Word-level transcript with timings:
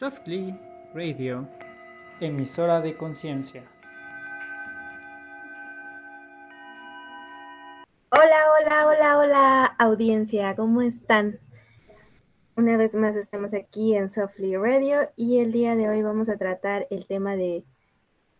Softly 0.00 0.58
Radio, 0.94 1.46
emisora 2.20 2.80
de 2.80 2.96
conciencia. 2.96 3.70
Hola, 8.08 8.38
hola, 8.58 8.86
hola, 8.86 9.18
hola, 9.18 9.64
audiencia, 9.78 10.56
¿cómo 10.56 10.80
están? 10.80 11.38
Una 12.56 12.78
vez 12.78 12.94
más 12.94 13.14
estamos 13.14 13.52
aquí 13.52 13.94
en 13.94 14.08
Softly 14.08 14.56
Radio 14.56 15.10
y 15.16 15.40
el 15.40 15.52
día 15.52 15.76
de 15.76 15.90
hoy 15.90 16.00
vamos 16.00 16.30
a 16.30 16.38
tratar 16.38 16.86
el 16.88 17.06
tema 17.06 17.36
de 17.36 17.62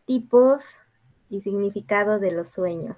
tipos 0.07 0.65
y 1.29 1.43
significado 1.43 2.19
de 2.19 2.31
los 2.31 2.49
sueños 2.49 2.97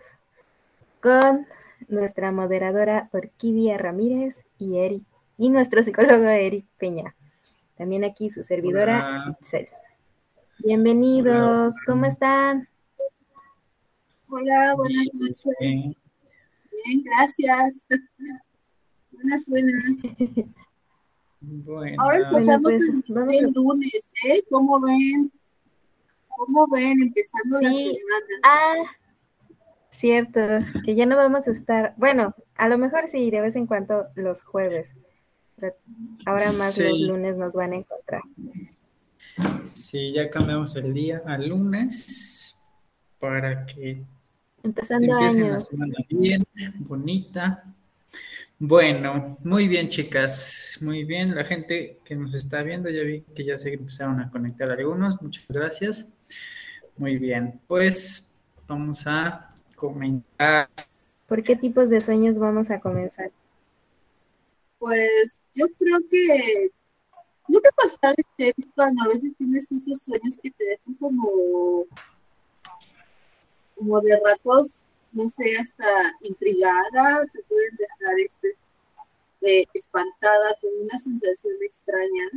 con 1.00 1.46
nuestra 1.88 2.30
moderadora 2.30 3.08
Orquídea 3.10 3.76
Ramírez 3.76 4.44
y 4.56 4.78
Eric 4.78 5.02
y 5.36 5.50
nuestro 5.50 5.82
psicólogo 5.82 6.28
Eric 6.28 6.64
Peña. 6.78 7.16
También 7.76 8.04
aquí 8.04 8.30
su 8.30 8.42
servidora 8.42 9.36
Itzel. 9.40 9.68
Bienvenidos, 10.58 11.74
¿cómo 11.86 12.06
están? 12.06 12.68
Hola, 14.28 14.74
buenas 14.76 15.08
noches. 15.14 15.54
Bien, 15.58 17.02
gracias. 17.04 17.86
buenas, 19.10 19.46
buenas. 19.46 20.02
Bueno. 21.40 21.96
Ahora 21.98 22.18
empezando 22.18 22.68
pues, 22.68 22.82
el 23.42 23.52
lunes, 23.52 24.12
¿eh? 24.24 24.42
¿Cómo 24.48 24.80
ven? 24.80 25.32
¿Cómo 26.28 26.66
ven? 26.72 26.94
Empezando 27.02 27.60
la 27.60 27.70
semana. 27.70 27.92
Ah, 28.44 28.74
cierto, 29.90 30.40
que 30.84 30.94
ya 30.94 31.06
no 31.06 31.16
vamos 31.16 31.46
a 31.48 31.50
estar, 31.52 31.94
bueno, 31.96 32.34
a 32.56 32.68
lo 32.68 32.78
mejor 32.78 33.08
sí, 33.08 33.30
de 33.30 33.40
vez 33.40 33.56
en 33.56 33.66
cuando 33.66 34.06
los 34.14 34.42
jueves, 34.42 34.88
ahora 36.26 36.52
más 36.58 36.78
los 36.78 37.00
lunes 37.00 37.36
nos 37.36 37.54
van 37.54 37.72
a 37.72 37.76
encontrar. 37.76 38.22
Sí, 39.64 40.12
ya 40.12 40.28
cambiamos 40.28 40.74
el 40.76 40.92
día 40.92 41.22
a 41.26 41.38
lunes 41.38 42.56
para 43.18 43.64
que 43.66 44.02
empezando 44.62 45.14
años. 45.16 45.68
bien, 46.08 46.44
bonita. 46.80 47.62
Bueno, 48.58 49.38
muy 49.42 49.66
bien, 49.66 49.88
chicas, 49.88 50.78
muy 50.80 51.04
bien. 51.04 51.34
La 51.34 51.44
gente 51.44 51.98
que 52.04 52.14
nos 52.14 52.32
está 52.34 52.62
viendo, 52.62 52.88
ya 52.90 53.02
vi 53.02 53.22
que 53.34 53.44
ya 53.44 53.58
se 53.58 53.72
empezaron 53.72 54.20
a 54.20 54.30
conectar 54.30 54.70
algunos. 54.70 55.20
Muchas 55.20 55.44
gracias. 55.48 56.06
Muy 56.96 57.16
bien, 57.16 57.60
pues 57.66 58.40
vamos 58.68 59.04
a 59.06 59.48
comentar. 59.74 60.68
¿Por 61.26 61.42
qué 61.42 61.56
tipos 61.56 61.90
de 61.90 62.00
sueños 62.00 62.38
vamos 62.38 62.70
a 62.70 62.78
comenzar? 62.78 63.32
Pues 64.82 65.44
yo 65.54 65.66
creo 65.78 65.98
que 66.10 66.72
¿no 67.46 67.60
te 67.60 67.68
pasa 67.76 68.12
cuando 68.74 69.04
a 69.04 69.14
veces 69.14 69.36
tienes 69.36 69.70
esos 69.70 70.02
sueños 70.02 70.40
que 70.42 70.50
te 70.50 70.64
dejan 70.64 70.94
como 70.94 71.84
como 73.76 74.00
de 74.00 74.18
ratos, 74.26 74.82
no 75.12 75.28
sé, 75.28 75.56
hasta 75.56 75.84
intrigada, 76.22 77.24
te 77.32 77.44
pueden 77.44 77.76
dejar 77.76 78.18
este 78.18 78.56
eh, 79.42 79.66
espantada 79.72 80.56
con 80.60 80.70
una 80.82 80.98
sensación 80.98 81.54
extraña. 81.60 82.30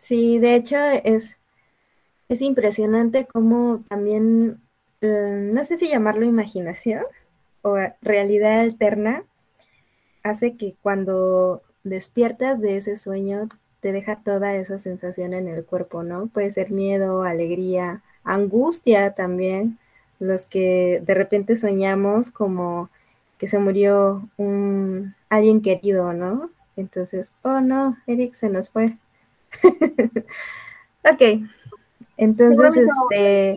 Sí, 0.00 0.40
de 0.40 0.56
hecho 0.56 0.76
es, 0.76 1.30
es 2.28 2.42
impresionante 2.42 3.28
cómo 3.32 3.84
también, 3.88 4.60
eh, 5.02 5.50
no 5.52 5.62
sé 5.62 5.76
si 5.76 5.88
llamarlo 5.88 6.26
imaginación 6.26 7.04
o 7.62 7.76
realidad 8.00 8.58
alterna, 8.58 9.24
hace 10.22 10.56
que 10.56 10.74
cuando 10.82 11.62
despiertas 11.84 12.60
de 12.60 12.76
ese 12.76 12.96
sueño 12.96 13.48
te 13.80 13.92
deja 13.92 14.16
toda 14.16 14.54
esa 14.54 14.78
sensación 14.78 15.34
en 15.34 15.48
el 15.48 15.64
cuerpo, 15.64 16.02
¿no? 16.02 16.28
Puede 16.28 16.50
ser 16.50 16.70
miedo, 16.70 17.24
alegría, 17.24 18.02
angustia 18.22 19.14
también, 19.14 19.78
los 20.20 20.46
que 20.46 21.02
de 21.04 21.14
repente 21.14 21.56
soñamos 21.56 22.30
como 22.30 22.90
que 23.38 23.48
se 23.48 23.58
murió 23.58 24.28
un 24.36 25.16
alguien 25.28 25.62
querido, 25.62 26.12
¿no? 26.12 26.48
Entonces, 26.76 27.28
oh 27.42 27.60
no, 27.60 27.96
Eric 28.06 28.34
se 28.34 28.48
nos 28.48 28.68
fue. 28.70 28.96
ok, 31.04 31.42
entonces, 32.16 32.76
este, 32.76 33.52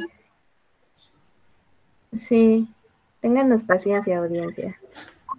sí, 2.17 2.67
ténganos 3.21 3.63
paciencia, 3.63 4.17
audiencia. 4.17 4.79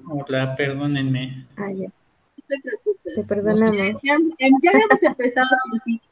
Hola, 0.08 0.54
perdónenme. 0.56 1.46
Ah, 1.56 1.70
ya. 1.72 1.86
No 1.86 2.44
te 2.46 2.60
preocupes. 2.62 3.14
Te 3.14 3.22
perdonamos. 3.22 3.76
Ya, 3.76 4.16
ya, 4.62 4.70
habíamos 4.72 5.02
empezado 5.02 5.48
sin 5.70 5.80
ti. 5.80 6.02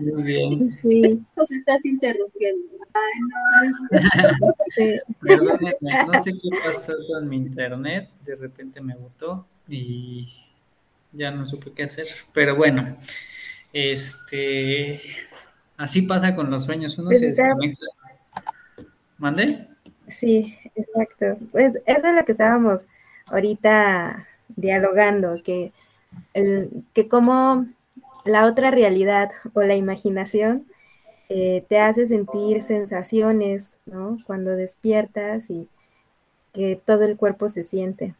Muy 0.00 0.22
bien. 0.22 0.78
Sí. 0.80 1.22
Nos 1.36 1.50
estás 1.50 1.84
interrumpiendo. 1.84 2.66
Ay, 2.94 3.20
no. 3.20 3.98
Sí. 4.74 5.00
Perdónenme, 5.20 6.06
no 6.06 6.18
sé 6.18 6.32
qué 6.32 6.48
pasó 6.64 6.94
con 7.08 7.28
mi 7.28 7.36
internet. 7.36 8.08
De 8.24 8.36
repente 8.36 8.80
me 8.80 8.94
botó 8.94 9.46
y 9.68 10.28
ya 11.12 11.30
no 11.30 11.46
supe 11.46 11.72
qué 11.72 11.82
hacer. 11.82 12.06
Pero 12.32 12.56
bueno, 12.56 12.96
este 13.72 14.98
Así 15.82 16.02
pasa 16.02 16.36
con 16.36 16.48
los 16.48 16.64
sueños, 16.64 16.96
uno 16.98 17.08
pues 17.08 17.18
se 17.18 17.26
desconecta. 17.26 17.86
¿Mande? 19.18 19.66
Sí, 20.08 20.54
exacto. 20.74 21.38
Pues 21.50 21.80
eso 21.86 22.06
es 22.06 22.14
lo 22.14 22.24
que 22.24 22.32
estábamos 22.32 22.86
ahorita 23.26 24.26
dialogando, 24.56 25.30
que, 25.44 25.72
el, 26.34 26.70
que 26.92 27.08
como 27.08 27.66
la 28.24 28.46
otra 28.46 28.70
realidad 28.70 29.30
o 29.54 29.62
la 29.62 29.74
imaginación 29.74 30.66
eh, 31.28 31.64
te 31.68 31.78
hace 31.78 32.06
sentir 32.06 32.62
sensaciones, 32.62 33.78
¿no? 33.86 34.18
Cuando 34.26 34.50
despiertas 34.50 35.50
y 35.50 35.68
que 36.52 36.80
todo 36.84 37.04
el 37.04 37.16
cuerpo 37.16 37.48
se 37.48 37.62
siente. 37.62 38.14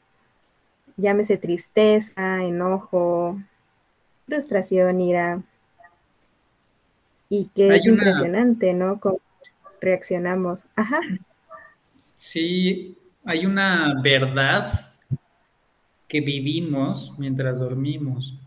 Llámese 0.97 1.37
tristeza, 1.37 2.43
enojo, 2.43 3.39
frustración, 4.27 5.01
ira, 5.01 5.43
y 7.29 7.47
que 7.55 7.75
es 7.75 7.87
impresionante, 7.87 8.75
¿no? 8.75 9.01
Cómo 9.01 9.19
reaccionamos. 9.81 10.65
Ajá. 10.77 11.01
Sí, 12.23 12.97
hay 13.25 13.45
una 13.47 14.01
verdad 14.01 14.93
que 16.07 16.21
vivimos 16.21 17.13
mientras 17.19 17.59
dormimos. 17.59 18.39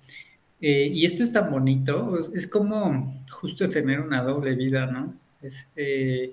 Eh, 0.62 0.90
y 0.94 1.06
esto 1.06 1.24
es 1.24 1.34
tan 1.34 1.52
bonito, 1.52 2.18
es, 2.34 2.48
como 2.48 3.14
justo 3.30 3.68
tener 3.70 4.00
una 4.00 4.24
doble 4.24 4.56
vida, 4.56 4.86
¿no? 4.86 5.14
Este, 5.42 6.32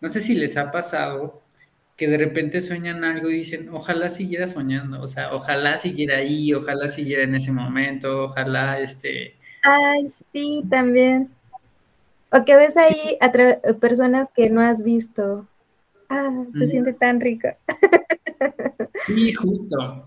no 0.00 0.10
sé 0.10 0.20
si 0.20 0.34
les 0.34 0.56
ha 0.56 0.72
pasado 0.72 1.40
que 1.96 2.08
de 2.08 2.18
repente 2.18 2.60
sueñan 2.60 3.04
algo 3.04 3.30
y 3.30 3.36
dicen, 3.36 3.68
ojalá 3.68 4.10
siguiera 4.10 4.48
soñando, 4.48 5.00
o 5.00 5.06
sea, 5.06 5.32
ojalá 5.32 5.78
siguiera 5.78 6.16
ahí, 6.16 6.52
ojalá 6.54 6.88
siguiera 6.88 7.22
en 7.22 7.36
ese 7.36 7.52
momento, 7.52 8.24
ojalá 8.24 8.80
este... 8.80 9.36
Ay, 9.62 10.08
sí, 10.32 10.64
también. 10.68 11.30
O 12.32 12.44
que 12.44 12.56
ves 12.56 12.76
ahí 12.76 13.16
a 13.20 13.30
personas 13.74 14.28
que 14.34 14.50
no 14.50 14.60
has 14.60 14.82
visto. 14.82 15.46
Ah, 16.10 16.44
se 16.52 16.66
siente 16.66 16.92
tan 16.92 17.20
rico. 17.20 17.48
Sí, 19.06 19.32
justo. 19.32 20.06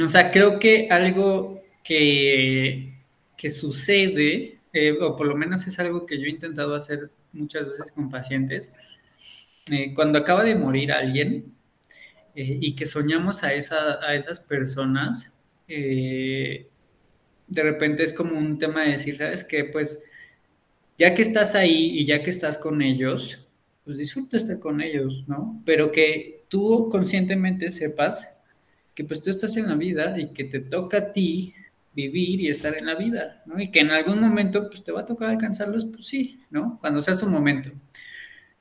O 0.00 0.08
sea, 0.08 0.30
creo 0.30 0.58
que 0.58 0.88
algo 0.90 1.60
que, 1.82 2.94
que 3.36 3.50
sucede, 3.50 4.58
eh, 4.72 4.92
o 5.00 5.16
por 5.16 5.26
lo 5.26 5.34
menos 5.36 5.66
es 5.66 5.78
algo 5.78 6.06
que 6.06 6.18
yo 6.18 6.26
he 6.26 6.30
intentado 6.30 6.74
hacer 6.74 7.10
muchas 7.32 7.68
veces 7.68 7.90
con 7.92 8.10
pacientes, 8.10 8.72
eh, 9.70 9.94
cuando 9.94 10.18
acaba 10.18 10.44
de 10.44 10.54
morir 10.54 10.92
alguien 10.92 11.54
eh, 12.34 12.58
y 12.60 12.74
que 12.76 12.86
soñamos 12.86 13.42
a, 13.44 13.54
esa, 13.54 14.04
a 14.04 14.14
esas 14.14 14.40
personas, 14.40 15.32
de 15.66 16.66
repente 17.48 18.02
es 18.02 18.12
como 18.12 18.36
un 18.38 18.58
tema 18.58 18.82
de 18.82 18.92
decir, 18.92 19.16
¿sabes 19.16 19.42
qué? 19.44 19.64
Pues 19.64 20.02
ya 20.98 21.14
que 21.14 21.22
estás 21.22 21.54
ahí 21.54 21.98
y 21.98 22.04
ya 22.04 22.22
que 22.22 22.30
estás 22.30 22.58
con 22.58 22.82
ellos, 22.82 23.46
pues 23.84 23.98
disfruta 23.98 24.36
estar 24.36 24.58
con 24.58 24.80
ellos, 24.80 25.24
¿no? 25.26 25.60
Pero 25.64 25.90
que 25.92 26.44
tú 26.48 26.88
conscientemente 26.90 27.70
sepas 27.70 28.28
que 28.94 29.04
pues 29.04 29.22
tú 29.22 29.30
estás 29.30 29.56
en 29.56 29.68
la 29.68 29.74
vida 29.74 30.18
y 30.18 30.32
que 30.32 30.44
te 30.44 30.60
toca 30.60 30.98
a 30.98 31.12
ti 31.12 31.54
vivir 31.94 32.40
y 32.40 32.48
estar 32.48 32.76
en 32.78 32.86
la 32.86 32.94
vida, 32.94 33.42
¿no? 33.46 33.60
Y 33.60 33.70
que 33.70 33.80
en 33.80 33.90
algún 33.90 34.20
momento 34.20 34.68
pues 34.68 34.84
te 34.84 34.92
va 34.92 35.02
a 35.02 35.06
tocar 35.06 35.30
alcanzarlos, 35.30 35.86
pues 35.86 36.06
sí, 36.06 36.40
¿no? 36.50 36.78
Cuando 36.80 37.02
sea 37.02 37.14
su 37.14 37.28
momento, 37.28 37.70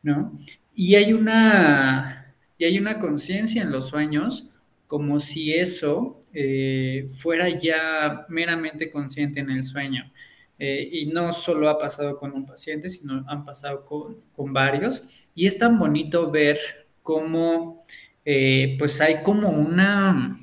¿no? 0.03 0.33
Y 0.75 0.95
hay 0.95 1.13
una, 1.13 2.33
y 2.57 2.65
hay 2.65 2.77
una 2.77 2.99
conciencia 2.99 3.61
en 3.61 3.71
los 3.71 3.89
sueños 3.89 4.47
como 4.87 5.19
si 5.21 5.53
eso 5.53 6.21
eh, 6.33 7.09
fuera 7.15 7.47
ya 7.49 8.25
meramente 8.29 8.91
consciente 8.91 9.39
en 9.39 9.49
el 9.49 9.63
sueño. 9.63 10.11
Eh, 10.63 10.87
y 10.91 11.05
no 11.07 11.33
solo 11.33 11.69
ha 11.69 11.79
pasado 11.79 12.19
con 12.19 12.33
un 12.33 12.45
paciente, 12.45 12.87
sino 12.91 13.25
han 13.27 13.43
pasado 13.43 13.83
con, 13.83 14.53
varios. 14.53 15.27
Y 15.33 15.47
es 15.47 15.57
tan 15.57 15.79
bonito 15.79 16.29
ver 16.29 16.59
cómo, 17.01 17.81
eh, 18.23 18.75
pues 18.77 19.01
hay 19.01 19.23
como 19.23 19.49
una, 19.49 20.37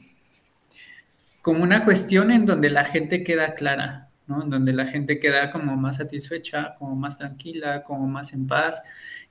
como 1.40 1.62
una 1.62 1.84
cuestión 1.84 2.32
en 2.32 2.46
donde 2.46 2.68
la 2.68 2.84
gente 2.84 3.22
queda 3.22 3.54
clara, 3.54 4.08
¿no? 4.26 4.42
En 4.42 4.50
donde 4.50 4.72
la 4.72 4.88
gente 4.88 5.20
queda 5.20 5.52
como 5.52 5.76
más 5.76 5.98
satisfecha, 5.98 6.74
como 6.80 6.96
más 6.96 7.16
tranquila, 7.16 7.84
como 7.84 8.08
más 8.08 8.32
en 8.32 8.48
paz, 8.48 8.82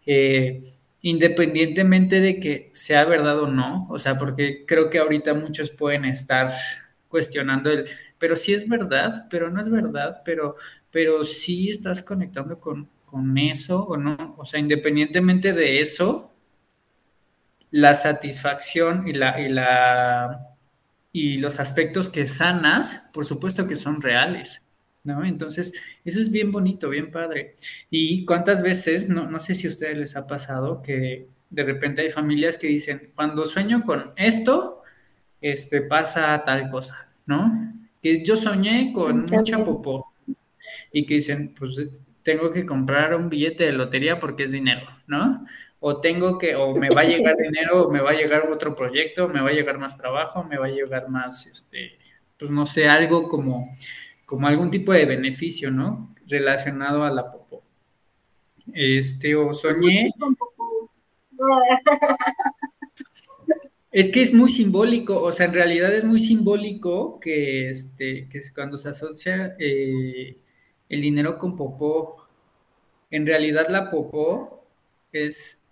eh, 0.05 0.61
independientemente 1.01 2.21
de 2.21 2.39
que 2.39 2.69
sea 2.71 3.03
verdad 3.03 3.41
o 3.41 3.47
no, 3.47 3.87
o 3.89 3.99
sea, 3.99 4.17
porque 4.17 4.63
creo 4.65 4.89
que 4.89 4.99
ahorita 4.99 5.33
muchos 5.33 5.69
pueden 5.69 6.05
estar 6.05 6.49
cuestionando 7.07 7.71
el, 7.71 7.85
pero 8.17 8.35
sí 8.35 8.53
es 8.53 8.67
verdad, 8.67 9.27
pero 9.29 9.49
no 9.49 9.61
es 9.61 9.69
verdad, 9.69 10.21
pero, 10.25 10.55
pero 10.91 11.23
sí 11.23 11.69
estás 11.69 12.03
conectando 12.03 12.59
con, 12.59 12.89
con 13.05 13.37
eso 13.37 13.83
o 13.83 13.97
no, 13.97 14.35
o 14.37 14.45
sea, 14.45 14.59
independientemente 14.59 15.53
de 15.53 15.81
eso, 15.81 16.31
la 17.71 17.93
satisfacción 17.93 19.07
y 19.07 19.13
la, 19.13 19.39
y 19.39 19.49
la 19.49 20.57
y 21.11 21.37
los 21.39 21.59
aspectos 21.59 22.11
que 22.11 22.27
sanas, 22.27 23.09
por 23.11 23.25
supuesto 23.25 23.67
que 23.67 23.75
son 23.75 24.03
reales, 24.03 24.63
¿no? 25.03 25.25
Entonces, 25.25 25.73
eso 26.05 26.19
es 26.19 26.29
bien 26.29 26.51
bonito, 26.51 26.89
bien 26.89 27.09
padre. 27.09 27.55
Y 27.89 28.23
cuántas 28.23 28.61
veces, 28.61 29.09
no, 29.09 29.27
no 29.27 29.39
sé 29.39 29.55
si 29.55 29.65
a 29.65 29.71
ustedes 29.71 29.97
les 29.97 30.15
ha 30.15 30.27
pasado 30.27 30.81
que 30.81 31.27
de 31.49 31.63
repente 31.63 32.01
hay 32.01 32.11
familias 32.11 32.59
que 32.59 32.67
dicen, 32.67 33.13
cuando 33.15 33.45
sueño 33.45 33.83
con 33.83 34.11
esto, 34.15 34.76
este, 35.41 35.81
pasa 35.81 36.43
tal 36.43 36.69
cosa, 36.69 37.09
¿no? 37.25 37.73
Que 38.01 38.23
yo 38.23 38.35
soñé 38.35 38.91
con 38.93 39.25
mucha 39.31 39.63
popó 39.63 40.13
y 40.91 41.05
que 41.05 41.15
dicen, 41.15 41.53
pues 41.57 41.77
tengo 42.23 42.51
que 42.51 42.65
comprar 42.65 43.15
un 43.15 43.29
billete 43.29 43.65
de 43.65 43.73
lotería 43.73 44.19
porque 44.19 44.43
es 44.43 44.51
dinero, 44.51 44.87
¿no? 45.07 45.45
o 45.79 46.01
tengo 46.01 46.37
que, 46.37 46.55
o 46.55 46.75
me 46.75 46.89
va 46.89 47.01
a 47.01 47.05
llegar 47.05 47.35
dinero, 47.41 47.87
o 47.87 47.91
me 47.91 48.01
va 48.01 48.11
a 48.11 48.15
llegar 48.15 48.49
otro 48.51 48.75
proyecto, 48.75 49.27
me 49.27 49.41
va 49.41 49.49
a 49.49 49.53
llegar 49.53 49.77
más 49.77 49.97
trabajo, 49.97 50.43
me 50.43 50.57
va 50.57 50.67
a 50.67 50.71
llegar 50.71 51.09
más, 51.09 51.45
este, 51.47 51.97
pues 52.37 52.51
no 52.51 52.65
sé, 52.65 52.87
algo 52.87 53.29
como, 53.29 53.69
como 54.25 54.47
algún 54.47 54.71
tipo 54.71 54.93
de 54.93 55.05
beneficio, 55.05 55.71
¿no? 55.71 56.15
Relacionado 56.25 57.03
a 57.03 57.11
la 57.11 57.31
popó. 57.31 57.63
Este, 58.73 59.35
o 59.35 59.53
soñé. 59.53 60.11
Es 63.97 64.09
que 64.11 64.21
es 64.21 64.31
muy 64.31 64.51
simbólico, 64.51 65.23
o 65.23 65.31
sea, 65.31 65.47
en 65.47 65.55
realidad 65.55 65.91
es 65.91 66.03
muy 66.03 66.19
simbólico 66.19 67.19
que, 67.19 67.71
este, 67.71 68.29
que 68.29 68.41
cuando 68.53 68.77
se 68.77 68.89
asocia 68.89 69.55
eh, 69.57 70.37
el 70.87 71.01
dinero 71.01 71.39
con 71.39 71.55
popó, 71.55 72.27
en 73.09 73.25
realidad 73.25 73.69
la 73.69 73.89
popó 73.89 74.63
es 75.11 75.63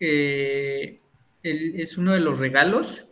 eh, 0.00 0.98
es 1.44 1.96
uno 1.96 2.14
de 2.14 2.18
los 2.18 2.40
regalos 2.40 3.06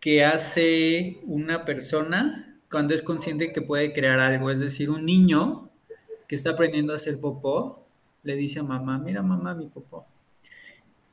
que 0.00 0.24
hace 0.24 1.18
una 1.24 1.66
persona 1.66 2.58
cuando 2.70 2.94
es 2.94 3.02
consciente 3.02 3.52
que 3.52 3.60
puede 3.60 3.92
crear 3.92 4.18
algo. 4.18 4.50
Es 4.50 4.60
decir, 4.60 4.88
un 4.88 5.04
niño 5.04 5.68
que 6.26 6.36
está 6.36 6.52
aprendiendo 6.52 6.94
a 6.94 6.96
hacer 6.96 7.20
popó 7.20 7.86
le 8.22 8.34
dice 8.34 8.60
a 8.60 8.62
mamá, 8.62 8.96
mira 8.98 9.20
mamá 9.20 9.54
mi 9.54 9.66
popó. 9.66 10.06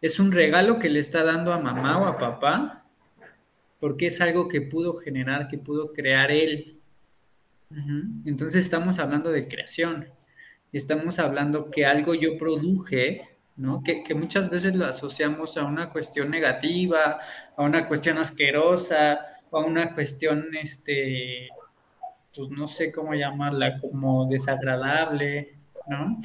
Es 0.02 0.20
un 0.20 0.32
regalo 0.32 0.80
que 0.80 0.90
le 0.90 1.00
está 1.00 1.24
dando 1.24 1.54
a 1.54 1.60
mamá 1.60 2.00
o 2.00 2.06
a 2.06 2.18
papá 2.18 2.86
porque 3.80 4.08
es 4.08 4.20
algo 4.22 4.48
que 4.48 4.62
pudo 4.62 4.94
generar, 4.94 5.48
que 5.48 5.58
pudo 5.58 5.94
crear 5.94 6.32
él. 6.32 6.78
Entonces 8.26 8.66
estamos 8.66 9.00
hablando 9.00 9.30
de 9.30 9.48
creación. 9.48 10.10
Estamos 10.74 11.20
hablando 11.20 11.72
que 11.72 11.86
algo 11.86 12.14
yo 12.14 12.38
produje 12.38 13.30
¿no? 13.60 13.84
Que, 13.84 14.02
muchas 14.16 14.50
veces 14.50 14.74
lo 14.74 14.86
asociamos 14.86 15.58
a 15.58 15.66
una 15.66 15.90
cuestión 15.90 16.32
negativa, 16.32 17.20
a 17.58 17.64
una 17.64 17.88
cuestión 17.90 18.18
asquerosa, 18.18 19.20
a 19.52 19.60
una 19.60 19.94
cuestión, 19.94 20.48
este, 20.56 21.50
pues 22.34 22.50
no 22.50 22.70
sé 22.70 22.90
cómo 22.90 23.14
llamarla, 23.14 23.78
como 23.82 24.28
desagradable, 24.28 25.58
¿no? 25.88 26.18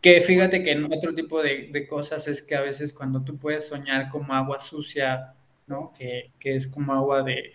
Que 0.00 0.20
fíjate 0.20 0.62
que 0.62 0.72
en 0.72 0.92
otro 0.92 1.14
tipo 1.14 1.42
de, 1.42 1.86
cosas 1.88 2.28
es 2.28 2.42
que 2.42 2.54
a 2.54 2.60
veces 2.60 2.92
cuando 2.92 3.22
tú 3.22 3.36
puedes 3.36 3.66
soñar 3.66 4.08
como 4.10 4.32
agua 4.32 4.60
sucia, 4.60 5.34
¿no? 5.66 5.92
Que, 5.98 6.30
es 6.40 6.68
como 6.68 6.92
agua 6.92 7.22
de, 7.22 7.52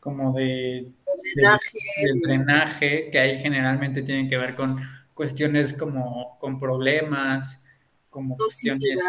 como 0.00 0.34
de, 0.34 0.86
drenaje. 1.34 1.78
de, 2.02 2.20
drenaje, 2.20 3.10
que 3.10 3.18
ahí 3.18 3.38
generalmente 3.38 4.02
tienen 4.02 4.28
que 4.28 4.36
ver 4.36 4.54
con 4.54 4.80
cuestiones 5.14 5.72
como 5.72 6.38
con 6.38 6.58
problemas, 6.58 7.62
como 8.10 8.36
toxicidad, 8.36 9.00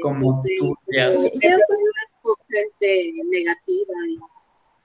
como 0.00 0.42
turbias. 0.42 1.16
gente 2.48 3.12
negativa 3.30 3.94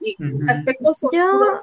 y, 0.00 0.16
aspectos 0.48 1.02
oscuros 1.02 1.58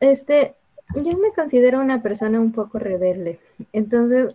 Este, 0.00 0.56
yo 0.94 1.18
me 1.18 1.32
considero 1.34 1.80
una 1.80 2.02
persona 2.02 2.40
un 2.40 2.52
poco 2.52 2.78
rebelde, 2.78 3.40
entonces 3.72 4.34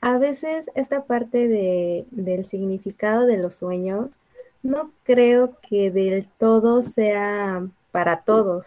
a 0.00 0.18
veces 0.18 0.70
esta 0.74 1.04
parte 1.04 1.48
de, 1.48 2.06
del 2.10 2.46
significado 2.46 3.26
de 3.26 3.38
los 3.38 3.54
sueños 3.56 4.10
no 4.62 4.92
creo 5.04 5.56
que 5.68 5.90
del 5.90 6.28
todo 6.38 6.82
sea 6.82 7.66
para 7.90 8.22
todos. 8.22 8.66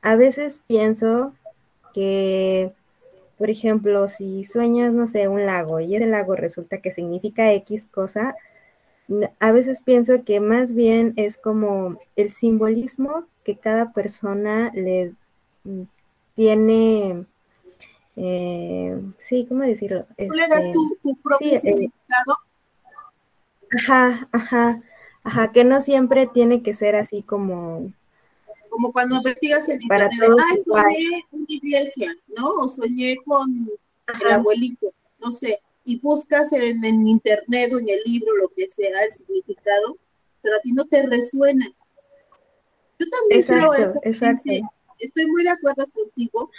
A 0.00 0.16
veces 0.16 0.60
pienso 0.66 1.32
que 1.94 2.72
por 3.42 3.50
ejemplo, 3.50 4.08
si 4.08 4.44
sueñas, 4.44 4.92
no 4.92 5.08
sé, 5.08 5.26
un 5.26 5.44
lago 5.44 5.80
y 5.80 5.96
ese 5.96 6.06
lago 6.06 6.36
resulta 6.36 6.78
que 6.78 6.92
significa 6.92 7.52
X 7.54 7.88
cosa, 7.90 8.36
a 9.40 9.50
veces 9.50 9.82
pienso 9.82 10.22
que 10.22 10.38
más 10.38 10.74
bien 10.74 11.12
es 11.16 11.38
como 11.38 11.98
el 12.14 12.30
simbolismo 12.30 13.24
que 13.42 13.56
cada 13.56 13.92
persona 13.92 14.70
le 14.74 15.14
tiene, 16.34 17.26
eh, 18.16 19.00
sí, 19.18 19.46
¿cómo 19.48 19.62
decirlo? 19.62 20.06
Tú 20.16 20.34
le 20.34 20.48
das 20.48 20.60
este, 20.60 20.72
tu, 21.02 21.16
propio 21.16 21.54
eh, 21.54 21.60
significado. 21.60 22.36
ajá, 23.78 24.28
ajá, 24.32 24.82
ajá, 25.24 25.52
que 25.52 25.64
no 25.64 25.80
siempre 25.80 26.26
tiene 26.26 26.62
que 26.62 26.74
ser 26.74 26.96
así 26.96 27.22
como 27.22 27.92
como 28.72 28.90
cuando 28.90 29.16
investigas 29.16 29.68
en 29.68 29.82
internet, 29.82 30.10
ah, 30.18 30.56
soñé 30.64 31.24
una 31.30 31.44
iglesia, 31.46 32.14
¿no? 32.28 32.48
O 32.48 32.68
soñé 32.70 33.16
con 33.22 33.68
el 34.24 34.32
abuelito, 34.32 34.88
no 35.20 35.30
sé, 35.30 35.60
y 35.84 36.00
buscas 36.00 36.52
en, 36.54 37.06
internet 37.06 37.70
o 37.74 37.78
en 37.78 37.88
el 37.90 38.00
libro 38.06 38.34
lo 38.36 38.48
que 38.48 38.70
sea 38.70 39.04
el 39.04 39.12
significado, 39.12 39.98
pero 40.40 40.56
a 40.56 40.60
ti 40.60 40.72
no 40.72 40.86
te 40.86 41.02
resuena. 41.06 41.66
Yo 42.98 43.06
también 43.10 43.42
creo 43.42 43.74
eso. 43.74 43.94
Exacto. 44.04 44.50
Estoy 45.02 45.26
muy 45.26 45.42
de 45.44 45.50
acuerdo 45.50 45.86
contigo, 45.90 46.50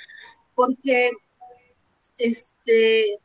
porque 0.55 1.11
este 2.17 3.19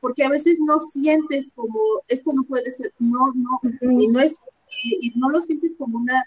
porque 0.00 0.24
a 0.24 0.30
veces 0.30 0.58
no 0.60 0.80
sientes 0.80 1.50
como 1.54 1.78
esto 2.08 2.32
no 2.32 2.44
puede 2.44 2.72
ser, 2.72 2.92
no, 2.98 3.32
no, 3.34 3.60
y 4.00 4.08
no 4.08 4.20
es, 4.20 4.36
y 4.82 5.12
no 5.16 5.28
lo 5.28 5.42
sientes 5.42 5.76
como 5.76 5.98
una 5.98 6.24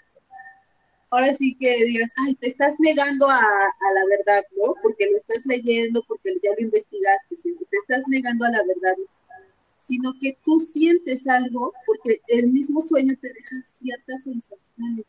ahora 1.14 1.32
sí 1.32 1.56
que 1.58 1.84
digas, 1.84 2.10
ay, 2.26 2.34
te 2.34 2.48
estás 2.48 2.74
negando 2.80 3.28
a, 3.28 3.40
la 3.40 4.04
verdad, 4.08 4.42
¿no? 4.56 4.74
Porque 4.82 5.06
lo 5.08 5.16
estás 5.16 5.46
leyendo, 5.46 6.02
porque 6.08 6.34
ya 6.42 6.50
lo 6.58 6.64
investigaste, 6.64 7.36
te 7.36 7.76
estás 7.82 8.02
negando 8.08 8.44
a 8.44 8.50
la 8.50 8.62
verdad, 8.64 8.96
sino 9.78 10.14
que 10.20 10.36
tú 10.44 10.58
sientes 10.58 11.28
algo 11.28 11.72
porque 11.86 12.20
el 12.28 12.48
mismo 12.48 12.80
sueño 12.80 13.14
te 13.20 13.28
deja 13.28 13.56
ciertas 13.64 14.24
sensaciones. 14.24 15.04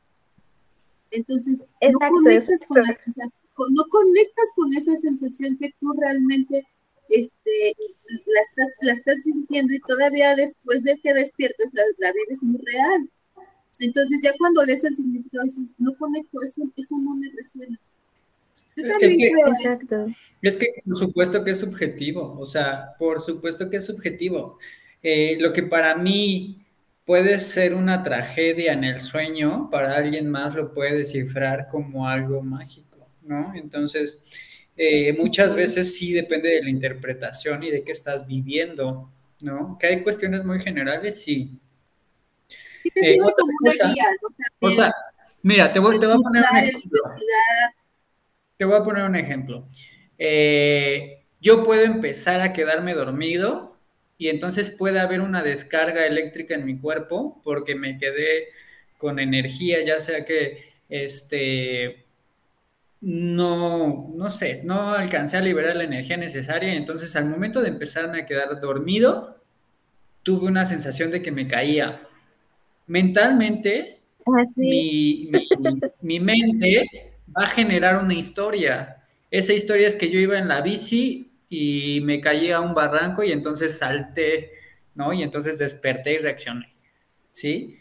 Entonces, 1.15 1.63
no, 1.81 2.00
conectas 2.10 2.62
con 2.67 2.84
la 2.84 2.93
sensación, 2.93 3.51
no 3.72 3.84
conectas 3.89 4.45
con 4.55 4.74
esa 4.74 4.95
sensación 4.98 5.57
que 5.57 5.72
tú 5.79 5.93
realmente 6.00 6.67
este, 7.10 7.75
la, 8.25 8.41
estás, 8.41 8.69
la 8.81 8.93
estás 8.93 9.22
sintiendo 9.24 9.74
y 9.74 9.79
todavía 9.79 10.36
después 10.36 10.84
de 10.84 10.98
que 10.98 11.13
despiertas 11.13 11.74
la, 11.74 11.84
la 12.00 12.12
vives 12.12 12.43
muy 12.43 12.57
real. 12.57 13.10
Entonces 13.79 14.22
ya 14.22 14.31
cuando 14.38 14.63
lees 14.63 14.84
el 14.84 14.95
significado 14.95 15.45
dices, 15.45 15.74
no 15.77 15.95
conecto, 15.95 16.39
eso, 16.41 16.62
eso 16.75 16.98
no 17.00 17.15
me 17.15 17.29
resuena. 17.29 17.79
Yo 18.75 18.88
también 18.88 19.31
creo 19.31 19.48
exacto. 19.48 20.07
Es 20.41 20.57
que 20.57 20.67
por 20.86 20.98
supuesto 20.98 21.43
que 21.43 21.51
es 21.51 21.60
subjetivo, 21.60 22.38
o 22.38 22.45
sea, 22.45 22.95
por 23.00 23.22
supuesto 23.22 23.69
que 23.69 23.77
es 23.77 23.86
subjetivo. 23.86 24.60
Eh, 25.01 25.38
lo 25.39 25.53
que 25.53 25.63
para 25.63 25.95
mí 25.95 26.64
puede 27.06 27.40
ser 27.40 27.76
una 27.76 28.02
tragedia 28.04 28.74
en 28.74 28.84
el 28.84 29.00
sueño, 29.00 29.70
para 29.70 29.96
alguien 29.96 30.30
más 30.30 30.56
lo 30.56 30.74
puede 30.74 30.98
descifrar 30.98 31.68
como 31.70 32.10
algo 32.10 32.42
mágico, 32.42 33.08
¿no? 33.22 33.54
Entonces, 33.56 34.22
eh, 34.76 35.14
muchas 35.14 35.56
veces 35.56 35.96
sí 35.96 36.14
depende 36.14 36.50
de 36.50 36.64
la 36.64 36.70
interpretación 36.70 37.64
y 37.64 37.72
de 37.72 37.84
qué 37.84 37.92
estás 37.92 38.26
viviendo, 38.26 39.12
¿no? 39.40 39.78
Que 39.80 39.88
hay 39.88 40.02
cuestiones 40.02 40.44
muy 40.44 40.60
generales, 40.60 41.22
sí, 41.22 41.60
te 42.94 43.16
eh, 43.16 43.18
como 43.18 43.52
una 43.62 43.72
guía, 43.72 44.06
O 44.60 44.70
sea, 44.70 44.94
mira, 45.44 45.72
te 45.72 45.80
voy, 45.80 45.96
a 45.96 46.00
poner 46.00 46.16
un 46.18 46.38
ejemplo. 46.38 47.02
Te 48.58 48.66
voy 48.66 48.76
a 48.76 48.84
poner 48.84 49.04
un 49.04 49.16
ejemplo. 49.16 49.66
yo 51.40 51.64
puedo 51.64 51.84
empezar 51.84 52.42
a 52.42 52.52
quedarme 52.52 52.94
dormido 52.96 53.75
y 54.17 54.29
entonces 54.29 54.69
puede 54.69 55.00
haber 55.00 55.22
una 55.22 55.43
descarga 55.43 56.05
eléctrica 56.05 56.55
en 56.55 56.65
mi 56.65 56.79
cuerpo 56.79 57.41
porque 57.43 57.75
me 57.75 57.98
quedé 57.98 58.50
con 58.98 59.19
energía, 59.19 59.84
ya 59.86 60.00
sea 60.00 60.24
que 60.25 60.74
este 60.89 62.05
no, 63.01 64.12
no 64.15 64.29
sé, 64.31 64.62
no 64.63 64.93
alcancé 64.93 65.38
a 65.38 65.41
liberar 65.41 65.75
la 65.75 65.84
energía 65.84 66.17
necesaria, 66.17 66.74
entonces 66.74 67.15
al 67.15 67.25
momento 67.25 67.62
de 67.62 67.69
empezarme 67.69 68.22
a 68.22 68.25
quedar 68.25 68.60
dormido, 68.60 69.43
tuve 70.24 70.48
una 70.48 70.65
sensación 70.65 71.12
de 71.12 71.22
que 71.22 71.31
me 71.31 71.48
caía. 71.48 72.01
Mentalmente, 72.88 74.00
ah, 74.25 74.43
mi, 74.55 75.29
mi 76.01 76.19
mente 76.19 77.13
va 77.27 77.43
a 77.43 77.48
generar 77.48 77.98
una 78.03 78.15
historia. 78.15 79.03
Esa 79.29 79.53
historia 79.53 79.88
es 79.88 79.95
que 79.95 80.10
yo 80.10 80.19
iba 80.19 80.39
en 80.39 80.48
la 80.48 80.62
bici 80.62 81.35
y 81.58 82.02
me 82.02 82.20
caí 82.20 82.52
a 82.52 82.60
un 82.60 82.74
barranco 82.74 83.24
y 83.24 83.32
entonces 83.32 83.78
salté, 83.78 84.52
¿no? 84.94 85.14
Y 85.14 85.24
entonces 85.24 85.58
desperté 85.58 86.14
y 86.14 86.18
reaccioné, 86.18 86.76
¿sí? 87.32 87.80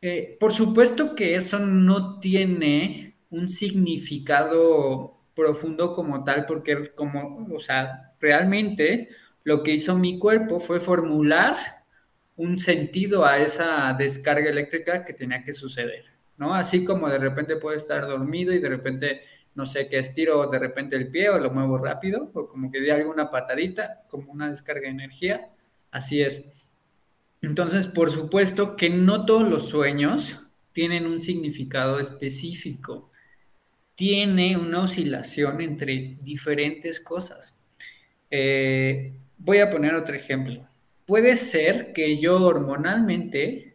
Eh, 0.00 0.36
por 0.38 0.52
supuesto 0.52 1.16
que 1.16 1.34
eso 1.34 1.58
no 1.58 2.20
tiene 2.20 3.16
un 3.30 3.50
significado 3.50 5.18
profundo 5.34 5.92
como 5.92 6.22
tal, 6.22 6.46
porque 6.46 6.92
como, 6.94 7.48
o 7.52 7.58
sea, 7.58 8.12
realmente 8.20 9.08
lo 9.42 9.64
que 9.64 9.72
hizo 9.72 9.96
mi 9.96 10.18
cuerpo 10.20 10.60
fue 10.60 10.80
formular 10.80 11.56
un 12.36 12.60
sentido 12.60 13.24
a 13.24 13.38
esa 13.38 13.92
descarga 13.98 14.50
eléctrica 14.50 15.04
que 15.04 15.14
tenía 15.14 15.42
que 15.42 15.52
suceder, 15.52 16.04
¿no? 16.36 16.54
Así 16.54 16.84
como 16.84 17.08
de 17.08 17.18
repente 17.18 17.56
puede 17.56 17.76
estar 17.76 18.06
dormido 18.06 18.52
y 18.52 18.60
de 18.60 18.68
repente 18.68 19.22
no 19.58 19.66
sé, 19.66 19.88
que 19.88 19.98
estiro 19.98 20.46
de 20.46 20.56
repente 20.60 20.94
el 20.94 21.10
pie 21.10 21.30
o 21.30 21.38
lo 21.40 21.50
muevo 21.50 21.78
rápido, 21.78 22.30
o 22.32 22.46
como 22.46 22.70
que 22.70 22.80
di 22.80 22.90
alguna 22.90 23.28
patadita, 23.28 24.04
como 24.08 24.30
una 24.30 24.48
descarga 24.48 24.82
de 24.82 24.90
energía, 24.90 25.50
así 25.90 26.22
es. 26.22 26.70
Entonces, 27.42 27.88
por 27.88 28.12
supuesto 28.12 28.76
que 28.76 28.88
no 28.88 29.26
todos 29.26 29.48
los 29.48 29.68
sueños 29.68 30.38
tienen 30.72 31.06
un 31.06 31.20
significado 31.20 31.98
específico, 31.98 33.10
tiene 33.96 34.56
una 34.56 34.82
oscilación 34.82 35.60
entre 35.60 36.18
diferentes 36.22 37.00
cosas. 37.00 37.58
Eh, 38.30 39.12
voy 39.38 39.58
a 39.58 39.70
poner 39.70 39.96
otro 39.96 40.14
ejemplo. 40.14 40.68
Puede 41.04 41.34
ser 41.34 41.92
que 41.92 42.16
yo 42.16 42.40
hormonalmente 42.40 43.74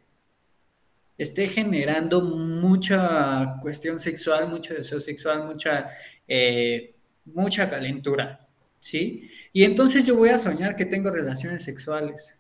esté 1.18 1.48
generando 1.48 2.22
mucha 2.22 3.56
cuestión 3.62 4.00
sexual, 4.00 4.50
mucho 4.50 4.74
deseo 4.74 5.00
sexual, 5.00 5.46
mucha, 5.46 5.90
eh, 6.28 6.96
mucha 7.26 7.70
calentura, 7.70 8.48
¿sí? 8.80 9.30
Y 9.52 9.64
entonces 9.64 10.06
yo 10.06 10.16
voy 10.16 10.30
a 10.30 10.38
soñar 10.38 10.76
que 10.76 10.86
tengo 10.86 11.10
relaciones 11.12 11.64
sexuales, 11.64 12.38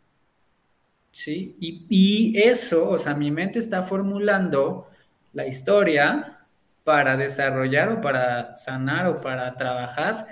¿sí? 1.12 1.56
Y, 1.60 1.86
y 1.90 2.42
eso, 2.42 2.90
o 2.90 3.00
sea, 3.00 3.14
mi 3.16 3.32
mente 3.32 3.60
está 3.60 3.84
formulando 3.84 4.90
la 5.34 5.48
historia 5.48 6.40
para 6.84 7.18
desarrollar 7.18 7.90
o 7.90 8.02
para 8.02 8.56
sanar 8.56 9.08
o 9.08 9.22
para 9.22 9.56
trabajar 9.56 10.28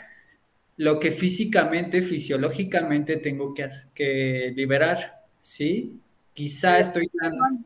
lo 0.77 0.99
que 0.99 1.11
físicamente, 1.11 2.01
fisiológicamente 2.01 3.17
tengo 3.17 3.53
que, 3.53 3.69
que 3.93 4.51
liberar, 4.55 5.25
¿sí? 5.41 6.01
Quizá 6.33 6.79
estoy 6.79 7.09
tan 7.09 7.65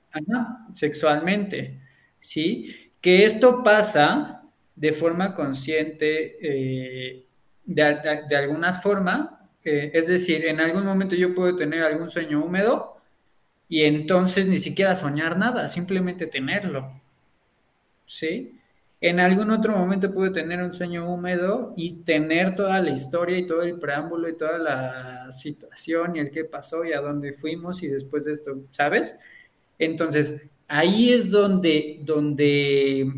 sexualmente, 0.73 1.79
¿sí? 2.19 2.91
Que 3.01 3.25
esto 3.25 3.63
pasa 3.63 4.43
de 4.75 4.93
forma 4.93 5.35
consciente, 5.35 6.37
eh, 6.41 7.25
de, 7.65 8.35
alguna 8.35 8.73
forma, 8.73 9.49
eh, 9.63 9.91
es 9.93 10.07
decir, 10.07 10.45
en 10.45 10.59
algún 10.59 10.85
momento 10.85 11.15
yo 11.15 11.33
puedo 11.33 11.55
tener 11.55 11.83
algún 11.83 12.11
sueño 12.11 12.43
húmedo 12.43 12.97
y 13.67 13.83
entonces 13.83 14.47
ni 14.47 14.57
siquiera 14.57 14.95
soñar 14.95 15.37
nada, 15.37 15.67
simplemente 15.67 16.27
tenerlo, 16.27 17.01
¿sí? 18.05 18.54
En 19.07 19.19
algún 19.19 19.51
otro 19.51 19.77
momento 19.77 20.11
pude 20.11 20.31
tener 20.31 20.63
un 20.63 20.73
sueño 20.73 21.07
húmedo 21.07 21.75
y 21.77 21.97
tener 21.97 22.55
toda 22.55 22.81
la 22.81 22.89
historia 22.89 23.37
y 23.37 23.45
todo 23.45 23.61
el 23.61 23.77
preámbulo 23.77 24.27
y 24.27 24.35
toda 24.35 24.57
la 24.57 25.31
situación 25.31 26.15
y 26.15 26.19
el 26.21 26.31
qué 26.31 26.43
pasó 26.43 26.83
y 26.83 26.91
a 26.91 27.01
dónde 27.01 27.31
fuimos 27.33 27.83
y 27.83 27.87
después 27.87 28.25
de 28.25 28.31
esto, 28.31 28.63
¿sabes? 28.71 29.19
Entonces, 29.77 30.41
ahí 30.67 31.13
es 31.13 31.29
donde, 31.29 31.99
donde 32.01 33.13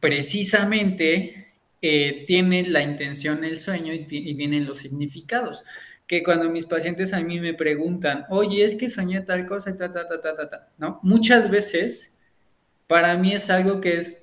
precisamente 0.00 1.54
eh, 1.80 2.24
tiene 2.26 2.68
la 2.68 2.82
intención 2.82 3.42
el 3.42 3.56
sueño 3.58 3.94
y, 3.94 4.06
y, 4.10 4.34
vienen 4.34 4.66
los 4.66 4.80
significados. 4.80 5.64
Que 6.06 6.22
cuando 6.22 6.50
mis 6.50 6.66
pacientes 6.66 7.14
a 7.14 7.22
mí 7.22 7.40
me 7.40 7.54
preguntan, 7.54 8.26
oye, 8.28 8.66
es 8.66 8.74
que 8.74 8.90
soñé 8.90 9.22
tal 9.22 9.46
cosa 9.46 9.70
y 9.70 9.78
ta, 9.78 9.90
ta, 9.90 10.06
ta, 10.06 10.20
ta, 10.20 10.36
ta, 10.36 10.50
ta, 10.50 10.68
¿no? 10.76 11.00
Muchas 11.02 11.50
veces 11.50 12.14
para 12.86 13.16
mí 13.16 13.32
es 13.32 13.48
algo 13.48 13.80
que 13.80 13.96
es 13.96 14.18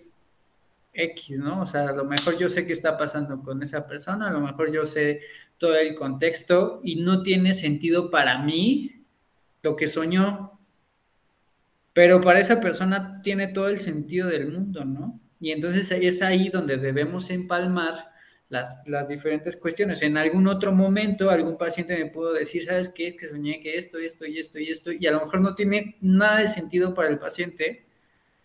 X, 0.93 1.39
¿no? 1.39 1.61
O 1.61 1.65
sea, 1.65 1.89
a 1.89 1.93
lo 1.93 2.05
mejor 2.05 2.37
yo 2.37 2.49
sé 2.49 2.65
qué 2.65 2.73
está 2.73 2.97
pasando 2.97 3.41
con 3.41 3.63
esa 3.63 3.87
persona, 3.87 4.29
a 4.29 4.33
lo 4.33 4.41
mejor 4.41 4.71
yo 4.71 4.85
sé 4.85 5.21
todo 5.57 5.75
el 5.75 5.95
contexto 5.95 6.81
y 6.83 6.97
no 6.97 7.23
tiene 7.23 7.53
sentido 7.53 8.09
para 8.09 8.41
mí 8.43 9.05
lo 9.61 9.75
que 9.75 9.87
soñó, 9.87 10.59
pero 11.93 12.21
para 12.21 12.39
esa 12.39 12.59
persona 12.59 13.21
tiene 13.21 13.47
todo 13.47 13.67
el 13.67 13.79
sentido 13.79 14.27
del 14.27 14.51
mundo, 14.51 14.85
¿no? 14.85 15.19
Y 15.39 15.51
entonces 15.51 15.91
es 15.91 16.21
ahí 16.21 16.49
donde 16.49 16.77
debemos 16.77 17.29
empalmar 17.29 18.11
las, 18.49 18.77
las, 18.85 19.07
diferentes 19.07 19.55
cuestiones. 19.55 20.01
En 20.01 20.17
algún 20.17 20.47
otro 20.47 20.71
momento, 20.71 21.29
algún 21.29 21.57
paciente 21.57 21.97
me 21.97 22.11
pudo 22.11 22.33
decir, 22.33 22.63
¿sabes 22.63 22.89
qué? 22.89 23.07
Es 23.07 23.15
que 23.15 23.27
soñé 23.27 23.59
que 23.61 23.77
esto, 23.77 23.97
esto 23.97 24.25
y 24.25 24.37
esto 24.39 24.59
y 24.59 24.67
esto, 24.67 24.91
y 24.91 25.07
a 25.07 25.11
lo 25.11 25.21
mejor 25.21 25.41
no 25.41 25.55
tiene 25.55 25.97
nada 26.01 26.41
de 26.41 26.47
sentido 26.47 26.93
para 26.93 27.09
el 27.09 27.17
paciente, 27.17 27.85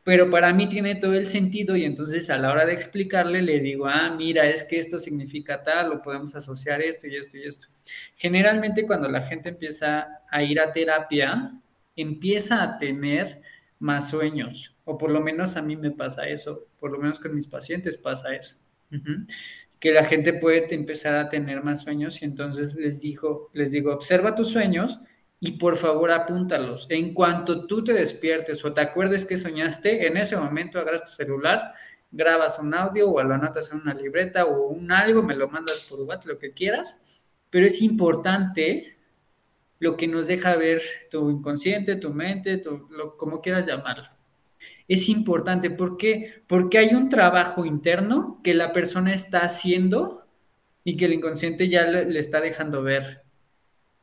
pero 0.06 0.30
para 0.30 0.52
mí 0.52 0.68
tiene 0.68 0.94
todo 0.94 1.14
el 1.14 1.26
sentido 1.26 1.75
y 1.75 1.84
entonces 1.84 2.30
a 2.30 2.38
la 2.38 2.52
hora 2.52 2.64
de 2.64 2.72
explicarle 2.72 3.42
le 3.42 3.58
digo, 3.58 3.88
ah, 3.88 4.14
mira, 4.16 4.48
es 4.48 4.62
que 4.62 4.78
esto 4.78 5.00
significa 5.00 5.64
tal, 5.64 5.90
o 5.90 6.00
podemos 6.00 6.36
asociar 6.36 6.80
esto 6.80 7.08
y 7.08 7.16
esto 7.16 7.36
y 7.36 7.42
esto. 7.42 7.66
Generalmente 8.14 8.86
cuando 8.86 9.08
la 9.08 9.20
gente 9.20 9.48
empieza 9.48 10.22
a 10.30 10.42
ir 10.44 10.60
a 10.60 10.72
terapia, 10.72 11.60
empieza 11.96 12.62
a 12.62 12.78
tener 12.78 13.42
más 13.80 14.10
sueños, 14.10 14.76
o 14.84 14.96
por 14.96 15.10
lo 15.10 15.20
menos 15.20 15.56
a 15.56 15.62
mí 15.62 15.75
me 15.75 15.90
pasa 15.90 16.28
eso, 16.28 16.68
por 16.78 16.92
lo 16.92 16.98
menos 16.98 17.18
con 17.18 17.34
mis 17.34 17.48
pacientes 17.48 17.96
pasa 17.96 18.32
eso. 18.32 18.54
Que 19.80 19.90
la 19.90 20.04
gente 20.04 20.34
puede 20.34 20.72
empezar 20.72 21.16
a 21.16 21.28
tener 21.28 21.64
más 21.64 21.80
sueños 21.80 22.22
y 22.22 22.26
entonces 22.26 22.76
les 22.76 23.00
digo, 23.00 23.50
les 23.54 23.72
digo, 23.72 23.92
observa 23.92 24.36
tus 24.36 24.52
sueños 24.52 25.00
y 25.40 25.52
por 25.52 25.76
favor 25.76 26.10
apúntalos. 26.10 26.86
En 26.90 27.12
cuanto 27.14 27.66
tú 27.66 27.84
te 27.84 27.92
despiertes 27.92 28.64
o 28.64 28.72
te 28.72 28.80
acuerdes 28.80 29.24
que 29.24 29.38
soñaste, 29.38 30.06
en 30.06 30.16
ese 30.16 30.36
momento 30.36 30.78
agarras 30.78 31.04
tu 31.04 31.10
celular, 31.10 31.74
grabas 32.10 32.58
un 32.58 32.74
audio 32.74 33.10
o 33.10 33.22
lo 33.22 33.34
anotas 33.34 33.70
en 33.72 33.80
una 33.80 33.94
libreta 33.94 34.44
o 34.44 34.68
un 34.68 34.90
algo, 34.90 35.22
me 35.22 35.36
lo 35.36 35.48
mandas 35.48 35.86
por 35.88 36.00
WhatsApp, 36.00 36.26
lo 36.26 36.38
que 36.38 36.52
quieras, 36.52 37.28
pero 37.50 37.66
es 37.66 37.82
importante 37.82 38.96
lo 39.78 39.96
que 39.96 40.08
nos 40.08 40.26
deja 40.26 40.56
ver 40.56 40.82
tu 41.10 41.30
inconsciente, 41.30 41.96
tu 41.96 42.12
mente, 42.12 42.62
como 43.18 43.42
quieras 43.42 43.66
llamarlo. 43.66 44.08
Es 44.88 45.08
importante, 45.08 45.70
¿por 45.70 45.96
qué? 45.96 46.42
Porque 46.46 46.78
hay 46.78 46.94
un 46.94 47.08
trabajo 47.08 47.66
interno 47.66 48.40
que 48.42 48.54
la 48.54 48.72
persona 48.72 49.12
está 49.12 49.40
haciendo 49.40 50.26
y 50.84 50.96
que 50.96 51.06
el 51.06 51.12
inconsciente 51.12 51.68
ya 51.68 51.84
le 51.84 52.18
está 52.18 52.40
dejando 52.40 52.82
ver. 52.82 53.25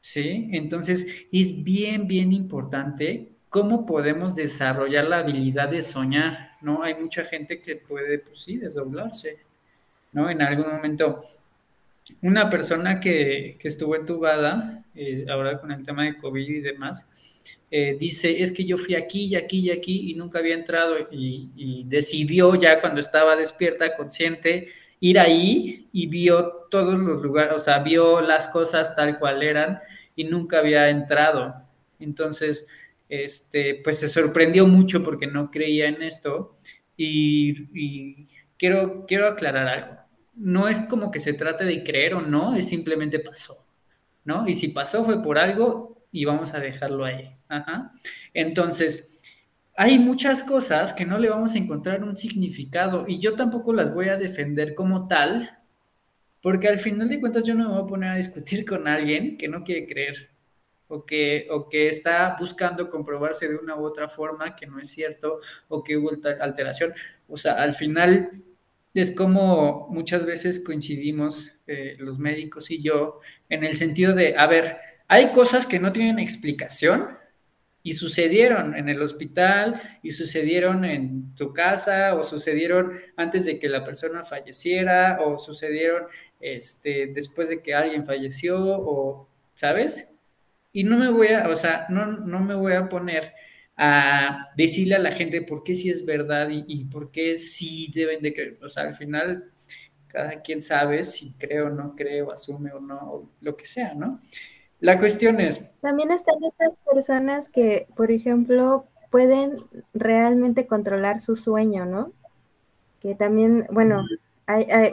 ¿Sí? 0.03 0.49
Entonces, 0.51 1.07
es 1.31 1.63
bien, 1.63 2.07
bien 2.07 2.33
importante 2.33 3.29
cómo 3.47 3.85
podemos 3.85 4.35
desarrollar 4.35 5.05
la 5.05 5.19
habilidad 5.19 5.69
de 5.69 5.81
soñar, 5.81 6.57
¿no? 6.61 6.83
Hay 6.83 6.95
mucha 6.95 7.23
gente 7.23 7.61
que 7.61 7.77
puede, 7.77 8.19
pues 8.19 8.41
sí, 8.41 8.57
desdoblarse, 8.57 9.37
¿no? 10.11 10.29
En 10.29 10.41
algún 10.41 10.73
momento, 10.73 11.19
una 12.21 12.49
persona 12.49 12.99
que, 12.99 13.57
estuvo 13.63 13.95
entubada, 13.95 14.83
eh, 14.93 15.25
ahora 15.29 15.57
con 15.57 15.71
el 15.71 15.85
tema 15.85 16.03
de 16.03 16.17
COVID 16.17 16.49
y 16.49 16.59
demás, 16.59 17.09
eh, 17.71 17.95
dice, 17.97 18.43
es 18.43 18.51
que 18.51 18.65
yo 18.65 18.77
fui 18.77 18.95
aquí 18.95 19.27
y 19.27 19.35
aquí 19.35 19.59
y 19.59 19.71
aquí 19.71 20.11
y 20.11 20.15
nunca 20.15 20.39
había 20.39 20.55
entrado 20.55 20.97
y, 21.11 21.49
y 21.55 21.85
decidió 21.85 22.55
ya 22.55 22.81
cuando 22.81 22.99
estaba 22.99 23.37
despierta, 23.37 23.95
consciente, 23.95 24.67
ir 25.03 25.19
ahí 25.19 25.89
y 25.91 26.07
vio 26.07 26.67
todos 26.71 26.97
los 26.97 27.21
lugares, 27.21 27.53
o 27.53 27.59
sea, 27.59 27.79
vio 27.79 28.21
las 28.21 28.47
cosas 28.47 28.95
tal 28.95 29.19
cual 29.19 29.43
eran 29.43 29.81
y 30.15 30.23
nunca 30.23 30.59
había 30.59 30.89
entrado. 30.89 31.53
Entonces, 31.99 32.65
este, 33.09 33.81
pues 33.83 33.99
se 33.99 34.07
sorprendió 34.07 34.65
mucho 34.65 35.03
porque 35.03 35.27
no 35.27 35.51
creía 35.51 35.89
en 35.89 36.01
esto 36.01 36.53
y, 36.95 38.29
quiero, 38.57 39.05
quiero 39.05 39.27
aclarar 39.27 39.67
algo. 39.67 39.97
No 40.35 40.69
es 40.69 40.79
como 40.79 41.11
que 41.11 41.19
se 41.19 41.33
trate 41.33 41.65
de 41.65 41.83
creer 41.83 42.13
o 42.13 42.21
no, 42.21 42.55
es 42.55 42.69
simplemente 42.69 43.19
pasó, 43.19 43.67
¿no? 44.23 44.47
Y 44.47 44.55
si 44.55 44.69
pasó 44.69 45.03
fue 45.03 45.21
por 45.21 45.37
algo 45.37 46.05
y 46.13 46.23
vamos 46.23 46.53
a 46.53 46.61
dejarlo 46.61 47.03
ahí. 47.03 47.35
Entonces, 48.33 49.12
hay 49.75 49.97
muchas 49.97 50.43
cosas 50.43 50.93
que 50.93 51.05
no 51.05 51.17
le 51.17 51.29
vamos 51.29 51.55
a 51.55 51.57
encontrar 51.57 52.03
un 52.03 52.15
significado 52.15 53.05
y 53.07 53.19
yo 53.19 53.35
tampoco 53.35 53.73
las 53.73 53.93
voy 53.93 54.09
a 54.09 54.17
defender 54.17 54.75
como 54.75 55.07
tal, 55.07 55.59
porque 56.41 56.67
al 56.67 56.77
final 56.77 57.09
de 57.09 57.19
cuentas 57.19 57.43
yo 57.43 57.55
no 57.55 57.67
me 57.67 57.75
voy 57.75 57.83
a 57.83 57.87
poner 57.87 58.09
a 58.11 58.15
discutir 58.15 58.65
con 58.69 58.87
alguien 58.87 59.37
que 59.37 59.47
no 59.47 59.63
quiere 59.63 59.87
creer 59.87 60.29
o 60.87 61.05
que, 61.05 61.47
o 61.49 61.69
que 61.69 61.89
está 61.89 62.35
buscando 62.39 62.89
comprobarse 62.89 63.47
de 63.47 63.55
una 63.55 63.75
u 63.75 63.83
otra 63.85 64.09
forma 64.09 64.55
que 64.55 64.67
no 64.67 64.79
es 64.79 64.89
cierto 64.91 65.39
o 65.67 65.83
que 65.83 65.97
hubo 65.97 66.11
alteración. 66.39 66.93
O 67.27 67.37
sea, 67.37 67.53
al 67.53 67.73
final 67.73 68.43
es 68.93 69.11
como 69.11 69.87
muchas 69.89 70.25
veces 70.25 70.63
coincidimos 70.63 71.51
eh, 71.65 71.95
los 71.97 72.19
médicos 72.19 72.69
y 72.69 72.83
yo 72.83 73.21
en 73.49 73.63
el 73.63 73.75
sentido 73.75 74.13
de, 74.13 74.35
a 74.37 74.45
ver, 74.45 74.77
hay 75.07 75.31
cosas 75.31 75.65
que 75.65 75.79
no 75.79 75.91
tienen 75.91 76.19
explicación 76.19 77.07
y 77.83 77.95
sucedieron 77.95 78.75
en 78.75 78.87
el 78.87 79.01
hospital 79.01 79.99
y 80.01 80.11
sucedieron 80.11 80.85
en 80.85 81.35
tu 81.35 81.51
casa 81.51 82.15
o 82.15 82.23
sucedieron 82.23 82.97
antes 83.17 83.45
de 83.45 83.59
que 83.59 83.67
la 83.67 83.83
persona 83.83 84.23
falleciera 84.23 85.19
o 85.21 85.37
sucedieron 85.37 86.05
este, 86.39 87.07
después 87.07 87.49
de 87.49 87.61
que 87.61 87.75
alguien 87.75 88.05
falleció 88.05 88.57
o, 88.59 89.29
¿sabes? 89.53 90.15
Y 90.71 90.85
no 90.85 90.97
me 90.97 91.09
voy 91.09 91.27
a, 91.27 91.49
o 91.49 91.55
sea, 91.57 91.85
no, 91.89 92.05
no 92.05 92.39
me 92.39 92.55
voy 92.55 92.73
a 92.73 92.87
poner 92.87 93.33
a 93.75 94.49
decirle 94.55 94.95
a 94.95 94.99
la 94.99 95.11
gente 95.11 95.41
por 95.41 95.63
qué 95.63 95.75
sí 95.75 95.89
es 95.89 96.05
verdad 96.05 96.49
y, 96.49 96.85
por 96.85 97.11
qué 97.11 97.37
sí 97.37 97.91
deben 97.93 98.21
de 98.21 98.33
creer. 98.33 98.59
O 98.63 98.69
sea, 98.69 98.83
al 98.83 98.95
final 98.95 99.51
cada 100.07 100.41
quien 100.41 100.61
sabe 100.61 101.03
si 101.03 101.33
cree 101.33 101.61
o 101.61 101.69
no 101.69 101.95
cree 101.95 102.23
asume 102.31 102.71
o 102.71 102.79
no, 102.79 102.97
o 102.97 103.31
lo 103.41 103.57
que 103.57 103.65
sea, 103.65 103.93
¿no? 103.95 104.21
La 104.83 104.99
cuestión 104.99 105.39
es... 105.39 105.61
También 105.79 106.11
están 106.11 106.35
estas 106.43 106.73
personas 106.91 107.47
que, 107.47 107.87
por 107.95 108.11
ejemplo, 108.11 108.83
pueden 109.11 109.55
realmente 109.93 110.67
controlar 110.67 111.21
su 111.21 111.37
sueño, 111.37 111.85
¿no? 111.85 112.11
Que 112.99 113.15
también, 113.15 113.65
bueno, 113.71 114.05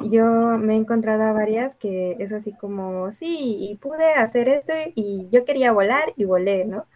yo 0.08 0.58
me 0.58 0.74
he 0.74 0.76
encontrado 0.76 1.24
a 1.24 1.32
varias 1.32 1.74
que 1.74 2.14
es 2.20 2.30
así 2.30 2.52
como, 2.52 3.12
sí, 3.12 3.56
y 3.58 3.74
pude 3.78 4.12
hacer 4.12 4.48
esto 4.48 4.72
y 4.94 5.26
yo 5.32 5.44
quería 5.44 5.72
volar 5.72 6.12
y 6.16 6.22
volé, 6.22 6.66
¿no? 6.66 6.86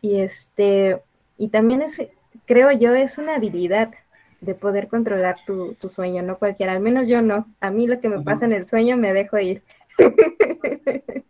Y 0.00 0.18
este, 0.18 1.00
y 1.38 1.50
también 1.50 1.82
es, 1.82 2.02
creo 2.46 2.72
yo, 2.72 2.96
es 2.96 3.16
una 3.16 3.36
habilidad 3.36 3.92
de 4.40 4.56
poder 4.56 4.88
controlar 4.88 5.36
tu, 5.46 5.76
sueño, 5.88 6.20
no 6.22 6.40
cualquiera, 6.40 6.72
al 6.72 6.80
menos 6.80 7.06
yo 7.06 7.22
no. 7.22 7.46
A 7.60 7.70
mí 7.70 7.86
lo 7.86 8.00
que 8.00 8.08
me 8.08 8.22
pasa 8.22 8.44
en 8.44 8.54
el 8.54 8.66
sueño 8.66 8.96
me 8.96 9.12
dejo 9.12 9.38
ir. 9.38 9.62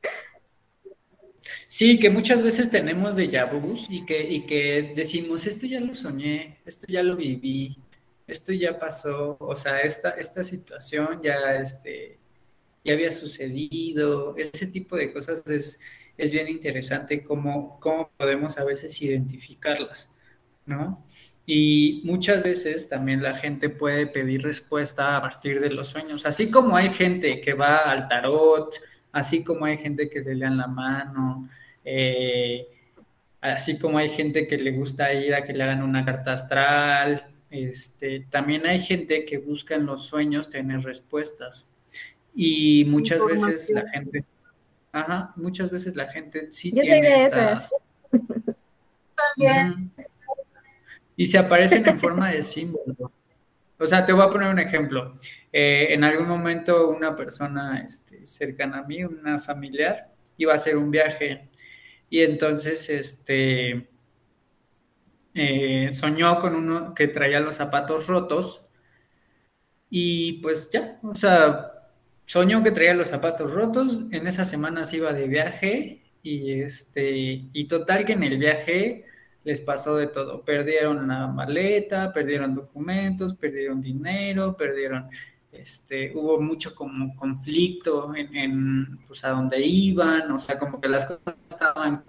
Sí, 1.74 1.98
que 1.98 2.08
muchas 2.08 2.40
veces 2.40 2.70
tenemos 2.70 3.16
de 3.16 3.26
vus 3.60 3.86
y 3.90 4.06
que, 4.06 4.22
y 4.22 4.46
que 4.46 4.92
decimos, 4.94 5.44
esto 5.44 5.66
ya 5.66 5.80
lo 5.80 5.92
soñé, 5.92 6.58
esto 6.64 6.86
ya 6.88 7.02
lo 7.02 7.16
viví, 7.16 7.76
esto 8.28 8.52
ya 8.52 8.78
pasó, 8.78 9.36
o 9.40 9.56
sea, 9.56 9.80
esta, 9.80 10.10
esta 10.10 10.44
situación 10.44 11.20
ya, 11.20 11.56
este, 11.56 12.20
ya 12.84 12.92
había 12.92 13.10
sucedido, 13.10 14.36
ese 14.36 14.68
tipo 14.68 14.94
de 14.94 15.12
cosas 15.12 15.42
es, 15.48 15.80
es 16.16 16.30
bien 16.30 16.46
interesante 16.46 17.24
cómo, 17.24 17.80
cómo 17.80 18.08
podemos 18.16 18.56
a 18.56 18.62
veces 18.62 19.02
identificarlas, 19.02 20.12
¿no? 20.66 21.04
Y 21.44 22.02
muchas 22.04 22.44
veces 22.44 22.88
también 22.88 23.20
la 23.20 23.34
gente 23.34 23.68
puede 23.68 24.06
pedir 24.06 24.42
respuesta 24.44 25.16
a 25.16 25.22
partir 25.22 25.60
de 25.60 25.70
los 25.70 25.88
sueños, 25.88 26.24
así 26.24 26.52
como 26.52 26.76
hay 26.76 26.90
gente 26.90 27.40
que 27.40 27.54
va 27.54 27.78
al 27.78 28.06
tarot, 28.06 28.76
así 29.10 29.42
como 29.42 29.64
hay 29.64 29.76
gente 29.76 30.08
que 30.08 30.20
lean 30.20 30.56
la 30.56 30.68
mano, 30.68 31.48
eh, 31.84 32.66
así 33.40 33.78
como 33.78 33.98
hay 33.98 34.08
gente 34.08 34.46
que 34.46 34.56
le 34.56 34.72
gusta 34.72 35.12
ir 35.12 35.34
a 35.34 35.44
que 35.44 35.52
le 35.52 35.62
hagan 35.62 35.82
una 35.82 36.04
carta 36.04 36.32
astral, 36.32 37.26
este, 37.50 38.26
también 38.30 38.66
hay 38.66 38.80
gente 38.80 39.24
que 39.24 39.38
busca 39.38 39.74
en 39.74 39.86
los 39.86 40.06
sueños 40.06 40.50
tener 40.50 40.80
respuestas. 40.80 41.68
Y 42.34 42.84
muchas 42.86 43.24
veces 43.24 43.70
la 43.70 43.88
gente, 43.88 44.24
Ajá, 44.94 45.32
muchas 45.34 45.70
veces 45.70 45.96
la 45.96 46.06
gente 46.06 46.52
sí 46.52 46.70
Yo 46.70 46.82
tiene 46.82 46.98
soy 46.98 47.18
de 47.18 47.24
estas... 47.24 47.74
También. 49.36 49.90
Y 51.16 51.26
se 51.26 51.36
aparecen 51.38 51.88
en 51.88 51.98
forma 51.98 52.30
de 52.30 52.42
símbolo. 52.44 53.12
O 53.78 53.86
sea, 53.86 54.06
te 54.06 54.12
voy 54.12 54.22
a 54.22 54.30
poner 54.30 54.50
un 54.50 54.60
ejemplo. 54.60 55.12
Eh, 55.52 55.88
en 55.90 56.04
algún 56.04 56.28
momento 56.28 56.88
una 56.90 57.14
persona 57.16 57.84
este, 57.86 58.26
cercana 58.26 58.78
a 58.78 58.82
mí, 58.84 59.04
una 59.04 59.40
familiar, 59.40 60.12
iba 60.36 60.52
a 60.52 60.56
hacer 60.56 60.76
un 60.76 60.90
viaje 60.90 61.48
y 62.10 62.20
entonces 62.22 62.88
este, 62.90 63.88
eh, 65.34 65.88
soñó 65.92 66.38
con 66.40 66.54
uno 66.54 66.94
que 66.94 67.08
traía 67.08 67.40
los 67.40 67.56
zapatos 67.56 68.06
rotos 68.06 68.66
y 69.90 70.34
pues 70.42 70.70
ya, 70.70 70.98
o 71.02 71.14
sea, 71.14 71.72
soñó 72.24 72.62
que 72.62 72.72
traía 72.72 72.94
los 72.94 73.08
zapatos 73.08 73.52
rotos, 73.52 74.04
en 74.10 74.26
esa 74.26 74.44
semana 74.44 74.84
se 74.84 74.98
iba 74.98 75.12
de 75.12 75.28
viaje 75.28 76.02
y 76.22 76.60
este 76.62 77.48
y 77.52 77.68
total 77.68 78.04
que 78.04 78.14
en 78.14 78.22
el 78.24 78.38
viaje 78.38 79.04
les 79.44 79.60
pasó 79.60 79.96
de 79.96 80.06
todo, 80.08 80.44
perdieron 80.44 81.06
la 81.08 81.26
maleta, 81.28 82.12
perdieron 82.12 82.54
documentos, 82.54 83.34
perdieron 83.34 83.82
dinero, 83.82 84.56
perdieron 84.56 85.10
este, 85.56 86.12
hubo 86.14 86.40
mucho 86.40 86.74
como 86.74 87.14
conflicto 87.14 88.14
en, 88.14 88.36
en 88.36 88.98
pues 89.06 89.24
a 89.24 89.30
dónde 89.30 89.60
iban, 89.60 90.30
o 90.30 90.38
sea, 90.38 90.58
como 90.58 90.80
que 90.80 90.88
las 90.88 91.06
cosas 91.06 91.34
estaban 91.48 92.02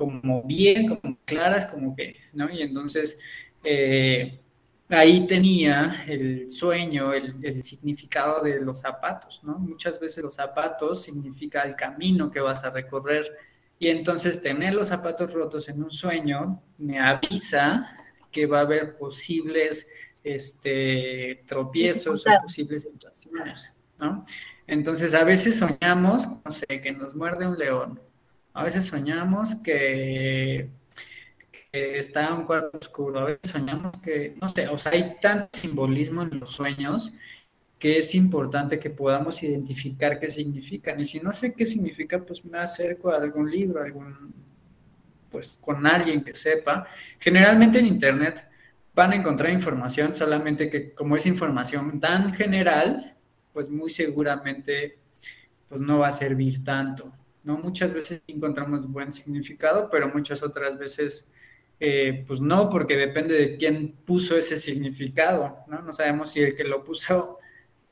como 0.00 0.42
bien, 0.42 0.88
como 0.88 1.18
claras, 1.26 1.66
como 1.66 1.94
que, 1.94 2.16
¿no? 2.32 2.50
Y 2.50 2.62
entonces 2.62 3.18
eh, 3.62 4.40
ahí 4.88 5.26
tenía 5.26 6.04
el 6.08 6.50
sueño, 6.50 7.12
el, 7.12 7.62
significado 7.62 8.42
de 8.42 8.60
los 8.60 8.80
zapatos, 8.80 9.44
¿no? 9.44 9.58
Muchas 9.58 10.00
veces 10.00 10.24
los 10.24 10.34
zapatos 10.34 11.02
significa 11.02 11.62
el 11.62 11.76
camino 11.76 12.30
que 12.30 12.40
vas 12.40 12.64
a 12.64 12.70
recorrer 12.70 13.30
y 13.78 13.88
entonces 13.88 14.40
tener 14.40 14.72
los 14.72 14.88
zapatos 14.88 15.34
rotos 15.34 15.68
en 15.68 15.82
un 15.82 15.90
sueño 15.90 16.62
me 16.78 16.98
avisa 16.98 17.94
que 18.32 18.46
va 18.46 18.60
a 18.60 18.62
haber 18.62 18.96
posibles 18.96 19.86
este, 20.24 21.42
tropiezos 21.46 22.26
o 22.26 22.42
posibles 22.42 22.84
situaciones, 22.84 23.66
¿no? 23.98 24.24
Entonces 24.66 25.14
a 25.14 25.24
veces 25.24 25.58
soñamos, 25.58 26.28
no 26.44 26.52
sé, 26.52 26.66
que 26.80 26.92
nos 26.92 27.14
muerde 27.14 27.46
un 27.46 27.58
león, 27.58 28.00
a 28.52 28.64
veces 28.64 28.86
soñamos 28.86 29.56
que 29.56 30.68
está 31.72 32.34
un 32.34 32.44
cuarto 32.44 32.78
oscuro, 32.78 33.20
a 33.20 33.24
veces 33.24 33.50
soñamos 33.50 33.98
que, 34.00 34.36
no 34.40 34.48
sé, 34.48 34.68
o 34.68 34.78
sea, 34.78 34.92
hay 34.92 35.16
tanto 35.20 35.58
simbolismo 35.58 36.22
en 36.22 36.40
los 36.40 36.50
sueños 36.50 37.12
que 37.78 37.96
es 37.96 38.14
importante 38.14 38.78
que 38.78 38.90
podamos 38.90 39.42
identificar 39.42 40.20
qué 40.20 40.30
significan. 40.30 41.00
Y 41.00 41.06
si 41.06 41.18
no 41.18 41.32
sé 41.32 41.54
qué 41.54 41.64
significa, 41.64 42.20
pues 42.20 42.44
me 42.44 42.58
acerco 42.58 43.10
a 43.10 43.16
algún 43.16 43.50
libro, 43.50 43.82
algún, 43.82 44.34
pues 45.30 45.56
con 45.60 45.86
alguien 45.86 46.22
que 46.22 46.36
sepa. 46.36 46.86
Generalmente 47.18 47.78
en 47.78 47.86
Internet 47.86 48.49
van 48.94 49.12
a 49.12 49.16
encontrar 49.16 49.50
información, 49.52 50.12
solamente 50.12 50.68
que 50.68 50.92
como 50.94 51.16
es 51.16 51.26
información 51.26 52.00
tan 52.00 52.32
general, 52.32 53.16
pues 53.52 53.70
muy 53.70 53.90
seguramente 53.90 54.98
pues 55.68 55.80
no 55.80 56.00
va 56.00 56.08
a 56.08 56.12
servir 56.12 56.64
tanto. 56.64 57.12
¿no? 57.44 57.56
Muchas 57.58 57.92
veces 57.92 58.22
encontramos 58.26 58.90
buen 58.90 59.12
significado, 59.12 59.88
pero 59.90 60.08
muchas 60.12 60.42
otras 60.42 60.78
veces 60.78 61.30
eh, 61.82 62.24
pues 62.26 62.42
no, 62.42 62.68
porque 62.68 62.94
depende 62.96 63.34
de 63.34 63.56
quién 63.56 63.92
puso 64.04 64.36
ese 64.36 64.58
significado, 64.58 65.60
¿no? 65.66 65.80
No 65.80 65.94
sabemos 65.94 66.30
si 66.30 66.42
el 66.42 66.54
que 66.54 66.64
lo 66.64 66.84
puso 66.84 67.38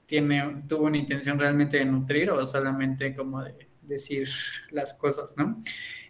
tiene, 0.05 0.63
tuvo 0.69 0.85
una 0.85 0.99
intención 0.99 1.39
realmente 1.39 1.79
de 1.79 1.87
nutrir 1.87 2.31
o 2.31 2.45
solamente 2.45 3.15
como 3.15 3.43
de 3.43 3.55
decir 3.81 4.29
las 4.73 4.93
cosas, 4.93 5.35
¿no? 5.39 5.57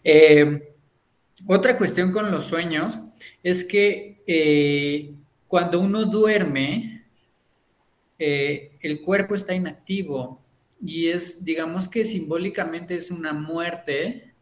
Eh, 0.02 0.74
otra 1.46 1.78
cuestión 1.78 2.12
con 2.12 2.30
los 2.30 2.46
sueños 2.46 2.98
es 3.42 3.64
que 3.64 4.22
eh, 4.26 5.14
cuando 5.46 5.80
uno 5.80 6.04
duerme, 6.04 7.04
el 8.18 9.02
cuerpo 9.02 9.36
está 9.36 9.54
inactivo 9.54 10.42
y 10.84 11.08
es, 11.08 11.44
digamos 11.44 11.88
que 11.88 12.04
simbólicamente 12.04 12.94
es 12.94 13.12
una 13.12 13.32
muerte 13.32 14.34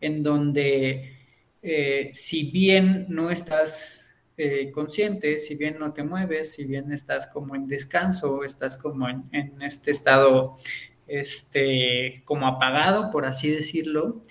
en 0.00 0.22
donde 0.22 1.16
eh, 1.62 2.10
si 2.12 2.50
bien 2.50 3.06
no 3.08 3.30
estás 3.30 4.12
eh, 4.36 4.70
consciente, 4.72 5.38
si 5.38 5.54
bien 5.54 5.78
no 5.78 5.92
te 5.92 6.02
mueves, 6.02 6.52
si 6.54 6.64
bien 6.64 6.92
estás 6.92 7.28
como 7.28 7.54
en 7.54 7.68
descanso, 7.68 8.42
estás 8.44 8.76
como 8.76 9.08
en, 9.08 9.62
este 9.62 9.92
estado 9.92 10.54
este, 11.06 12.22
como 12.24 12.48
apagado, 12.48 13.10
por 13.10 13.24
así 13.26 13.50
decirlo, 13.50 14.22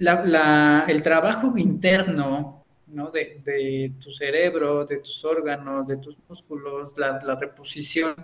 el 0.00 1.02
trabajo 1.02 1.56
interno 1.56 2.64
de, 2.86 3.92
tu 4.02 4.12
cerebro, 4.12 4.84
de 4.84 4.98
tus 4.98 5.24
órganos, 5.24 5.86
de 5.86 5.96
tus 5.98 6.16
músculos, 6.28 6.96
la, 6.96 7.36
reposición 7.36 8.14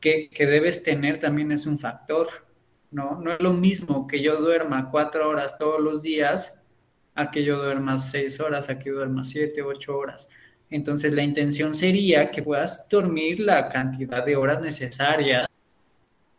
que, 0.00 0.28
que, 0.30 0.46
debes 0.46 0.82
tener 0.82 1.20
también 1.20 1.52
es 1.52 1.66
un 1.66 1.78
factor, 1.78 2.28
¿no? 2.90 3.20
No 3.20 3.32
es 3.32 3.40
lo 3.40 3.52
mismo 3.52 4.06
que 4.06 4.22
yo 4.22 4.36
duerma 4.40 4.90
cuatro 4.90 5.28
horas 5.28 5.58
todos 5.58 5.80
los 5.80 6.02
días 6.02 6.58
a 7.14 7.30
que 7.30 7.44
yo 7.44 7.58
duerma 7.58 7.98
seis 7.98 8.40
horas, 8.40 8.70
a 8.70 8.78
que 8.78 8.90
duerma 8.90 9.24
siete, 9.24 9.62
ocho 9.62 9.96
horas. 9.96 10.28
Entonces 10.70 11.12
la 11.12 11.22
intención 11.22 11.74
sería 11.74 12.30
que 12.30 12.42
puedas 12.42 12.88
dormir 12.88 13.40
la 13.40 13.68
cantidad 13.68 14.24
de 14.24 14.36
horas 14.36 14.60
necesarias 14.60 15.46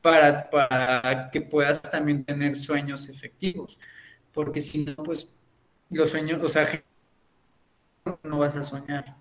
para, 0.01 0.49
para 0.49 1.29
que 1.31 1.41
puedas 1.41 1.81
también 1.81 2.23
tener 2.23 2.55
sueños 2.55 3.09
efectivos, 3.09 3.79
porque 4.33 4.61
si 4.61 4.85
no, 4.85 4.95
pues 4.95 5.35
los 5.89 6.09
sueños, 6.09 6.41
o 6.43 6.49
sea, 6.49 6.67
no 8.23 8.39
vas 8.39 8.55
a 8.55 8.63
soñar. 8.63 9.15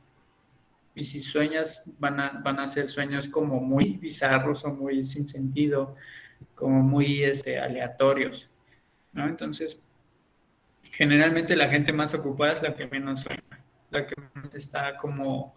Y 0.95 1.05
si 1.05 1.21
sueñas, 1.21 1.85
van 1.99 2.21
a, 2.21 2.41
van 2.43 2.59
a 2.59 2.69
ser 2.69 2.89
sueños 2.91 3.29
como 3.29 3.61
muy 3.61 3.95
bizarros 3.95 4.65
o 4.65 4.73
muy 4.73 5.05
sin 5.05 5.29
sentido, 5.29 5.95
como 6.55 6.83
muy 6.83 7.23
este, 7.23 7.59
aleatorios, 7.59 8.49
¿no? 9.13 9.27
Entonces, 9.29 9.81
generalmente 10.91 11.57
la 11.57 11.69
gente 11.69 11.93
más 11.93 12.15
ocupada 12.15 12.55
es 12.55 12.63
la 12.63 12.75
que 12.75 12.87
menos 12.87 13.21
sueña, 13.21 13.43
la 13.91 14.07
que 14.07 14.15
menos 14.35 14.55
está 14.55 14.97
como 14.97 15.55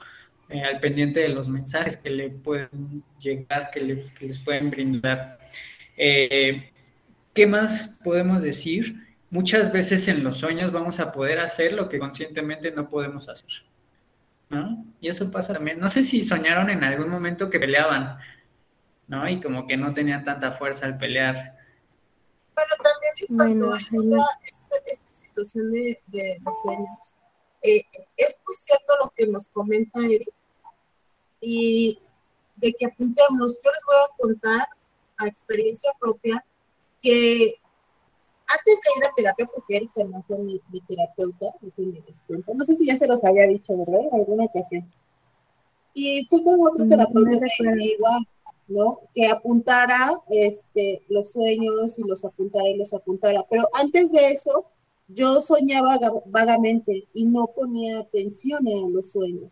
eh, 0.49 0.63
al 0.63 0.79
pendiente 0.79 1.21
de 1.21 1.29
los 1.29 1.47
mensajes 1.47 1.97
que 1.97 2.09
le 2.09 2.29
pueden 2.29 3.03
llegar, 3.19 3.71
que, 3.71 3.81
les 4.19 4.39
pueden 4.39 4.69
brindar. 4.69 5.39
Eh, 5.97 6.71
¿Qué 7.33 7.47
más 7.47 7.99
podemos 8.03 8.43
decir? 8.43 9.10
Muchas 9.31 9.71
veces 9.71 10.07
en 10.09 10.23
los 10.23 10.37
sueños 10.37 10.71
vamos 10.71 10.99
a 10.99 11.11
poder 11.11 11.39
hacer 11.39 11.73
lo 11.73 11.87
que 11.89 11.97
conscientemente 11.97 12.71
no 12.71 12.89
podemos 12.89 13.29
hacer. 13.29 13.63
¿no? 14.49 14.85
Y 14.99 15.07
eso 15.07 15.31
pasa 15.31 15.53
también. 15.53 15.79
No 15.79 15.89
sé 15.89 16.03
si 16.03 16.23
soñaron 16.23 16.69
en 16.69 16.83
algún 16.83 17.07
momento 17.09 17.49
que 17.49 17.57
peleaban, 17.57 18.17
¿no? 19.07 19.27
Y 19.29 19.39
como 19.39 19.65
que 19.65 19.77
no 19.77 19.93
tenían 19.93 20.25
tanta 20.25 20.51
fuerza 20.51 20.85
al 20.85 20.97
pelear. 20.97 21.57
Pero 22.53 22.67
también 22.83 23.13
en 23.29 23.37
cuanto 23.37 23.73
a 23.73 23.77
esta, 23.77 25.05
situación 25.05 25.71
de, 25.71 26.41
los 26.43 26.61
sueños, 26.61 27.15
eh, 27.63 27.85
es 28.17 28.37
muy 28.45 28.55
cierto 28.55 28.93
lo 29.01 29.09
que 29.15 29.27
nos 29.27 29.47
comenta 29.47 29.99
Eric, 30.01 30.33
y 31.39 31.99
de 32.57 32.73
que 32.73 32.85
apuntemos. 32.87 33.61
Yo 33.63 33.71
les 33.71 33.85
voy 33.85 33.95
a 33.95 34.17
contar 34.17 34.67
a 35.17 35.27
experiencia 35.27 35.91
propia 35.97 36.43
que 37.01 37.60
antes 38.53 38.79
de 38.81 38.89
ir 38.97 39.05
a 39.05 39.15
terapia, 39.15 39.49
porque 39.53 39.77
Erika 39.77 40.03
no 40.03 40.23
fue 40.23 40.39
mi, 40.39 40.59
terapeuta, 40.87 41.47
no 42.53 42.65
sé 42.65 42.75
si 42.75 42.85
ya 42.85 42.97
se 42.97 43.07
los 43.07 43.23
había 43.23 43.47
dicho, 43.47 43.77
¿verdad? 43.77 44.01
En 44.01 44.19
alguna 44.19 44.45
ocasión. 44.45 44.91
Y 45.93 46.25
fui 46.29 46.43
con 46.43 46.59
otro 46.61 46.85
mm, 46.85 46.89
terapeuta 46.89 47.39
me 47.59 47.85
igual, 47.85 48.27
¿no? 48.67 48.99
Que 49.13 49.27
apuntara 49.27 50.11
este, 50.29 51.03
los 51.09 51.31
sueños 51.31 51.99
y 51.99 52.03
los 52.03 52.23
apuntara 52.23 52.67
y 52.67 52.77
los 52.77 52.93
apuntara. 52.93 53.45
Pero 53.49 53.67
antes 53.73 54.11
de 54.11 54.29
eso, 54.29 54.65
yo 55.07 55.41
soñaba 55.41 55.99
vagamente 56.27 57.07
y 57.13 57.25
no 57.25 57.47
ponía 57.47 57.99
atención 57.99 58.65
a 58.67 58.89
los 58.89 59.11
sueños 59.11 59.51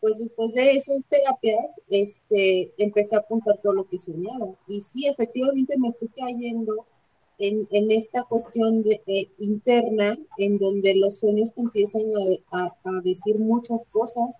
pues 0.00 0.18
después 0.18 0.52
de 0.52 0.72
esas 0.72 1.06
terapias, 1.08 1.80
este, 1.88 2.72
empecé 2.78 3.16
a 3.16 3.20
apuntar 3.20 3.58
todo 3.62 3.72
lo 3.72 3.88
que 3.88 3.98
soñaba. 3.98 4.54
Y 4.68 4.80
sí, 4.82 5.06
efectivamente 5.08 5.76
me 5.78 5.92
fui 5.92 6.08
cayendo 6.08 6.86
en, 7.38 7.68
en 7.70 7.90
esta 7.90 8.24
cuestión 8.24 8.82
de, 8.82 9.02
eh, 9.06 9.28
interna, 9.38 10.16
en 10.38 10.58
donde 10.58 10.94
los 10.96 11.18
sueños 11.18 11.52
te 11.52 11.60
empiezan 11.60 12.02
a, 12.52 12.74
a, 12.84 13.00
decir 13.02 13.38
muchas 13.38 13.86
cosas 13.86 14.38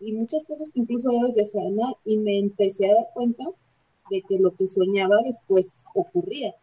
y 0.00 0.12
muchas 0.12 0.44
cosas 0.44 0.70
que 0.72 0.80
incluso 0.80 1.10
debes 1.10 1.34
de 1.34 1.44
sanar. 1.44 1.94
Y 2.04 2.18
me 2.18 2.38
empecé 2.38 2.90
a 2.90 2.94
dar 2.94 3.08
cuenta 3.14 3.44
de 4.10 4.22
que 4.22 4.38
lo 4.38 4.54
que 4.54 4.66
soñaba 4.66 5.16
después 5.24 5.84
ocurría. 5.94 6.54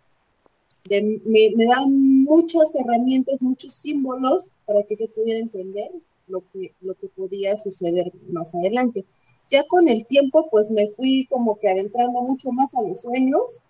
me, 0.90 1.52
me 1.56 1.66
dan 1.66 2.24
muchas 2.24 2.76
herramientas, 2.76 3.42
muchos 3.42 3.74
símbolos 3.74 4.52
para 4.66 4.84
que 4.84 4.96
yo 4.96 5.08
pudiera 5.08 5.40
entender 5.40 5.92
lo 6.30 6.44
que, 6.52 6.74
lo 6.82 6.96
que 6.96 7.08
podía 7.08 7.58
suceder 7.58 8.12
más 8.30 8.56
adelante. 8.56 9.06
Ya 9.50 9.64
con 9.68 9.88
el 9.90 10.06
tiempo, 10.06 10.48
pues 10.50 10.70
me 10.70 10.90
fui 10.90 11.28
como 11.30 11.58
que 11.60 11.70
adentrando 11.70 12.22
mucho 12.22 12.52
más 12.52 12.74
a 12.76 12.84
los 12.84 13.02
sueños, 13.02 13.64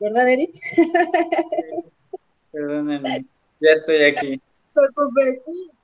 ¿verdad, 0.00 0.28
Eric? 0.28 0.54
Perdónenme, 2.52 3.26
ya 3.60 3.70
estoy 3.70 4.04
aquí. 4.04 4.42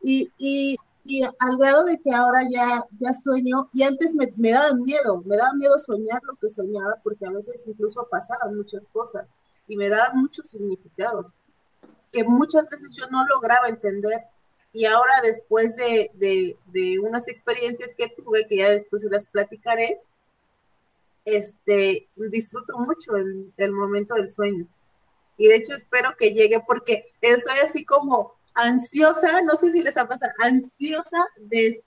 Y, 0.02 0.28
y, 0.38 0.76
y, 1.04 1.22
al 1.22 1.58
grado 1.58 1.84
de 1.84 1.98
que 1.98 2.12
ahora 2.12 2.40
ya, 2.50 2.84
ya 2.98 3.12
sueño, 3.12 3.68
y 3.72 3.82
antes 3.82 4.14
me, 4.14 4.32
me 4.36 4.50
daban 4.50 4.82
miedo, 4.82 5.22
me 5.24 5.36
daba 5.36 5.52
miedo 5.54 5.78
soñar 5.78 6.20
lo 6.24 6.34
que 6.36 6.48
soñaba, 6.48 7.00
porque 7.04 7.26
a 7.26 7.30
veces 7.30 7.64
incluso 7.66 8.08
pasaban 8.10 8.56
muchas 8.56 8.86
cosas 8.88 9.26
y 9.68 9.76
me 9.76 9.88
daban 9.88 10.18
muchos 10.18 10.48
significados 10.48 11.34
que 12.10 12.24
muchas 12.24 12.68
veces 12.68 12.94
yo 12.94 13.06
no 13.08 13.26
lograba 13.26 13.68
entender 13.68 14.24
y 14.72 14.84
ahora 14.84 15.12
después 15.22 15.74
de, 15.76 16.58
unas 17.02 17.28
experiencias 17.28 17.94
que 17.96 18.08
tuve, 18.08 18.46
que 18.46 18.58
ya 18.58 18.70
después 18.70 19.04
las 19.04 19.26
platicaré, 19.26 20.00
este, 21.26 22.08
disfruto 22.16 22.78
mucho 22.78 23.16
el, 23.16 23.72
momento 23.72 24.14
del 24.14 24.28
sueño. 24.28 24.66
Y 25.36 25.48
de 25.48 25.56
hecho 25.56 25.74
espero 25.74 26.10
que 26.18 26.32
llegue 26.32 26.62
porque 26.66 27.04
estoy 27.20 27.58
así 27.62 27.84
como 27.84 28.32
ansiosa, 28.54 29.42
no 29.42 29.56
sé 29.56 29.72
si 29.72 29.82
les 29.82 29.98
ha 29.98 30.08
pasado, 30.08 30.32
ansiosa 30.38 31.26
de, 31.36 31.82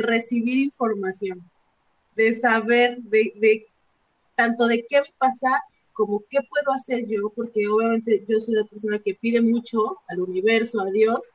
recibir 0.00 0.58
información, 0.58 1.40
de 2.14 2.38
saber 2.38 2.98
de, 2.98 3.32
de, 3.36 3.66
tanto 4.34 4.66
de 4.66 4.84
qué 4.86 5.00
pasa 5.16 5.48
como 5.92 6.24
qué 6.28 6.40
puedo 6.42 6.72
hacer 6.74 7.06
yo, 7.06 7.30
porque 7.34 7.66
obviamente 7.68 8.24
yo 8.28 8.40
soy 8.40 8.54
la 8.54 8.64
persona 8.64 8.98
que 8.98 9.14
pide 9.14 9.40
mucho 9.40 9.98
al 10.08 10.20
universo, 10.20 10.80
a 10.80 10.90
Dios, 10.90 11.30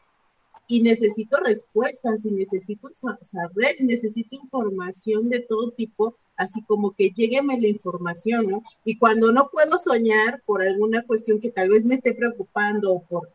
y 0.67 0.81
necesito 0.81 1.37
respuestas 1.37 2.25
y 2.25 2.31
necesito 2.31 2.89
saber, 3.21 3.75
necesito 3.79 4.35
información 4.35 5.29
de 5.29 5.39
todo 5.39 5.71
tipo, 5.71 6.17
así 6.37 6.61
como 6.63 6.93
que 6.93 7.09
llegueme 7.09 7.59
la 7.59 7.67
información, 7.67 8.47
¿no? 8.47 8.63
Y 8.83 8.97
cuando 8.97 9.31
no 9.31 9.49
puedo 9.51 9.77
soñar 9.77 10.41
por 10.45 10.61
alguna 10.61 11.03
cuestión 11.03 11.39
que 11.39 11.51
tal 11.51 11.69
vez 11.69 11.85
me 11.85 11.95
esté 11.95 12.13
preocupando 12.13 12.93
o 12.93 13.03
por, 13.03 13.29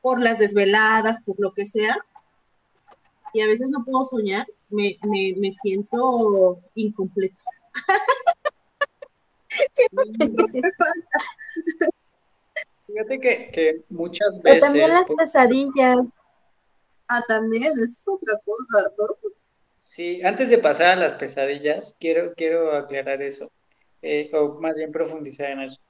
por 0.00 0.20
las 0.20 0.38
desveladas, 0.38 1.22
por 1.22 1.38
lo 1.38 1.52
que 1.52 1.66
sea, 1.66 1.96
y 3.32 3.40
a 3.40 3.46
veces 3.46 3.70
no 3.70 3.84
puedo 3.84 4.04
soñar, 4.04 4.46
me, 4.70 4.98
me, 5.02 5.34
me 5.38 5.52
siento 5.52 6.60
incompleta. 6.74 7.38
Fíjate 12.86 13.20
que, 13.20 13.50
que 13.52 13.84
muchas 13.90 14.40
veces... 14.40 14.42
Pero 14.42 14.60
también 14.60 14.90
las 14.90 15.08
pesadillas. 15.08 16.10
Ah, 17.06 17.22
también, 17.28 17.72
es 17.82 18.02
otra 18.08 18.34
cosa, 18.44 18.92
¿no? 18.98 19.06
Sí, 19.98 20.22
antes 20.22 20.48
de 20.48 20.58
pasar 20.58 20.86
a 20.90 20.94
las 20.94 21.14
pesadillas, 21.14 21.96
quiero, 21.98 22.32
quiero 22.36 22.72
aclarar 22.72 23.20
eso, 23.20 23.50
eh, 24.00 24.30
o 24.32 24.60
más 24.60 24.76
bien 24.76 24.92
profundizar 24.92 25.50
en 25.50 25.62
eso. 25.62 25.80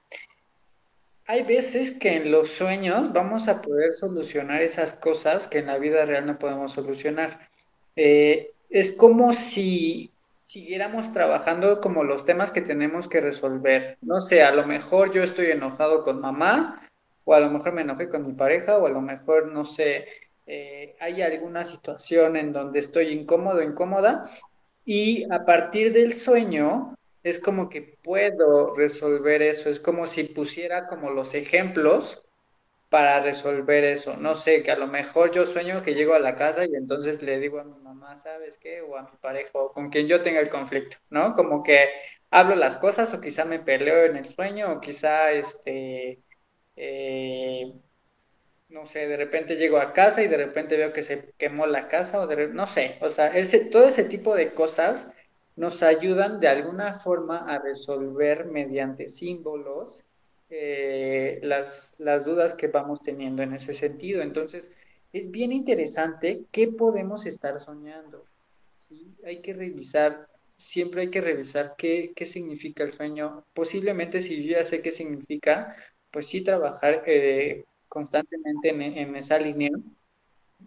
Hay 1.26 1.42
veces 1.42 1.90
que 1.90 2.16
en 2.16 2.32
los 2.32 2.52
sueños 2.52 3.12
vamos 3.12 3.48
a 3.48 3.60
poder 3.60 3.92
solucionar 3.92 4.62
esas 4.62 4.94
cosas 4.94 5.46
que 5.46 5.58
en 5.58 5.66
la 5.66 5.76
vida 5.76 6.06
real 6.06 6.24
no 6.24 6.38
podemos 6.38 6.72
solucionar. 6.72 7.50
Eh, 7.96 8.52
es 8.70 8.92
como 8.92 9.34
si 9.34 10.10
siguiéramos 10.42 11.12
trabajando 11.12 11.78
como 11.82 12.02
los 12.02 12.24
temas 12.24 12.50
que 12.50 12.62
tenemos 12.62 13.10
que 13.10 13.20
resolver. 13.20 13.98
No 14.00 14.22
sé, 14.22 14.42
a 14.42 14.52
lo 14.52 14.66
mejor 14.66 15.12
yo 15.12 15.22
estoy 15.22 15.50
enojado 15.50 16.02
con 16.02 16.18
mamá, 16.18 16.88
o 17.26 17.34
a 17.34 17.40
lo 17.40 17.50
mejor 17.50 17.74
me 17.74 17.82
enojé 17.82 18.08
con 18.08 18.26
mi 18.26 18.32
pareja, 18.32 18.78
o 18.78 18.86
a 18.86 18.90
lo 18.90 19.02
mejor, 19.02 19.48
no 19.48 19.66
sé, 19.66 20.06
eh, 20.48 20.96
hay 20.98 21.20
alguna 21.20 21.64
situación 21.64 22.36
en 22.36 22.52
donde 22.54 22.80
estoy 22.80 23.08
incómodo, 23.08 23.62
incómoda, 23.62 24.24
y 24.84 25.30
a 25.30 25.44
partir 25.44 25.92
del 25.92 26.14
sueño 26.14 26.96
es 27.22 27.38
como 27.38 27.68
que 27.68 27.82
puedo 28.02 28.74
resolver 28.74 29.42
eso, 29.42 29.68
es 29.68 29.78
como 29.78 30.06
si 30.06 30.24
pusiera 30.24 30.86
como 30.86 31.10
los 31.10 31.34
ejemplos 31.34 32.24
para 32.88 33.20
resolver 33.20 33.84
eso. 33.84 34.16
No 34.16 34.34
sé, 34.34 34.62
que 34.62 34.70
a 34.70 34.78
lo 34.78 34.86
mejor 34.86 35.32
yo 35.32 35.44
sueño 35.44 35.82
que 35.82 35.94
llego 35.94 36.14
a 36.14 36.18
la 36.18 36.34
casa 36.34 36.64
y 36.64 36.74
entonces 36.74 37.22
le 37.22 37.38
digo 37.38 37.60
a 37.60 37.64
mi 37.64 37.78
mamá, 37.82 38.18
¿sabes 38.18 38.56
qué? 38.58 38.80
O 38.80 38.96
a 38.96 39.02
mi 39.02 39.16
pareja, 39.20 39.50
o 39.52 39.72
con 39.72 39.90
quien 39.90 40.06
yo 40.08 40.22
tenga 40.22 40.40
el 40.40 40.48
conflicto, 40.50 40.96
¿no? 41.10 41.34
Como 41.34 41.62
que 41.62 41.88
hablo 42.30 42.54
las 42.56 42.78
cosas 42.78 43.12
o 43.12 43.20
quizá 43.20 43.44
me 43.44 43.58
peleo 43.60 44.04
en 44.06 44.16
el 44.16 44.24
sueño 44.26 44.72
o 44.72 44.80
quizá 44.80 45.32
este... 45.32 46.22
Eh, 46.76 47.72
no 48.68 48.86
sé, 48.86 49.06
de 49.06 49.16
repente 49.16 49.56
llego 49.56 49.78
a 49.78 49.92
casa 49.92 50.22
y 50.22 50.28
de 50.28 50.36
repente 50.36 50.76
veo 50.76 50.92
que 50.92 51.02
se 51.02 51.30
quemó 51.38 51.66
la 51.66 51.88
casa 51.88 52.20
o 52.20 52.26
no 52.26 52.66
sé, 52.66 52.98
o 53.00 53.08
sea, 53.08 53.28
ese, 53.28 53.60
todo 53.60 53.88
ese 53.88 54.04
tipo 54.04 54.34
de 54.34 54.52
cosas 54.52 55.12
nos 55.56 55.82
ayudan 55.82 56.38
de 56.38 56.48
alguna 56.48 57.00
forma 57.00 57.38
a 57.38 57.58
resolver 57.58 58.44
mediante 58.46 59.08
símbolos 59.08 60.04
eh, 60.50 61.40
las, 61.42 61.94
las 61.98 62.24
dudas 62.24 62.54
que 62.54 62.68
vamos 62.68 63.02
teniendo 63.02 63.42
en 63.42 63.54
ese 63.54 63.74
sentido. 63.74 64.22
Entonces, 64.22 64.70
es 65.12 65.30
bien 65.30 65.52
interesante 65.52 66.42
qué 66.52 66.68
podemos 66.68 67.26
estar 67.26 67.60
soñando. 67.60 68.24
¿sí? 68.78 69.12
Hay 69.26 69.38
que 69.38 69.52
revisar, 69.52 70.28
siempre 70.56 71.02
hay 71.02 71.10
que 71.10 71.20
revisar 71.20 71.74
qué, 71.76 72.12
qué 72.14 72.24
significa 72.24 72.84
el 72.84 72.92
sueño. 72.92 73.44
Posiblemente 73.52 74.20
si 74.20 74.44
yo 74.44 74.58
ya 74.58 74.64
sé 74.64 74.80
qué 74.80 74.92
significa, 74.92 75.76
pues 76.10 76.28
sí 76.28 76.42
trabajar 76.42 77.02
eh, 77.06 77.64
constantemente 77.88 78.68
en, 78.70 79.16
esa 79.16 79.38
línea. 79.38 79.70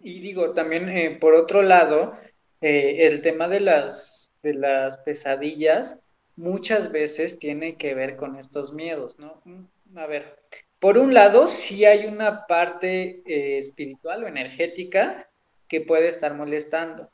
Y 0.02 0.20
digo, 0.20 0.52
también 0.52 0.88
eh, 0.88 1.16
por 1.20 1.34
otro 1.34 1.62
lado, 1.62 2.14
eh, 2.60 3.06
el 3.06 3.22
tema 3.22 3.48
de 3.48 3.60
las, 3.60 4.32
de 4.42 4.54
las 4.54 4.96
pesadillas, 4.98 5.98
muchas 6.36 6.90
veces 6.90 7.38
tiene 7.38 7.76
que 7.76 7.94
ver 7.94 8.16
con 8.16 8.36
estos 8.36 8.72
miedos, 8.72 9.18
¿no? 9.18 9.40
Mm, 9.44 9.98
a 9.98 10.06
ver, 10.06 10.38
por 10.78 10.98
un 10.98 11.14
lado, 11.14 11.46
sí 11.46 11.84
hay 11.84 12.06
una 12.06 12.46
parte 12.46 13.22
eh, 13.26 13.58
espiritual 13.58 14.24
o 14.24 14.26
energética 14.26 15.28
que 15.68 15.80
puede 15.80 16.08
estar 16.08 16.34
molestando, 16.34 17.10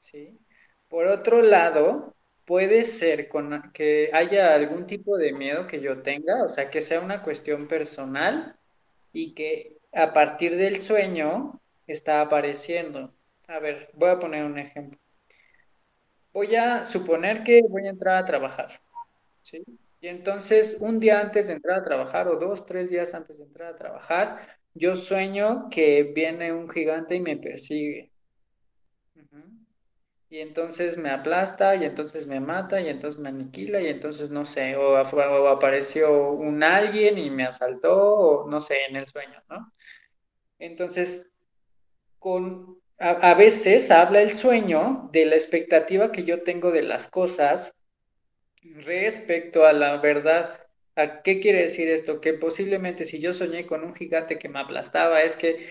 ¿sí? 0.00 0.38
Por 0.88 1.06
otro 1.06 1.42
lado, 1.42 2.14
puede 2.44 2.84
ser 2.84 3.28
con, 3.28 3.70
que 3.72 4.10
haya 4.12 4.54
algún 4.54 4.86
tipo 4.86 5.16
de 5.16 5.32
miedo 5.32 5.66
que 5.66 5.80
yo 5.80 6.02
tenga, 6.02 6.44
o 6.44 6.48
sea, 6.48 6.70
que 6.70 6.82
sea 6.82 7.00
una 7.00 7.22
cuestión 7.22 7.68
personal 7.68 8.56
y 9.12 9.34
que 9.34 9.78
a 9.92 10.12
partir 10.12 10.56
del 10.56 10.80
sueño 10.80 11.60
está 11.86 12.20
apareciendo. 12.20 13.12
A 13.48 13.58
ver, 13.58 13.90
voy 13.94 14.10
a 14.10 14.18
poner 14.18 14.44
un 14.44 14.58
ejemplo. 14.58 14.98
Voy 16.32 16.54
a 16.54 16.84
suponer 16.84 17.42
que 17.42 17.60
voy 17.68 17.86
a 17.86 17.90
entrar 17.90 18.16
a 18.16 18.24
trabajar, 18.24 18.80
¿sí? 19.42 19.64
Y 20.00 20.08
entonces, 20.08 20.78
un 20.80 21.00
día 21.00 21.20
antes 21.20 21.48
de 21.48 21.54
entrar 21.54 21.78
a 21.78 21.82
trabajar 21.82 22.28
o 22.28 22.36
dos, 22.36 22.64
tres 22.64 22.88
días 22.88 23.12
antes 23.14 23.36
de 23.36 23.44
entrar 23.44 23.74
a 23.74 23.76
trabajar, 23.76 24.58
yo 24.74 24.96
sueño 24.96 25.68
que 25.70 26.04
viene 26.04 26.52
un 26.52 26.70
gigante 26.70 27.16
y 27.16 27.20
me 27.20 27.36
persigue. 27.36 28.09
Y 30.30 30.38
entonces 30.38 30.96
me 30.96 31.10
aplasta, 31.10 31.74
y 31.74 31.84
entonces 31.84 32.28
me 32.28 32.38
mata, 32.38 32.80
y 32.80 32.88
entonces 32.88 33.20
me 33.20 33.30
aniquila, 33.30 33.80
y 33.80 33.88
entonces 33.88 34.30
no 34.30 34.46
sé, 34.46 34.76
o, 34.76 34.96
apareció 34.96 36.30
un 36.30 36.62
alguien 36.62 37.18
y 37.18 37.30
me 37.30 37.44
asaltó, 37.44 37.96
o 37.96 38.48
no 38.48 38.60
sé, 38.60 38.76
en 38.88 38.94
el 38.94 39.08
sueño, 39.08 39.42
¿no? 39.48 39.72
Entonces, 40.60 41.28
con, 42.20 42.80
a, 42.98 43.34
veces 43.34 43.90
habla 43.90 44.22
el 44.22 44.30
sueño 44.30 45.08
de 45.12 45.26
la 45.26 45.34
expectativa 45.34 46.12
que 46.12 46.22
yo 46.22 46.44
tengo 46.44 46.70
de 46.70 46.82
las 46.82 47.08
cosas 47.08 47.74
respecto 48.62 49.66
a 49.66 49.72
la 49.72 49.96
verdad. 49.96 50.60
¿A 50.94 51.22
qué 51.22 51.40
quiere 51.40 51.62
decir 51.62 51.88
esto? 51.88 52.20
Que 52.20 52.34
posiblemente 52.34 53.04
si 53.04 53.20
yo 53.20 53.32
soñé 53.32 53.66
con 53.66 53.84
un 53.84 53.94
gigante 53.94 54.38
que 54.38 54.48
me 54.48 54.60
aplastaba, 54.60 55.22
es 55.22 55.34
que 55.34 55.66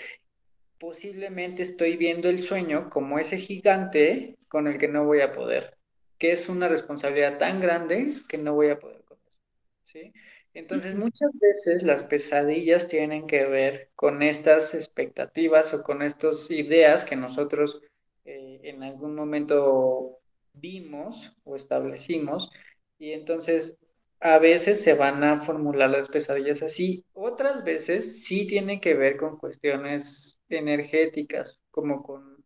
posiblemente 0.80 1.64
estoy 1.64 1.98
viendo 1.98 2.30
el 2.30 2.44
sueño 2.44 2.90
como 2.90 3.20
ese 3.20 3.38
gigante 3.38 4.36
con 4.50 4.68
el 4.68 4.78
que 4.78 4.88
no 4.88 5.06
voy 5.06 5.22
a 5.22 5.32
poder, 5.32 5.78
que 6.18 6.32
es 6.32 6.50
una 6.50 6.68
responsabilidad 6.68 7.38
tan 7.38 7.60
grande 7.60 8.14
que 8.28 8.38
no 8.38 8.54
voy 8.54 8.70
a 8.70 8.80
poder 8.80 9.02
con 9.04 9.18
eso. 9.26 9.40
¿sí? 9.84 10.14
Entonces, 10.54 10.98
muchas 10.98 11.30
veces 11.40 11.84
las 11.84 12.04
pesadillas 12.04 12.88
tienen 12.88 13.28
que 13.28 13.46
ver 13.46 13.92
con 13.96 14.24
estas 14.24 14.74
expectativas 14.74 15.74
o 15.74 15.84
con 15.84 16.02
estas 16.02 16.50
ideas 16.50 17.06
que 17.06 17.16
nosotros 17.16 17.82
eh, 18.26 18.60
en 18.64 18.84
algún 18.84 19.16
momento 19.16 20.18
vimos 20.54 21.34
o 21.44 21.56
establecimos 21.56 22.52
y 22.98 23.14
entonces 23.14 23.78
a 24.20 24.38
veces 24.38 24.82
se 24.82 24.94
van 24.94 25.24
a 25.24 25.40
formular 25.40 25.90
las 25.90 26.10
pesadillas 26.10 26.62
así, 26.62 27.06
otras 27.14 27.64
veces 27.64 28.24
sí 28.24 28.46
tienen 28.48 28.82
que 28.82 28.94
ver 28.94 29.16
con 29.16 29.38
cuestiones 29.38 30.38
energéticas, 30.50 31.62
como 31.72 32.04
con 32.04 32.39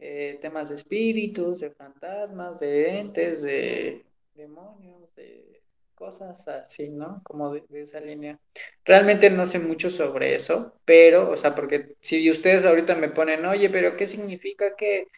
eh, 0.00 0.38
temas 0.40 0.70
de 0.70 0.76
espíritus, 0.76 1.60
de 1.60 1.70
fantasmas, 1.70 2.58
de 2.58 2.98
entes, 2.98 3.42
de 3.42 4.04
demonios, 4.34 5.14
de 5.14 5.60
cosas 5.94 6.48
así, 6.48 6.88
¿no? 6.88 7.20
Como 7.22 7.52
de, 7.52 7.62
esa 7.74 8.00
línea. 8.00 8.38
Realmente 8.86 9.28
no 9.28 9.44
sé 9.44 9.58
mucho 9.58 9.90
sobre 9.90 10.34
eso, 10.34 10.72
pero, 10.86 11.30
o 11.30 11.36
sea, 11.36 11.54
porque 11.54 11.96
si 12.00 12.30
ustedes 12.30 12.64
ahorita 12.64 12.94
me 12.94 13.10
ponen, 13.10 13.44
oye, 13.44 13.68
pero 13.68 13.96
¿qué 13.96 14.06
significa 14.06 14.74
que 14.74 15.08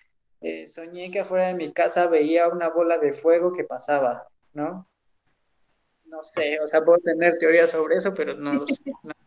eh, 0.40 0.66
soñé 0.66 1.12
que 1.12 1.20
afuera 1.20 1.46
de 1.46 1.54
mi 1.54 1.72
casa 1.72 2.08
veía 2.08 2.48
una 2.48 2.68
bola 2.68 2.98
de 2.98 3.12
fuego 3.12 3.52
que 3.52 3.62
pasaba, 3.62 4.26
¿no? 4.52 4.88
No 6.06 6.24
sé, 6.24 6.58
o 6.58 6.66
sea, 6.66 6.84
puedo 6.84 6.98
tener 6.98 7.38
teorías 7.38 7.70
sobre 7.70 7.98
eso, 7.98 8.12
pero 8.12 8.34
no 8.34 8.52
lo 8.54 8.66
sé. 8.66 8.82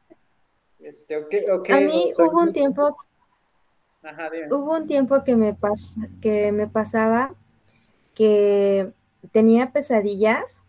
Este, 0.79 1.15
A 1.15 1.79
mí 1.79 2.11
hubo 2.15 2.41
un 2.41 2.53
tiempo, 2.53 2.95
hubo 4.51 4.75
un 4.75 4.87
tiempo 4.87 5.23
que 5.23 5.35
me, 5.35 5.53
pas, 5.53 5.95
que 6.21 6.51
me 6.51 6.67
pasaba 6.67 7.33
que 8.13 8.91
tenía 9.31 9.71
pesadillas, 9.71 10.59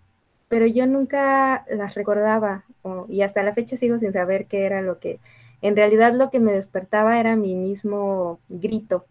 pero 0.49 0.67
yo 0.67 0.87
nunca 0.87 1.65
las 1.69 1.95
recordaba 1.95 2.65
y 3.09 3.23
hasta 3.23 3.43
la 3.43 3.55
fecha 3.55 3.77
sigo 3.77 3.99
sin 3.99 4.13
saber 4.13 4.47
qué 4.47 4.65
era 4.65 4.81
lo 4.81 4.99
que, 4.99 5.21
en 5.61 5.77
realidad 5.77 6.15
lo 6.15 6.31
que 6.31 6.41
me 6.41 6.53
despertaba 6.53 7.19
era 7.19 7.37
mi 7.37 7.55
mismo 7.55 8.39
grito, 8.49 9.07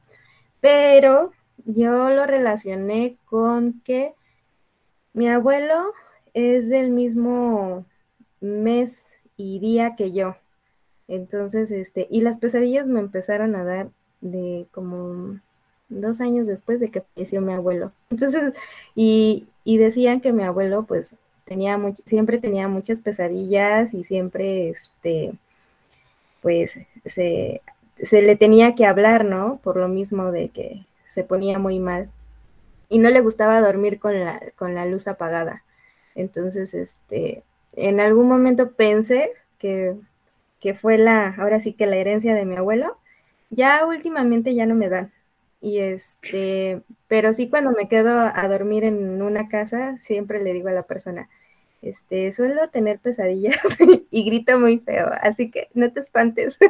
pero 0.62 1.32
yo 1.66 2.10
lo 2.10 2.26
relacioné 2.26 3.18
con 3.26 3.82
que 3.82 4.14
mi 5.14 5.30
abuelo 5.30 5.94
es 6.34 6.70
del 6.70 6.92
mismo 6.92 7.86
mes 8.42 9.14
y 9.38 9.60
día 9.60 9.96
que 9.96 10.12
yo. 10.12 10.36
Entonces, 11.08 11.72
este, 11.72 12.08
y 12.10 12.22
las 12.22 12.40
pesadillas 12.40 12.88
me 12.88 13.00
empezaron 13.00 13.56
a 13.56 13.64
dar 13.64 13.90
de 14.32 14.68
como 14.72 15.40
dos 15.90 16.22
años 16.22 16.48
después 16.48 16.80
de 16.80 16.90
que 16.92 17.02
falleció 17.02 17.42
mi 17.42 17.54
abuelo. 17.54 17.92
Entonces, 18.10 18.54
y, 18.96 19.48
y 19.64 19.78
decían 19.78 20.22
que 20.22 20.34
mi 20.34 20.44
abuelo, 20.44 20.84
pues, 20.84 21.16
tenía 21.46 21.80
siempre 22.06 22.40
tenía 22.40 22.68
muchas 22.68 23.00
pesadillas 23.00 23.94
y 23.94 24.04
siempre, 24.04 24.70
este, 24.70 25.34
pues, 26.42 26.80
se, 27.06 27.62
se 27.98 28.22
le 28.22 28.36
tenía 28.36 28.76
que 28.76 28.86
hablar, 28.86 29.26
¿no? 29.26 29.60
Por 29.64 29.78
lo 29.78 29.88
mismo 29.88 30.32
de 30.32 30.50
que 30.50 30.86
se 31.08 31.24
ponía 31.24 31.60
muy 31.60 31.80
mal. 31.80 32.10
Y 32.90 33.00
no 33.00 33.10
le 33.10 33.22
gustaba 33.22 33.62
dormir 33.62 34.00
con 34.00 34.20
la, 34.20 34.42
con 34.56 34.76
la 34.76 34.86
luz 34.86 35.08
apagada. 35.08 35.64
Entonces, 36.16 36.74
este, 36.74 37.44
en 37.74 38.00
algún 38.00 38.28
momento 38.28 38.72
pensé 38.72 39.32
que, 39.60 39.96
fue 40.74 40.98
la, 40.98 41.36
ahora 41.38 41.60
sí 41.60 41.74
que 41.74 41.86
la 41.86 41.98
herencia 41.98 42.34
de 42.34 42.46
mi 42.46 42.56
abuelo. 42.56 42.98
Ya 43.50 43.86
últimamente 43.86 44.56
ya 44.56 44.66
no 44.66 44.76
me 44.76 44.90
dan. 44.90 45.12
Y 45.62 45.80
este, 45.80 46.82
pero 47.08 47.34
sí 47.34 47.50
cuando 47.50 47.72
me 47.72 47.88
quedo 47.88 48.20
a 48.20 48.48
dormir 48.48 48.84
en 48.84 49.22
una 49.22 49.48
casa, 49.50 49.98
siempre 49.98 50.44
le 50.44 50.54
digo 50.54 50.70
a 50.70 50.74
la 50.74 50.84
persona, 50.84 51.30
este, 51.82 52.32
suelo 52.32 52.70
tener 52.70 53.00
pesadillas 53.00 53.58
y 54.12 54.26
grito 54.26 54.60
muy 54.60 54.80
feo, 54.80 55.08
así 55.22 55.52
que 55.52 55.70
no 55.74 55.92
te 55.92 56.00
espantes. 56.02 56.58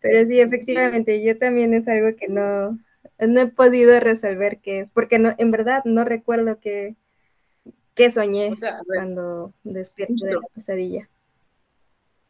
Pero 0.00 0.24
sí, 0.24 0.40
efectivamente, 0.40 1.22
yo 1.22 1.38
también 1.38 1.74
es 1.74 1.86
algo 1.88 2.16
que 2.16 2.28
no, 2.28 2.78
no 3.18 3.40
he 3.40 3.46
podido 3.46 3.98
resolver 4.00 4.58
qué 4.60 4.80
es, 4.80 4.90
porque 4.90 5.18
no, 5.18 5.34
en 5.36 5.50
verdad 5.50 5.82
no 5.84 6.04
recuerdo 6.04 6.58
qué, 6.58 6.96
soñé 8.10 8.52
cuando 8.86 9.52
despierto 9.62 10.24
de 10.24 10.34
la 10.34 10.40
pesadilla. 10.54 11.08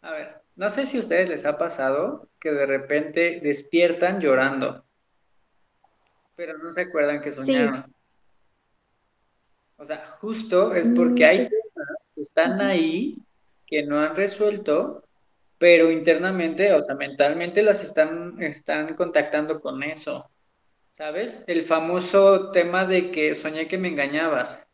A 0.03 0.13
ver, 0.13 0.41
no 0.61 0.69
sé 0.69 0.85
si 0.85 0.99
a 0.99 1.01
ustedes 1.01 1.31
les 1.31 1.47
ha 1.47 1.57
pasado 1.57 2.29
que 2.39 2.53
de 2.53 2.67
repente 2.67 3.41
despiertan 3.43 4.21
llorando, 4.21 4.85
pero 6.37 6.59
no 6.59 6.71
se 6.71 6.83
acuerdan 6.83 7.23
que 7.23 7.33
soñaron. 7.33 7.91
O 9.79 9.87
sea, 9.87 10.05
justo 10.07 10.75
es 10.75 10.87
porque 10.95 11.25
hay 11.25 11.49
cosas 11.49 11.89
mm. 11.89 12.15
que 12.15 12.21
están 12.21 12.61
ahí 12.61 13.17
que 13.67 13.85
no 13.85 14.01
han 14.01 14.15
resuelto, 14.15 15.03
pero 15.57 15.91
internamente, 15.91 16.75
o 16.75 16.83
sea, 16.83 16.95
mentalmente 16.95 17.63
las 17.63 17.83
están, 17.83 18.43
están 18.43 18.95
contactando 18.97 19.61
con 19.61 19.83
eso. 19.83 20.31
¿Sabes? 20.93 21.43
El 21.47 21.63
famoso 21.63 22.51
tema 22.51 22.85
de 22.85 23.11
que 23.11 23.35
soñé 23.35 23.67
que 23.67 23.79
me 23.79 23.89
engañabas. 23.89 24.69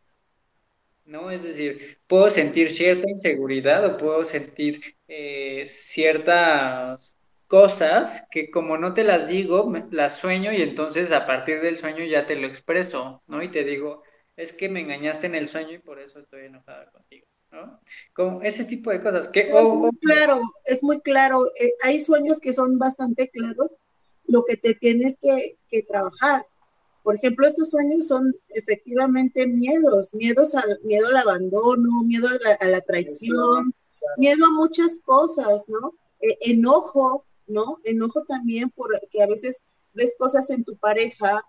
¿No? 1.07 1.31
Es 1.31 1.43
decir, 1.43 1.99
puedo 2.07 2.29
sentir 2.31 2.71
cierta 2.71 3.09
inseguridad 3.09 3.87
o 3.87 3.97
puedo 3.97 4.25
sentir 4.25 4.97
eh, 5.09 5.65
ciertas 5.65 7.19
cosas 7.47 8.25
que 8.31 8.51
como 8.51 8.77
no 8.77 8.93
te 8.93 9.05
las 9.05 9.29
digo, 9.29 9.73
las 9.91 10.17
sueño 10.17 10.53
y 10.53 10.63
entonces 10.63 11.13
a 11.13 11.27
partir 11.27 11.61
del 11.61 11.77
sueño 11.77 12.05
ya 12.05 12.27
te 12.27 12.37
lo 12.37 12.47
expreso, 12.47 13.23
¿no? 13.29 13.43
Y 13.43 13.51
te 13.51 13.65
digo, 13.65 14.03
es 14.37 14.53
que 14.53 14.69
me 14.69 14.81
engañaste 14.81 15.27
en 15.27 15.35
el 15.35 15.49
sueño 15.49 15.73
y 15.73 15.79
por 15.79 15.99
eso 16.01 16.21
estoy 16.21 16.47
enojada 16.47 16.91
contigo, 16.91 17.27
¿no? 17.51 17.81
Como 18.13 18.43
ese 18.43 18.65
tipo 18.65 18.91
de 18.91 19.01
cosas. 19.01 19.29
Que, 19.29 19.41
es 19.43 19.53
muy 19.53 19.93
claro, 20.01 20.41
es 20.65 20.83
muy 20.83 21.01
claro. 21.01 21.47
Eh, 21.59 21.73
hay 21.83 22.01
sueños 22.01 22.41
que 22.41 22.53
son 22.53 22.79
bastante 22.79 23.29
claros 23.29 23.71
lo 24.27 24.45
que 24.45 24.57
te 24.57 24.75
tienes 24.75 25.17
que, 25.21 25.83
trabajar. 25.83 26.47
Por 27.07 27.15
ejemplo, 27.15 27.47
estos 27.47 27.71
sueños 27.71 28.09
son 28.09 28.35
efectivamente 28.49 29.47
miedos, 29.47 30.13
miedos 30.13 30.57
al, 30.57 30.81
miedo 30.83 31.07
al 31.07 31.19
abandono, 31.19 32.03
miedo 32.03 32.27
a 32.27 32.67
la, 32.67 32.81
traición, 32.81 33.73
miedo 34.17 34.45
a 34.45 34.51
muchas 34.51 34.99
cosas, 35.05 35.69
¿no? 35.69 35.95
E, 36.21 36.37
enojo, 36.51 37.25
¿no? 37.47 37.79
Enojo 37.85 38.25
también 38.25 38.71
porque 38.71 39.23
a 39.23 39.29
veces 39.29 39.59
ves 39.95 40.17
cosas 40.19 40.51
en 40.51 40.65
tu 40.65 40.77
pareja 40.79 41.45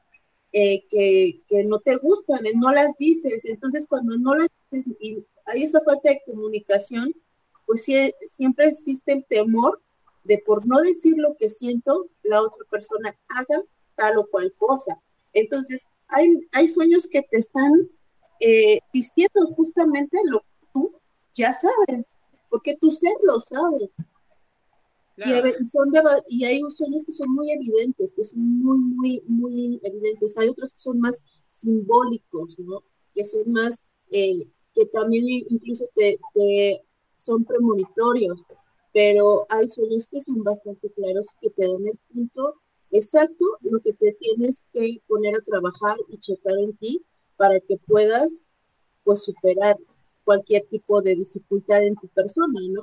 eh, 0.51 0.85
que, 0.91 1.41
no 1.65 1.79
te 1.79 1.95
gustan, 1.95 2.41
no 2.57 2.71
las 2.71 2.95
dices. 2.99 3.43
Entonces, 3.45 3.87
cuando 3.89 4.15
no 4.15 4.35
las 4.35 4.49
dices 4.69 4.93
y 4.99 5.25
hay 5.47 5.63
esa 5.63 5.81
falta 5.81 6.11
de 6.11 6.21
comunicación, 6.23 7.15
pues 7.65 7.83
siempre 8.29 8.67
existe 8.67 9.11
el 9.11 9.25
temor 9.25 9.81
de 10.23 10.37
por 10.37 10.67
no 10.67 10.81
decir 10.81 11.17
lo 11.17 11.35
que 11.35 11.49
siento, 11.49 12.09
la 12.21 12.43
otra 12.43 12.63
persona 12.69 13.17
haga 13.29 13.63
tal 13.95 14.19
o 14.19 14.27
cual 14.27 14.53
cosa. 14.55 15.01
Entonces, 15.33 15.83
hay, 16.07 16.39
hay 16.51 16.67
sueños 16.67 17.07
que 17.07 17.21
te 17.21 17.37
están 17.37 17.89
eh, 18.39 18.79
diciendo 18.93 19.45
justamente 19.55 20.17
lo 20.25 20.39
que 20.39 20.67
tú 20.73 20.91
ya 21.33 21.53
sabes, 21.53 22.17
porque 22.49 22.77
tu 22.77 22.91
ser 22.91 23.13
lo 23.23 23.39
sabe. 23.39 23.91
Y, 25.17 25.65
son 25.65 25.89
y 26.27 26.45
hay 26.45 26.61
sueños 26.69 27.03
que 27.03 27.13
son 27.13 27.31
muy 27.33 27.51
evidentes, 27.51 28.13
que 28.13 28.23
son 28.23 28.39
muy, 28.39 28.79
muy, 28.79 29.23
muy 29.25 29.79
evidentes. 29.83 30.37
Hay 30.37 30.47
otros 30.47 30.73
que 30.73 30.79
son 30.79 30.99
más 30.99 31.25
simbólicos, 31.49 32.59
¿no? 32.59 32.83
Que 33.15 33.25
son 33.25 33.51
más, 33.51 33.83
eh, 34.11 34.43
que 34.75 34.85
también 34.85 35.23
incluso 35.27 35.85
te, 35.95 36.19
te, 36.35 36.83
son 37.15 37.43
premonitorios, 37.45 38.45
pero 38.93 39.47
hay 39.49 39.67
sueños 39.67 40.07
que 40.07 40.21
son 40.21 40.43
bastante 40.43 40.91
claros 40.91 41.35
que 41.41 41.49
te 41.49 41.63
dan 41.63 41.87
el 41.87 41.97
punto 42.13 42.61
exacto 42.91 43.45
lo 43.61 43.79
que 43.79 43.93
te 43.93 44.13
tienes 44.13 44.65
que 44.71 45.01
poner 45.07 45.35
a 45.35 45.43
trabajar 45.45 45.97
y 46.09 46.17
checar 46.17 46.57
en 46.59 46.75
ti 46.75 47.03
para 47.35 47.59
que 47.59 47.77
puedas 47.85 48.43
pues 49.03 49.23
superar 49.23 49.75
cualquier 50.23 50.63
tipo 50.65 51.01
de 51.01 51.15
dificultad 51.15 51.85
en 51.85 51.95
tu 51.95 52.07
persona, 52.09 52.59
¿no? 52.69 52.81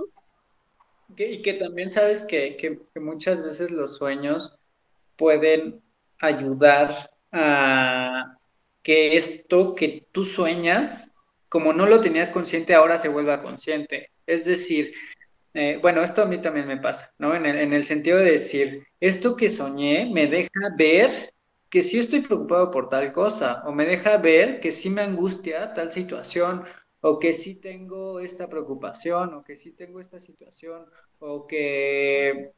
y 1.17 1.43
que 1.43 1.55
también 1.55 1.91
sabes 1.91 2.23
que, 2.23 2.57
que, 2.57 2.81
muchas 3.01 3.43
veces 3.43 3.71
los 3.71 3.97
sueños 3.97 4.55
pueden 5.17 5.83
ayudar 6.19 7.11
a 7.31 8.39
que 8.83 9.17
esto 9.17 9.75
que 9.75 10.07
tú 10.13 10.25
sueñas, 10.25 11.13
como 11.49 11.73
no 11.73 11.87
lo 11.87 12.01
tenías 12.01 12.31
consciente, 12.31 12.75
ahora 12.75 12.99
se 12.99 13.09
vuelva 13.09 13.41
consciente. 13.41 14.11
Es 14.27 14.45
decir, 14.45 14.93
eh, 15.55 15.79
bueno, 15.81 16.03
esto 16.03 16.23
a 16.23 16.27
mí 16.27 16.41
también 16.41 16.67
me 16.67 16.79
pasa, 16.79 17.13
¿no? 17.19 17.35
En 17.35 17.47
el, 17.47 17.57
en 17.59 17.73
el, 17.73 17.85
sentido 17.85 18.19
de 18.19 18.33
decir, 18.33 18.87
esto 19.01 19.37
que 19.37 19.51
soñé 19.51 20.11
me 20.13 20.27
deja 20.27 20.51
ver 20.77 21.33
que 21.71 21.83
sí 21.83 21.99
estoy 21.99 22.21
preocupado 22.21 22.71
por 22.71 22.89
tal 22.89 23.13
cosa, 23.13 23.63
o 23.67 23.73
me 23.73 23.87
deja 23.87 24.17
ver 24.19 24.61
que 24.61 24.73
sí 24.73 24.91
me 24.91 25.03
angustia 25.03 25.73
tal 25.73 25.91
situación, 25.91 26.65
o 27.01 27.19
que 27.19 27.33
sí 27.33 27.57
tengo 27.57 28.21
esta 28.21 28.49
preocupación, 28.49 29.35
o 29.35 29.45
que 29.45 29.57
sí 29.57 29.73
tengo 29.73 30.01
esta 30.01 30.19
situación, 30.21 30.87
o 31.19 31.47
que, 31.47 32.53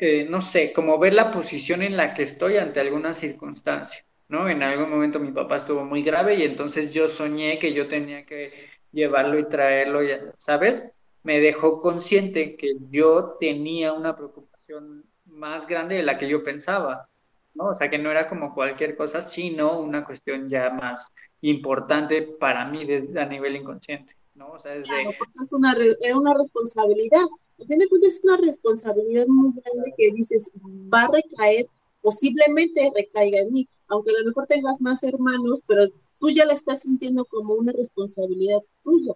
eh, 0.00 0.26
no 0.28 0.40
sé, 0.42 0.72
como 0.72 0.98
ver 0.98 1.14
la 1.14 1.30
posición 1.30 1.82
en 1.82 1.96
la 1.96 2.14
que 2.14 2.22
estoy 2.22 2.58
ante 2.58 2.80
alguna 2.80 3.14
circunstancia, 3.14 4.04
¿no? 4.28 4.48
En 4.48 4.62
algún 4.62 4.90
momento 4.90 5.18
mi 5.20 5.32
papá 5.32 5.56
estuvo 5.56 5.84
muy 5.84 6.02
grave 6.02 6.36
y 6.36 6.42
entonces 6.42 6.92
yo 6.92 7.08
soñé 7.08 7.58
que 7.58 7.72
yo 7.72 7.88
tenía 7.88 8.24
que 8.26 8.52
llevarlo 8.92 9.38
y 9.38 9.48
traerlo, 9.48 10.00
¿sabes? 10.38 10.95
Me 11.26 11.40
dejó 11.40 11.80
consciente 11.80 12.56
que 12.56 12.76
yo 12.88 13.36
tenía 13.40 13.92
una 13.92 14.14
preocupación 14.14 15.04
más 15.24 15.66
grande 15.66 15.96
de 15.96 16.04
la 16.04 16.18
que 16.18 16.28
yo 16.28 16.44
pensaba, 16.44 17.08
¿no? 17.54 17.70
O 17.70 17.74
sea, 17.74 17.90
que 17.90 17.98
no 17.98 18.12
era 18.12 18.28
como 18.28 18.54
cualquier 18.54 18.96
cosa, 18.96 19.20
sino 19.20 19.80
una 19.80 20.04
cuestión 20.04 20.48
ya 20.48 20.70
más 20.70 21.12
importante 21.40 22.22
para 22.22 22.64
mí 22.66 22.84
desde, 22.84 23.20
a 23.20 23.26
nivel 23.26 23.56
inconsciente, 23.56 24.16
¿no? 24.34 24.52
O 24.52 24.60
sea, 24.60 24.76
es 24.76 24.88
claro, 24.88 25.10
porque 25.18 25.32
es 25.42 25.52
una, 25.52 25.72
es 25.72 26.14
una 26.14 26.32
responsabilidad. 26.34 27.24
A 27.60 27.66
fin 27.66 27.80
de 27.80 27.88
cuentas 27.88 28.12
es 28.14 28.24
una 28.24 28.36
responsabilidad 28.36 29.26
muy 29.26 29.50
grande 29.50 29.94
que 29.96 30.12
dices, 30.12 30.52
va 30.62 31.02
a 31.02 31.08
recaer, 31.08 31.66
posiblemente 32.00 32.92
recaiga 32.94 33.40
en 33.40 33.52
mí, 33.52 33.68
aunque 33.88 34.10
a 34.10 34.20
lo 34.20 34.26
mejor 34.26 34.46
tengas 34.46 34.80
más 34.80 35.02
hermanos, 35.02 35.64
pero 35.66 35.82
tú 36.20 36.30
ya 36.30 36.44
la 36.44 36.52
estás 36.52 36.82
sintiendo 36.82 37.24
como 37.24 37.54
una 37.54 37.72
responsabilidad 37.72 38.60
tuya. 38.84 39.14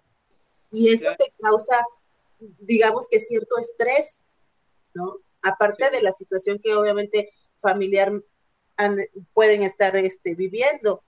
Y 0.71 0.89
eso 0.89 1.09
te 1.17 1.33
causa, 1.37 1.75
digamos 2.59 3.07
que 3.09 3.19
cierto 3.19 3.57
estrés, 3.59 4.23
¿no? 4.93 5.17
Aparte 5.41 5.89
de 5.89 6.01
la 6.01 6.11
situación 6.11 6.59
que 6.61 6.75
obviamente 6.75 7.29
familiar 7.59 8.11
pueden 9.33 9.63
estar 9.63 9.95
este, 9.95 10.35
viviendo. 10.35 11.03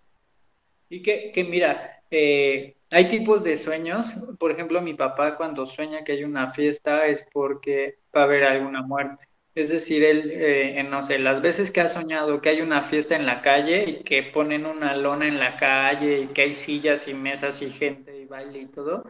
Y 0.90 1.02
que, 1.02 1.32
que 1.32 1.44
mira, 1.44 2.04
eh, 2.12 2.76
hay 2.92 3.08
tipos 3.08 3.44
de 3.44 3.58
sueños. 3.58 4.14
Por 4.40 4.52
ejemplo, 4.52 4.82
mi 4.82 4.94
papá 4.94 5.36
cuando 5.36 5.66
sueña 5.66 6.04
que 6.04 6.14
hay 6.14 6.24
una 6.24 6.52
fiesta 6.52 7.08
es 7.08 7.26
porque 7.34 7.98
va 8.16 8.22
a 8.22 8.26
haber 8.26 8.44
alguna 8.44 8.84
muerte. 8.84 9.26
Es 9.56 9.70
decir, 9.70 10.04
él, 10.04 10.32
eh, 10.32 10.84
no 10.84 11.04
sé, 11.04 11.20
las 11.20 11.42
veces 11.42 11.70
que 11.70 11.82
ha 11.82 11.90
soñado 11.90 12.42
que 12.42 12.50
hay 12.50 12.62
una 12.62 12.82
fiesta 12.82 13.16
en 13.16 13.28
la 13.28 13.42
calle 13.42 13.86
y 13.88 14.04
que 14.04 14.24
ponen 14.24 14.66
una 14.66 14.96
lona 14.96 15.28
en 15.28 15.40
la 15.40 15.58
calle 15.58 16.22
y 16.22 16.28
que 16.28 16.42
hay 16.42 16.54
sillas 16.56 17.08
y 17.08 17.14
mesas 17.14 17.62
y 17.62 17.70
gente 17.70 18.18
y 18.18 18.26
baile 18.26 18.60
y 18.60 18.66
todo, 18.66 19.04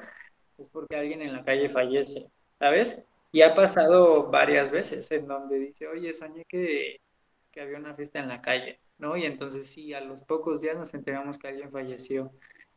es 0.64 0.70
porque 0.70 0.96
alguien 0.96 1.22
en 1.22 1.34
la 1.34 1.44
calle 1.44 1.70
fallece, 1.70 2.28
¿sabes? 2.60 3.06
Y 3.32 3.42
ha 3.42 3.54
pasado 3.54 4.30
varias 4.30 4.72
veces 4.72 5.10
en 5.12 5.28
donde 5.28 5.60
dice, 5.60 5.88
oye, 5.88 6.14
soñé 6.14 6.46
que, 6.46 7.00
que 7.52 7.62
había 7.62 7.78
una 7.78 7.96
fiesta 7.96 8.20
en 8.20 8.28
la 8.28 8.42
calle. 8.42 8.80
¿no? 8.98 9.18
Y 9.18 9.26
entonces 9.26 9.68
sí, 9.68 9.94
a 9.94 10.02
los 10.02 10.24
pocos 10.24 10.62
días 10.62 10.78
nos 10.78 10.94
enteramos 10.94 11.38
que 11.38 11.48
alguien 11.48 11.72
falleció. 11.72 12.32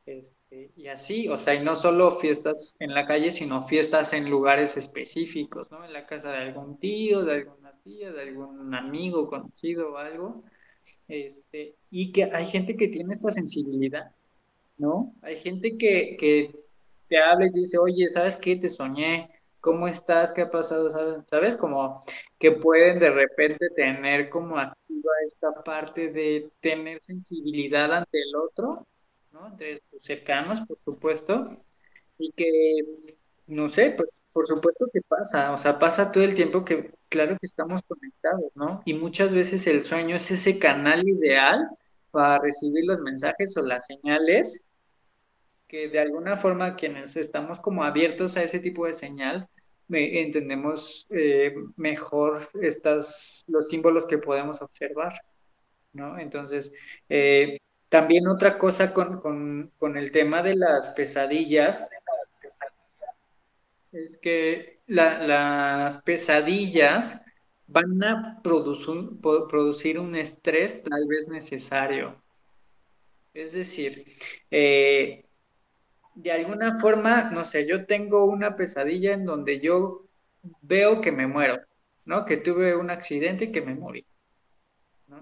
Este, 0.05 0.71
y 0.77 0.87
así, 0.87 1.29
o 1.29 1.37
sea, 1.37 1.55
y 1.55 1.65
no 1.65 1.75
solo 1.75 2.13
fiestas 2.13 2.77
en 2.79 2.95
la 2.95 3.07
calle, 3.07 3.33
sino 3.33 3.63
fiestas 3.63 4.13
en 4.13 4.31
lugares 4.31 4.77
específicos, 4.77 5.71
¿no? 5.71 5.85
En 5.85 5.93
la 5.93 6.07
casa 6.07 6.31
de 6.31 6.39
algún 6.39 6.79
tío, 6.79 7.25
de 7.25 7.35
alguna 7.35 7.73
tía, 7.83 8.13
de 8.13 8.23
algún 8.23 8.73
amigo 8.75 9.27
conocido 9.27 9.93
o 9.93 9.97
algo. 9.97 10.45
Este, 11.09 11.75
y 11.91 12.13
que 12.13 12.25
hay 12.25 12.45
gente 12.45 12.77
que 12.77 12.89
tiene 12.89 13.15
esta 13.15 13.31
sensibilidad, 13.33 14.13
¿no? 14.79 15.13
Hay 15.23 15.37
gente 15.37 15.77
que, 15.77 16.17
que 16.17 16.55
te 17.09 17.19
habla 17.19 17.47
y 17.47 17.51
dice, 17.51 17.79
oye, 17.79 18.09
¿sabes 18.09 18.37
qué? 18.37 18.57
Te 18.57 18.69
soñé, 18.69 19.31
¿cómo 19.61 19.89
estás? 19.89 20.33
¿Qué 20.33 20.43
ha 20.43 20.51
pasado? 20.51 20.91
¿Sabes? 20.91 21.25
¿Sabes? 21.27 21.57
Como 21.57 22.03
que 22.39 22.53
pueden 22.53 22.99
de 22.99 23.11
repente 23.11 23.71
tener 23.75 24.29
como 24.31 24.59
activa 24.59 25.11
esta 25.27 25.53
parte 25.65 26.13
de 26.13 26.51
tener 26.61 27.03
sensibilidad 27.03 27.93
ante 27.93 28.19
el 28.21 28.37
otro, 28.37 28.87
¿no? 29.33 29.49
Entre 29.49 29.83
sus 29.91 30.05
cercanos, 30.05 30.61
por 30.63 30.79
supuesto, 30.81 31.49
y 32.19 32.33
que, 32.33 32.81
no 33.47 33.69
sé, 33.69 33.91
pues 33.97 34.11
por 34.37 34.47
supuesto 34.47 34.87
que 34.93 35.01
pasa, 35.01 35.53
o 35.53 35.57
sea, 35.57 35.79
pasa 35.79 36.13
todo 36.13 36.23
el 36.23 36.35
tiempo 36.35 36.63
que, 36.63 36.91
claro 37.09 37.39
que 37.41 37.47
estamos 37.47 37.81
conectados, 37.89 38.53
¿no? 38.55 38.83
Y 38.85 38.93
muchas 38.93 39.35
veces 39.35 39.67
el 39.67 39.83
sueño 39.83 40.17
es 40.17 40.31
ese 40.31 40.59
canal 40.59 41.09
ideal 41.09 41.71
para 42.11 42.39
recibir 42.41 42.85
los 42.85 43.01
mensajes 43.01 43.57
o 43.57 43.63
las 43.63 43.87
señales 43.87 44.63
que 45.69 45.89
de 45.89 45.99
alguna 45.99 46.37
forma 46.37 46.77
quienes 46.77 47.17
estamos 47.17 47.61
como 47.61 47.85
abiertos 47.85 48.37
a 48.37 48.43
ese 48.43 48.61
tipo 48.61 48.87
de 48.87 48.95
señal, 48.95 49.49
entendemos 49.89 51.07
eh, 51.11 51.55
mejor 51.77 52.49
los 52.55 53.69
símbolos 53.69 54.07
que 54.07 54.19
podemos 54.19 54.61
observar, 54.63 55.21
¿no? 55.93 56.19
Entonces, 56.19 56.73
eh, 57.09 57.59
también 57.89 58.27
otra 58.27 58.59
cosa 58.59 58.93
con, 58.93 59.73
el 59.97 60.11
tema 60.11 60.43
de 60.43 60.57
las 60.57 60.89
pesadillas 60.89 61.89
es 63.93 64.19
que 64.19 64.81
las 64.87 65.99
pesadillas 66.03 67.23
van 67.69 68.03
a 68.05 68.41
producir, 68.43 69.99
un 69.99 70.15
estrés 70.17 70.83
tal 70.83 71.07
vez 71.09 71.29
necesario. 71.29 72.21
Es 73.35 73.53
decir, 73.53 74.05
eh, 74.51 75.26
de 76.17 76.33
alguna 76.33 76.81
forma, 76.81 77.31
no 77.31 77.45
sé, 77.45 77.67
yo 77.67 77.87
tengo 77.87 78.25
una 78.25 78.57
pesadilla 78.57 79.13
en 79.13 79.27
donde 79.27 79.61
yo 79.61 80.07
veo 80.63 81.01
que 81.01 81.13
me 81.13 81.27
muero, 81.27 81.61
¿no? 82.05 82.25
Que 82.25 82.39
tuve 82.39 82.75
un 82.75 82.91
accidente 82.91 83.47
y 83.47 83.53
que 83.53 83.61
me 83.63 83.75
morí. 83.75 84.07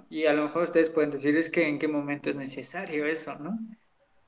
Y 0.08 0.26
a 0.26 0.32
lo 0.32 0.44
mejor 0.44 0.62
ustedes 0.64 0.90
pueden 0.90 1.10
decir, 1.10 1.36
es 1.36 1.50
que 1.50 1.66
en 1.68 1.78
qué 1.78 1.88
momento 1.88 2.30
es 2.30 2.36
necesario 2.36 3.06
eso, 3.06 3.34
¿no? 3.38 3.58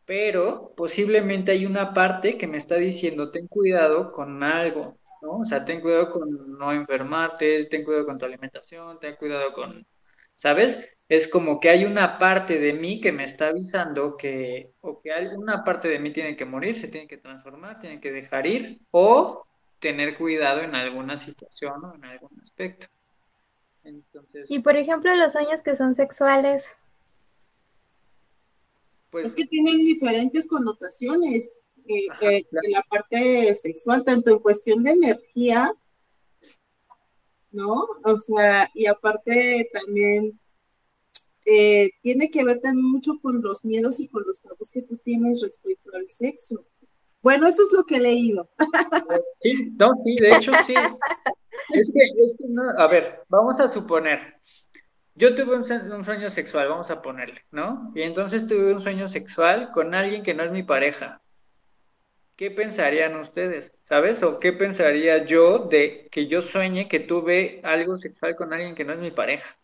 Pero 0.05 0.75
posiblemente 0.77 1.53
hay 1.53 1.67
una 1.67 1.95
parte 1.95 2.37
que 2.37 2.47
me 2.49 2.59
está 2.59 2.77
diciendo, 2.77 3.31
ten 3.31 3.47
cuidado 3.47 4.13
con 4.13 4.43
algo, 4.43 4.99
¿no? 5.23 5.39
O 5.39 5.45
sea, 5.47 5.65
ten 5.65 5.81
cuidado 5.81 6.11
con 6.11 6.59
no 6.59 6.73
enfermarte, 6.73 7.67
ten 7.67 7.85
cuidado 7.85 8.07
con 8.07 8.19
tu 8.19 8.25
alimentación, 8.27 8.99
ten 8.99 9.17
cuidado 9.17 9.53
con, 9.53 9.87
¿sabes? 10.35 10.96
Es 11.09 11.29
como 11.29 11.61
que 11.61 11.71
hay 11.71 11.85
una 11.85 12.19
parte 12.19 12.59
de 12.59 12.73
mí 12.73 13.01
que 13.01 13.13
me 13.13 13.25
está 13.25 13.49
avisando 13.49 14.17
que, 14.17 14.73
o 14.81 15.01
que 15.01 15.13
alguna 15.13 15.63
parte 15.63 15.89
de 15.89 16.01
mí 16.01 16.13
tiene 16.13 16.37
que 16.37 16.45
morir, 16.45 16.79
se 16.79 16.89
tiene 16.89 17.07
que 17.07 17.19
transformar, 17.19 17.79
tiene 17.79 18.01
que 18.01 18.11
dejar 18.11 18.47
ir, 18.47 18.81
o 18.91 19.47
tener 19.79 20.17
cuidado 20.17 20.63
en 20.63 20.75
alguna 20.75 21.17
situación 21.17 21.85
o 21.85 21.95
en 21.95 22.05
algún 22.05 22.41
aspecto. 22.41 22.89
Entonces, 23.85 24.51
y 24.51 24.59
por 24.59 24.77
ejemplo, 24.77 25.15
los 25.15 25.33
sueños 25.33 25.63
que 25.63 25.77
son 25.77 25.95
sexuales. 25.95 26.65
Pues, 29.11 29.29
es 29.29 29.35
que 29.37 29.45
tienen 29.45 29.77
diferentes 29.77 30.49
connotaciones 30.49 31.73
eh, 31.87 32.09
eh, 32.21 32.45
en 32.51 32.73
la 32.73 32.83
parte 32.83 33.55
sexual, 33.55 34.05
tanto 34.05 34.33
en 34.33 34.41
cuestión 34.41 34.83
de 34.83 34.91
energía, 34.91 35.73
¿no? 37.53 37.87
O 38.05 38.19
sea, 38.19 38.69
y 38.75 38.87
aparte 38.87 39.71
también 39.73 40.41
eh, 41.47 41.91
tiene 42.03 42.31
que 42.31 42.45
ver 42.45 42.61
también 42.61 42.91
mucho 42.91 43.19
con 43.23 43.41
los 43.41 43.65
miedos 43.65 44.01
y 44.01 44.09
con 44.09 44.25
los 44.27 44.41
tabús 44.41 44.71
que 44.71 44.83
tú 44.83 44.97
tienes 44.99 45.41
respecto 45.41 45.91
al 45.95 46.09
sexo. 46.09 46.67
Bueno, 47.23 47.47
eso 47.47 47.63
es 47.63 47.73
lo 47.73 47.85
que 47.85 47.97
he 47.97 48.01
leído. 48.01 48.51
Sí, 49.41 49.71
no, 49.79 49.93
sí, 50.03 50.17
de 50.17 50.31
hecho 50.31 50.51
sí. 50.67 50.75
Es 51.71 51.91
que, 51.93 52.03
es 52.25 52.37
que 52.39 52.45
no, 52.49 52.63
a 52.71 52.89
ver, 52.89 53.23
vamos 53.29 53.61
a 53.61 53.69
suponer, 53.69 54.41
yo 55.17 55.35
tuve 55.35 55.57
un, 55.57 56.05
sueño 56.05 56.29
sexual, 56.29 56.69
vamos 56.69 56.91
a 56.91 57.01
ponerle, 57.01 57.43
¿no? 57.51 57.91
Y 57.95 58.03
entonces 58.03 58.47
tuve 58.47 58.75
un 58.75 58.83
sueño 58.83 59.09
sexual 59.09 59.71
con 59.73 59.95
alguien 59.95 60.23
que 60.23 60.35
no 60.35 60.43
es 60.43 60.51
mi 60.51 60.63
pareja. 60.63 61.23
¿Qué 62.37 62.51
pensarían 62.51 63.17
ustedes? 63.17 63.73
¿Sabes? 63.83 64.23
¿O 64.23 64.39
qué 64.39 64.53
pensaría 64.53 65.25
yo 65.25 65.61
de 65.61 66.09
que 66.11 66.27
yo 66.27 66.43
sueñe 66.43 66.87
que 66.87 67.01
tuve 67.01 67.61
algo 67.65 67.97
sexual 67.97 68.37
con 68.37 68.53
alguien 68.53 68.75
que 68.75 68.85
no 68.85 68.93
es 68.93 68.99
mi 68.99 69.11
pareja? 69.11 69.57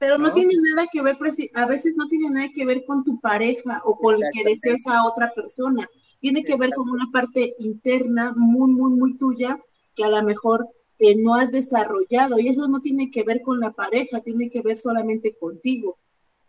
Pero 0.00 0.16
no, 0.16 0.32
tiene 0.32 0.54
nada 0.70 0.88
que 0.90 1.02
ver, 1.02 1.18
a 1.54 1.66
veces 1.66 1.94
no 1.96 2.08
tiene 2.08 2.30
nada 2.30 2.48
que 2.54 2.64
ver 2.64 2.84
con 2.86 3.04
tu 3.04 3.20
pareja 3.20 3.82
o 3.84 3.96
con 3.96 4.14
el 4.14 4.22
que 4.32 4.44
deseas 4.44 4.86
a 4.86 5.06
otra 5.06 5.30
persona. 5.34 5.86
Tiene 6.20 6.42
que 6.42 6.56
ver 6.56 6.70
con 6.70 6.88
una 6.88 7.04
parte 7.12 7.54
interna 7.58 8.32
muy, 8.34 8.70
muy, 8.70 8.92
muy 8.98 9.18
tuya 9.18 9.60
que 9.94 10.04
a 10.04 10.08
lo 10.08 10.22
mejor 10.22 10.66
no 11.22 11.34
has 11.34 11.52
desarrollado 11.52 12.38
y 12.38 12.48
eso 12.48 12.66
no 12.66 12.80
tiene 12.80 13.10
que 13.10 13.24
ver 13.24 13.42
con 13.42 13.60
la 13.60 13.72
pareja, 13.72 14.20
tiene 14.20 14.48
que 14.48 14.62
ver 14.62 14.78
solamente 14.78 15.36
contigo, 15.36 15.98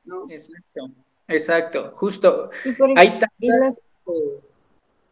¿no? 0.05 0.27
Exacto, 0.29 0.89
exacto, 1.27 1.91
justo. 1.95 2.49
hay 2.95 3.19
tantas, 3.19 3.81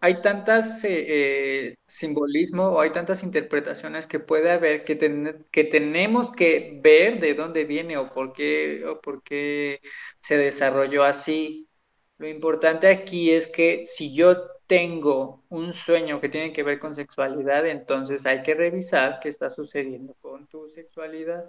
hay 0.02 0.22
tantas 0.22 0.84
eh, 0.86 1.70
eh, 1.72 1.76
simbolismo 1.86 2.68
o 2.70 2.82
hay 2.82 2.92
tantas 2.92 3.24
interpretaciones 3.24 4.08
que 4.08 4.20
puede 4.20 4.52
haber 4.52 4.84
que, 4.86 4.98
que 5.52 5.64
tenemos 5.66 6.32
que 6.32 6.80
ver 6.82 7.20
de 7.20 7.34
dónde 7.34 7.66
viene 7.66 7.98
o 7.98 8.12
por 8.14 8.34
qué 8.34 8.86
o 8.86 9.02
por 9.02 9.24
qué 9.24 9.82
se 10.22 10.38
desarrolló 10.38 11.04
así. 11.04 11.68
Lo 12.18 12.28
importante 12.28 12.88
aquí 12.88 13.32
es 13.32 13.48
que 13.48 13.86
si 13.86 14.14
yo 14.14 14.36
tengo 14.68 15.44
un 15.50 15.74
sueño 15.74 16.22
que 16.22 16.30
tiene 16.30 16.54
que 16.54 16.64
ver 16.64 16.80
con 16.80 16.96
sexualidad, 16.96 17.66
entonces 17.68 18.26
hay 18.26 18.44
que 18.44 18.54
revisar 18.56 19.20
qué 19.22 19.30
está 19.30 19.50
sucediendo 19.50 20.14
con 20.22 20.48
tu 20.48 20.70
sexualidad. 20.70 21.44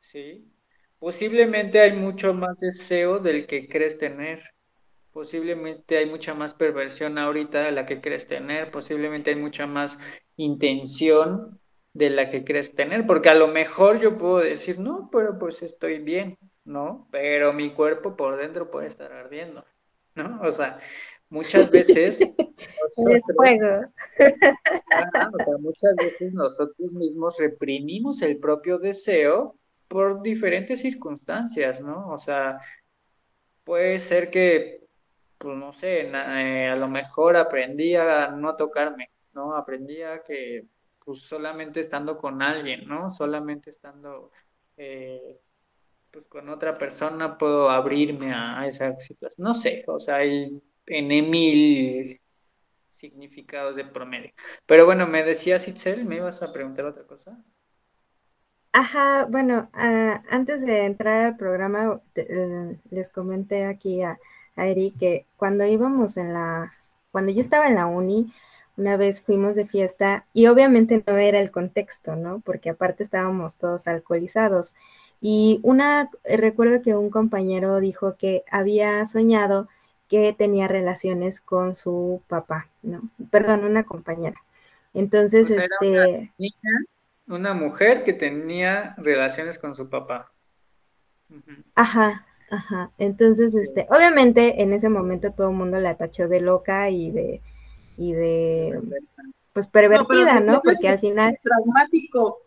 ¿Sí? 0.00 0.52
Posiblemente 0.98 1.80
hay 1.80 1.92
mucho 1.94 2.34
más 2.34 2.58
deseo 2.58 3.18
del 3.20 3.46
que 3.46 3.68
crees 3.68 3.98
tener. 3.98 4.42
Posiblemente 5.12 5.98
hay 5.98 6.06
mucha 6.06 6.34
más 6.34 6.54
perversión 6.54 7.18
ahorita 7.18 7.60
de 7.60 7.72
la 7.72 7.84
que 7.86 8.00
crees 8.00 8.26
tener. 8.26 8.70
Posiblemente 8.70 9.30
hay 9.30 9.36
mucha 9.36 9.66
más 9.66 9.98
intención 10.36 11.60
de 11.92 12.10
la 12.10 12.28
que 12.28 12.44
crees 12.44 12.74
tener. 12.74 13.06
Porque 13.06 13.28
a 13.28 13.34
lo 13.34 13.48
mejor 13.48 14.00
yo 14.00 14.16
puedo 14.16 14.38
decir, 14.38 14.78
no, 14.78 15.08
pero 15.12 15.38
pues 15.38 15.62
estoy 15.62 15.98
bien, 15.98 16.38
¿no? 16.64 17.08
Pero 17.10 17.52
mi 17.52 17.72
cuerpo 17.72 18.16
por 18.16 18.38
dentro 18.38 18.70
puede 18.70 18.88
estar 18.88 19.12
ardiendo, 19.12 19.64
¿no? 20.14 20.40
O 20.42 20.50
sea, 20.50 20.80
muchas 21.28 21.70
veces... 21.70 22.20
juego. 23.36 23.86
muchas 25.60 25.94
veces 25.96 26.32
nosotros 26.32 26.92
mismos 26.94 27.38
reprimimos 27.38 28.22
el 28.22 28.38
propio 28.38 28.78
deseo 28.78 29.56
por 29.88 30.22
diferentes 30.22 30.80
circunstancias, 30.80 31.80
¿no? 31.82 32.08
O 32.08 32.18
sea, 32.18 32.60
puede 33.64 33.98
ser 33.98 34.30
que, 34.30 34.81
pues 35.42 35.56
no 35.56 35.72
sé, 35.72 36.02
eh, 36.08 36.68
a 36.68 36.76
lo 36.76 36.86
mejor 36.88 37.36
aprendí 37.36 37.96
a 37.96 38.28
no 38.28 38.54
tocarme, 38.54 39.10
¿no? 39.34 39.56
Aprendí 39.56 40.00
a 40.02 40.22
que, 40.22 40.66
pues 41.04 41.22
solamente 41.22 41.80
estando 41.80 42.16
con 42.16 42.40
alguien, 42.42 42.86
¿no? 42.86 43.10
Solamente 43.10 43.70
estando... 43.70 44.30
Eh, 44.76 45.40
pues 46.12 46.26
con 46.26 46.48
otra 46.50 46.76
persona 46.78 47.38
puedo 47.38 47.70
abrirme 47.70 48.32
a, 48.34 48.66
esa 48.68 48.98
situación. 49.00 49.44
No 49.44 49.54
sé, 49.54 49.82
o 49.88 49.98
sea, 49.98 50.16
hay 50.16 50.62
en 50.86 51.08
mil 51.08 52.20
significados 52.88 53.76
de 53.76 53.84
promedio. 53.86 54.32
Pero 54.66 54.84
bueno, 54.84 55.06
me 55.06 55.24
decías, 55.24 55.66
Itzel, 55.66 56.04
¿me 56.04 56.16
ibas 56.16 56.42
a 56.42 56.52
preguntar 56.52 56.84
otra 56.84 57.04
cosa? 57.04 57.36
Ajá, 58.72 59.24
bueno, 59.24 59.70
ah, 59.72 60.22
antes 60.30 60.64
de 60.64 60.84
entrar 60.84 61.26
al 61.26 61.36
programa, 61.36 62.00
eh, 62.14 62.78
les 62.90 63.10
comenté 63.10 63.64
aquí 63.64 64.02
a, 64.02 64.18
a 64.56 64.66
Eri 64.66 64.92
que 64.98 65.26
cuando 65.36 65.64
íbamos 65.64 66.16
en 66.16 66.32
la, 66.32 66.74
cuando 67.10 67.32
yo 67.32 67.40
estaba 67.40 67.68
en 67.68 67.76
la 67.76 67.86
uni, 67.86 68.32
una 68.76 68.96
vez 68.96 69.22
fuimos 69.22 69.54
de 69.54 69.66
fiesta 69.66 70.26
y 70.32 70.46
obviamente 70.46 71.02
no 71.06 71.16
era 71.16 71.40
el 71.40 71.50
contexto, 71.50 72.16
¿no? 72.16 72.40
Porque 72.40 72.70
aparte 72.70 73.02
estábamos 73.02 73.56
todos 73.56 73.86
alcoholizados. 73.86 74.74
Y 75.20 75.60
una, 75.62 76.10
recuerdo 76.24 76.82
que 76.82 76.96
un 76.96 77.10
compañero 77.10 77.78
dijo 77.80 78.16
que 78.16 78.44
había 78.50 79.04
soñado 79.06 79.68
que 80.08 80.34
tenía 80.36 80.68
relaciones 80.68 81.40
con 81.40 81.74
su 81.74 82.22
papá, 82.26 82.68
¿no? 82.82 83.02
Perdón, 83.30 83.64
una 83.64 83.84
compañera. 83.84 84.42
Entonces, 84.94 85.48
este... 85.48 86.32
Una, 87.26 87.54
mujer 87.54 88.04
que 88.04 88.12
tenía 88.12 88.94
relaciones 88.98 89.58
con 89.58 89.74
su 89.74 89.88
papá. 89.88 90.32
Ajá, 91.74 92.26
ajá. 92.52 92.92
Entonces, 92.98 93.54
este, 93.54 93.86
obviamente 93.90 94.62
en 94.62 94.72
ese 94.72 94.88
momento 94.88 95.32
todo 95.32 95.48
el 95.50 95.56
mundo 95.56 95.80
la 95.80 95.96
tachó 95.96 96.28
de 96.28 96.40
loca 96.40 96.90
y 96.90 97.10
de, 97.10 97.40
y 97.96 98.12
de, 98.12 98.78
pues 99.52 99.66
pervertida, 99.66 100.40
¿no? 100.40 100.60
Porque 100.62 100.88
al 100.88 101.00
final... 101.00 101.38
Traumático. 101.42 102.42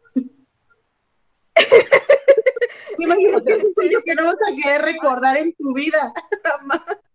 Imagino 3.00 3.42
que 3.42 3.54
es 3.54 3.64
un 3.64 3.74
sueño 3.74 4.00
que 4.06 4.16
no 4.16 4.26
vas 4.26 4.38
a 4.48 4.56
querer 4.56 4.82
recordar 4.84 5.38
en 5.38 5.54
tu 5.54 5.74
vida, 5.74 6.14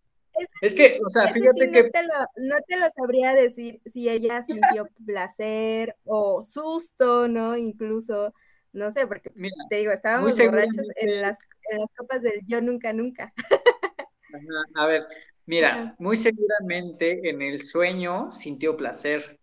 es 0.62 0.74
que, 0.74 1.00
o 1.04 1.10
sea, 1.10 1.32
fíjate 1.32 1.70
que... 1.70 1.90
No 2.36 2.56
te, 2.66 2.76
lo, 2.76 2.90
sabría 2.90 3.34
decir 3.34 3.80
si 3.86 4.08
ella 4.08 4.42
sintió 4.42 4.88
placer 5.06 5.96
o 6.04 6.44
susto, 6.44 7.28
¿no? 7.28 7.56
Incluso, 7.56 8.34
no 8.72 8.90
sé, 8.90 9.06
porque 9.06 9.30
pues, 9.30 9.52
te 9.68 9.76
digo, 9.76 9.92
estábamos 9.92 10.36
borrachos 10.36 10.88
en 10.96 11.22
las, 11.22 11.38
copas 11.96 12.22
del 12.22 12.40
yo 12.46 12.60
nunca, 12.60 12.92
nunca. 12.92 13.32
a 14.76 14.86
ver, 14.86 15.06
mira, 15.46 15.94
muy 15.98 16.16
seguramente 16.16 17.28
en 17.28 17.42
el 17.42 17.60
sueño 17.60 18.30
sintió 18.32 18.76
placer. 18.76 19.40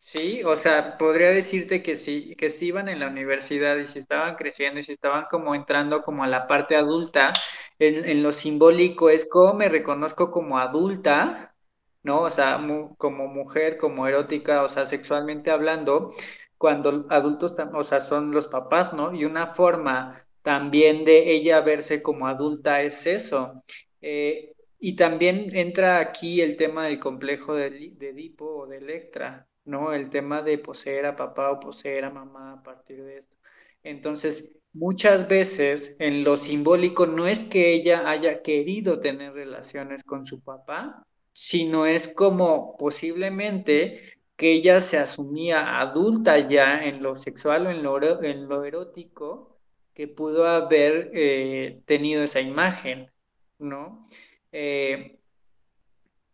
Sí, 0.00 0.44
o 0.44 0.56
sea, 0.56 0.96
podría 0.96 1.30
decirte 1.30 1.82
que 1.82 1.96
sí, 1.96 2.36
que 2.36 2.50
sí 2.50 2.66
iban 2.66 2.88
en 2.88 3.00
la 3.00 3.08
universidad 3.08 3.76
y 3.78 3.86
si 3.88 3.98
estaban 3.98 4.36
creciendo 4.36 4.78
y 4.78 4.84
si 4.84 4.92
estaban 4.92 5.24
como 5.28 5.56
entrando 5.56 6.02
como 6.02 6.22
a 6.22 6.28
la 6.28 6.46
parte 6.46 6.76
adulta, 6.76 7.32
en, 7.80 8.22
lo 8.22 8.32
simbólico 8.32 9.10
es 9.10 9.26
cómo 9.28 9.54
me 9.54 9.68
reconozco 9.68 10.30
como 10.30 10.58
adulta, 10.58 11.54
¿no? 12.02 12.22
O 12.22 12.30
sea, 12.30 12.60
como 12.96 13.26
mujer, 13.28 13.76
como 13.76 14.06
erótica, 14.06 14.62
o 14.62 14.68
sea, 14.68 14.86
sexualmente 14.86 15.50
hablando, 15.50 16.12
cuando 16.58 17.06
adultos, 17.10 17.54
o 17.74 17.84
sea, 17.84 18.00
son 18.00 18.30
los 18.32 18.46
papás, 18.48 18.92
¿no? 18.94 19.14
Y 19.14 19.24
una 19.24 19.48
forma 19.54 20.27
también 20.42 21.04
de 21.04 21.32
ella 21.32 21.60
verse 21.60 22.02
como 22.02 22.26
adulta 22.26 22.82
es 22.82 23.06
eso. 23.06 23.62
Eh, 24.00 24.52
y 24.80 24.96
también 24.96 25.54
entra 25.56 25.98
aquí 26.00 26.40
el 26.40 26.56
tema 26.56 26.86
del 26.86 27.00
complejo 27.00 27.54
de, 27.54 27.70
de 27.96 28.08
Edipo 28.10 28.46
o 28.46 28.66
de 28.66 28.78
Electra, 28.78 29.48
¿no? 29.64 29.92
El 29.92 30.08
tema 30.10 30.42
de 30.42 30.58
poseer 30.58 31.06
a 31.06 31.16
papá 31.16 31.50
o 31.50 31.60
poseer 31.60 32.04
a 32.04 32.10
mamá 32.10 32.54
a 32.54 32.62
partir 32.62 33.02
de 33.04 33.18
esto. 33.18 33.36
Entonces, 33.82 34.48
muchas 34.72 35.28
veces 35.28 35.96
en 35.98 36.24
lo 36.24 36.36
simbólico 36.36 37.06
no 37.06 37.26
es 37.26 37.44
que 37.44 37.74
ella 37.74 38.08
haya 38.08 38.42
querido 38.42 39.00
tener 39.00 39.32
relaciones 39.32 40.04
con 40.04 40.26
su 40.26 40.40
papá, 40.40 41.02
sino 41.32 41.86
es 41.86 42.08
como 42.08 42.76
posiblemente 42.76 44.18
que 44.36 44.52
ella 44.52 44.80
se 44.80 44.98
asumía 44.98 45.80
adulta 45.80 46.38
ya 46.38 46.84
en 46.84 47.02
lo 47.02 47.16
sexual 47.16 47.66
o 47.66 47.70
en 47.70 47.82
lo, 47.82 48.22
en 48.22 48.48
lo 48.48 48.64
erótico, 48.64 49.57
que 49.98 50.08
pudo 50.08 50.46
haber 50.48 51.10
eh, 51.14 51.82
tenido 51.86 52.24
esa 52.24 52.40
imagen, 52.40 53.12
¿no? 53.58 54.08
Eh, 54.52 55.20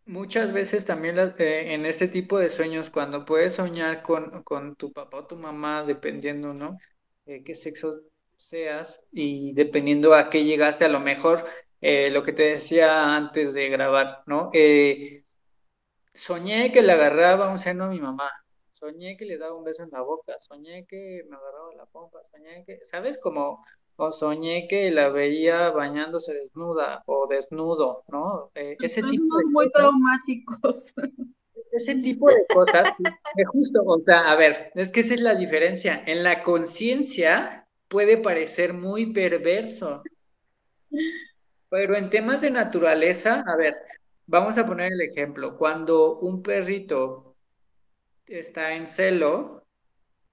Muchas 0.07 0.51
veces 0.53 0.85
también 0.85 1.17
eh, 1.39 1.73
en 1.73 1.85
este 1.87 2.07
tipo 2.07 2.37
de 2.37 2.49
sueños, 2.51 2.89
cuando 2.91 3.25
puedes 3.25 3.55
soñar 3.55 4.03
con, 4.03 4.43
con 4.43 4.75
tu 4.75 4.91
papá 4.93 5.17
o 5.19 5.25
tu 5.27 5.35
mamá, 5.35 5.83
dependiendo, 5.83 6.53
¿no? 6.53 6.77
Eh, 7.25 7.43
qué 7.43 7.55
sexo 7.55 8.01
seas 8.37 9.01
y 9.11 9.53
dependiendo 9.53 10.13
a 10.13 10.29
qué 10.29 10.43
llegaste, 10.43 10.85
a 10.85 10.89
lo 10.89 10.99
mejor 10.99 11.45
lo 11.81 12.23
que 12.23 12.33
te 12.33 12.43
decía 12.43 13.15
antes 13.15 13.53
de 13.53 13.69
grabar, 13.69 14.23
¿no? 14.25 14.49
soñé 16.13 16.71
que 16.71 16.81
le 16.81 16.93
agarraba 16.93 17.51
un 17.51 17.59
seno 17.59 17.85
a 17.85 17.89
mi 17.89 17.99
mamá, 17.99 18.29
soñé 18.85 19.17
que 19.17 19.25
le 19.25 19.37
daba 19.37 19.55
un 19.55 19.63
beso 19.63 19.83
en 19.83 19.89
la 19.91 20.01
boca, 20.01 20.35
soñé 20.39 20.85
que 20.85 21.23
me 21.27 21.35
agarraba 21.35 21.73
la 21.75 21.85
pompa, 21.85 22.19
soñé 22.31 22.63
que, 22.65 22.79
¿sabes? 22.83 23.17
Como 23.17 23.63
o 23.97 24.11
soñé 24.11 24.67
que 24.67 24.91
la 24.91 25.09
veía 25.09 25.69
bañándose 25.71 26.33
desnuda 26.33 27.01
o 27.07 27.27
desnudo, 27.27 28.03
¿no? 28.09 28.51
Eh, 28.53 28.75
ese 28.79 29.01
tipo 29.01 29.37
de 29.37 29.45
muy 29.51 29.69
traumáticos. 29.71 30.93
Ese 31.71 31.95
tipo 31.95 32.29
de 32.29 32.45
cosas, 32.53 32.93
que 33.35 33.43
justo, 33.43 33.81
o 33.85 33.99
sea, 33.99 34.31
a 34.31 34.35
ver, 34.37 34.71
es 34.75 34.93
que 34.93 35.01
esa 35.01 35.13
es 35.13 35.19
la 35.19 35.35
diferencia. 35.35 36.01
En 36.05 36.23
la 36.23 36.41
conciencia 36.41 37.67
puede 37.89 38.17
parecer 38.17 38.73
muy 38.73 39.11
perverso, 39.11 40.01
pero 41.67 41.97
en 41.97 42.09
temas 42.09 42.39
de 42.39 42.51
naturaleza, 42.51 43.43
a 43.45 43.57
ver, 43.57 43.75
vamos 44.25 44.57
a 44.57 44.65
poner 44.65 44.93
el 44.93 45.01
ejemplo. 45.01 45.57
Cuando 45.57 46.17
un 46.19 46.41
perrito 46.41 47.24
está 48.27 48.73
en 48.73 48.87
celo, 48.87 49.65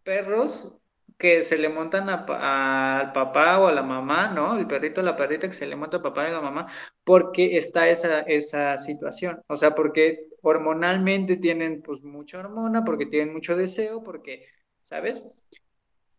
perros 0.03 0.73
que 1.19 1.43
se 1.43 1.59
le 1.59 1.69
montan 1.69 2.09
al 2.11 3.13
papá 3.13 3.59
o 3.61 3.69
a 3.69 3.73
la 3.73 3.83
mamá, 3.83 4.29
¿no? 4.31 4.59
El 4.59 4.67
perrito 4.67 5.03
la 5.03 5.17
perrita 5.17 5.49
que 5.49 5.55
se 5.55 5.67
le 5.67 5.77
monta 5.77 5.99
al 5.99 6.03
papá 6.03 6.25
y 6.27 6.31
a 6.31 6.33
la 6.33 6.41
mamá, 6.41 6.67
porque 7.05 7.57
está 7.59 7.89
esa, 7.89 8.21
esa 8.23 8.77
situación. 8.79 9.41
O 9.49 9.57
sea, 9.57 9.75
porque 9.75 10.29
hormonalmente 10.43 11.37
tienen 11.37 11.83
pues 11.83 12.03
mucha 12.03 12.41
hormona, 12.41 12.85
porque 12.85 13.07
tienen 13.07 13.33
mucho 13.33 13.57
deseo, 13.57 14.03
porque, 14.03 14.47
¿sabes? 14.83 15.25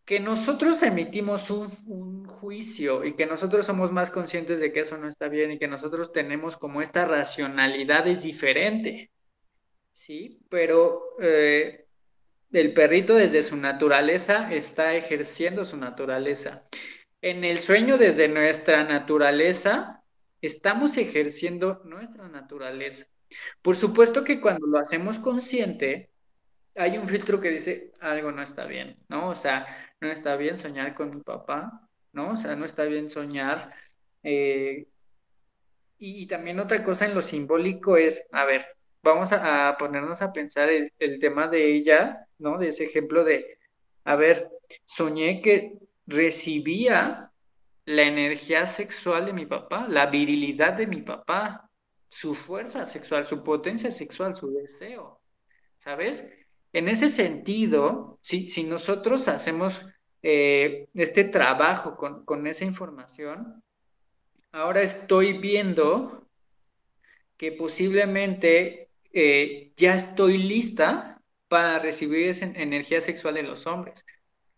Que 0.04 0.20
nosotros 0.20 0.82
emitimos 0.82 1.50
un, 1.50 1.68
un 1.86 2.26
juicio 2.28 3.04
y 3.04 3.14
que 3.16 3.26
nosotros 3.26 3.64
somos 3.66 3.90
más 3.92 4.10
conscientes 4.10 4.60
de 4.60 4.72
que 4.72 4.80
eso 4.80 4.98
no 4.98 5.08
está 5.08 5.28
bien 5.28 5.52
y 5.52 5.58
que 5.58 5.68
nosotros 5.68 6.12
tenemos 6.12 6.56
como 6.58 6.82
esta 6.82 7.06
racionalidad 7.06 8.06
es 8.06 8.22
diferente, 8.22 9.10
¿sí? 9.94 10.40
Pero 10.50 11.16
eh, 11.20 11.86
el 12.52 12.74
perrito 12.74 13.14
desde 13.14 13.42
su 13.42 13.56
naturaleza 13.56 14.52
está 14.52 14.94
ejerciendo 14.94 15.64
su 15.64 15.78
naturaleza. 15.78 16.64
En 17.22 17.44
el 17.44 17.56
sueño 17.58 17.96
desde 17.96 18.28
nuestra 18.28 18.84
naturaleza, 18.84 20.02
estamos 20.42 20.98
ejerciendo 20.98 21.80
nuestra 21.84 22.28
naturaleza. 22.28 23.06
Por 23.62 23.76
supuesto 23.76 24.24
que 24.24 24.40
cuando 24.40 24.66
lo 24.66 24.78
hacemos 24.78 25.18
consciente, 25.18 26.10
hay 26.76 26.98
un 26.98 27.08
filtro 27.08 27.40
que 27.40 27.50
dice 27.50 27.92
algo 28.00 28.30
no 28.32 28.42
está 28.42 28.66
bien, 28.66 28.98
¿no? 29.08 29.30
O 29.30 29.34
sea, 29.34 29.66
no 30.00 30.10
está 30.10 30.36
bien 30.36 30.56
soñar 30.56 30.94
con 30.94 31.14
mi 31.16 31.22
papá, 31.22 31.88
¿no? 32.12 32.32
O 32.32 32.36
sea, 32.36 32.56
no 32.56 32.66
está 32.66 32.84
bien 32.84 33.08
soñar. 33.08 33.72
Eh, 34.22 34.86
y, 35.98 36.22
y, 36.22 36.26
también 36.26 36.60
otra 36.60 36.82
cosa 36.84 37.06
en 37.06 37.14
lo 37.14 37.22
simbólico 37.22 37.96
es, 37.96 38.26
a 38.32 38.44
ver, 38.44 38.66
vamos 39.04 39.32
a, 39.32 39.76
ponernos 39.78 40.22
a 40.22 40.32
pensar 40.32 40.70
el, 40.70 41.18
tema 41.20 41.46
de 41.46 41.74
ella, 41.76 42.26
¿no? 42.38 42.58
De 42.58 42.68
ese 42.68 42.84
ejemplo 42.84 43.22
de, 43.22 43.58
a 44.04 44.16
ver, 44.16 44.50
soñé 44.86 45.40
que 45.40 45.78
recibía 46.06 47.30
la 47.84 48.02
energía 48.02 48.66
sexual 48.66 49.26
de 49.26 49.34
mi 49.34 49.46
papá, 49.46 49.86
la 49.88 50.06
virilidad 50.06 50.72
de 50.72 50.86
mi 50.86 51.02
papá, 51.02 51.70
su 52.08 52.34
fuerza 52.34 52.86
sexual, 52.86 53.26
su 53.26 53.44
potencia 53.44 53.90
sexual, 53.90 54.34
su 54.34 54.50
deseo, 54.52 55.20
¿sabes? 55.76 56.26
En 56.72 56.88
ese 56.88 57.08
sentido, 57.10 58.18
si, 58.22 58.48
si 58.48 58.64
nosotros 58.64 59.28
hacemos 59.28 59.86
eh, 60.22 60.88
este 60.94 61.24
trabajo 61.24 61.96
con, 61.96 62.24
con 62.24 62.46
esa 62.46 62.64
información, 62.64 63.62
ahora 64.50 64.80
estoy 64.82 65.34
viendo 65.34 66.26
que 67.36 67.52
posiblemente 67.52 68.83
eh, 69.14 69.72
ya 69.76 69.94
estoy 69.94 70.38
lista 70.38 71.20
para 71.48 71.78
recibir 71.78 72.28
esa 72.28 72.46
energía 72.46 73.00
sexual 73.00 73.34
de 73.34 73.44
los 73.44 73.66
hombres. 73.66 74.04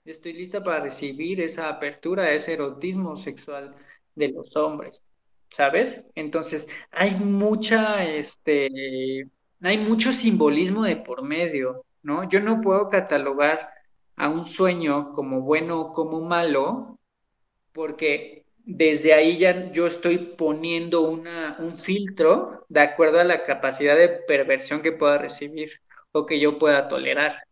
Estoy 0.04 0.32
lista 0.32 0.62
para 0.62 0.80
recibir 0.80 1.40
esa 1.40 1.68
apertura, 1.68 2.32
ese 2.32 2.54
erotismo 2.54 3.16
sexual 3.16 3.74
de 4.14 4.28
los 4.28 4.56
hombres, 4.56 5.02
¿sabes? 5.50 6.06
Entonces, 6.14 6.68
hay 6.90 7.16
mucha, 7.16 8.04
este, 8.04 8.68
hay 9.60 9.78
mucho 9.78 10.12
simbolismo 10.12 10.84
de 10.84 10.96
por 10.96 11.22
medio, 11.22 11.84
¿no? 12.02 12.28
Yo 12.28 12.40
no 12.40 12.60
puedo 12.60 12.88
catalogar 12.88 13.70
a 14.16 14.28
un 14.28 14.46
sueño 14.46 15.12
como 15.12 15.42
bueno 15.42 15.80
o 15.80 15.92
como 15.92 16.20
malo, 16.22 16.98
porque 17.72 18.35
desde 18.66 19.14
ahí 19.14 19.38
ya 19.38 19.70
yo 19.72 19.86
estoy 19.86 20.18
poniendo 20.18 21.02
un 21.02 21.76
filtro 21.76 22.66
de 22.68 22.80
acuerdo 22.80 23.20
a 23.20 23.24
la 23.24 23.44
capacidad 23.44 23.96
de 23.96 24.08
perversión 24.08 24.82
que 24.82 24.92
pueda 24.92 25.18
recibir 25.18 25.80
o 26.12 26.26
que 26.26 26.40
yo 26.40 26.58
pueda 26.58 26.88
tolerar. 26.88 27.44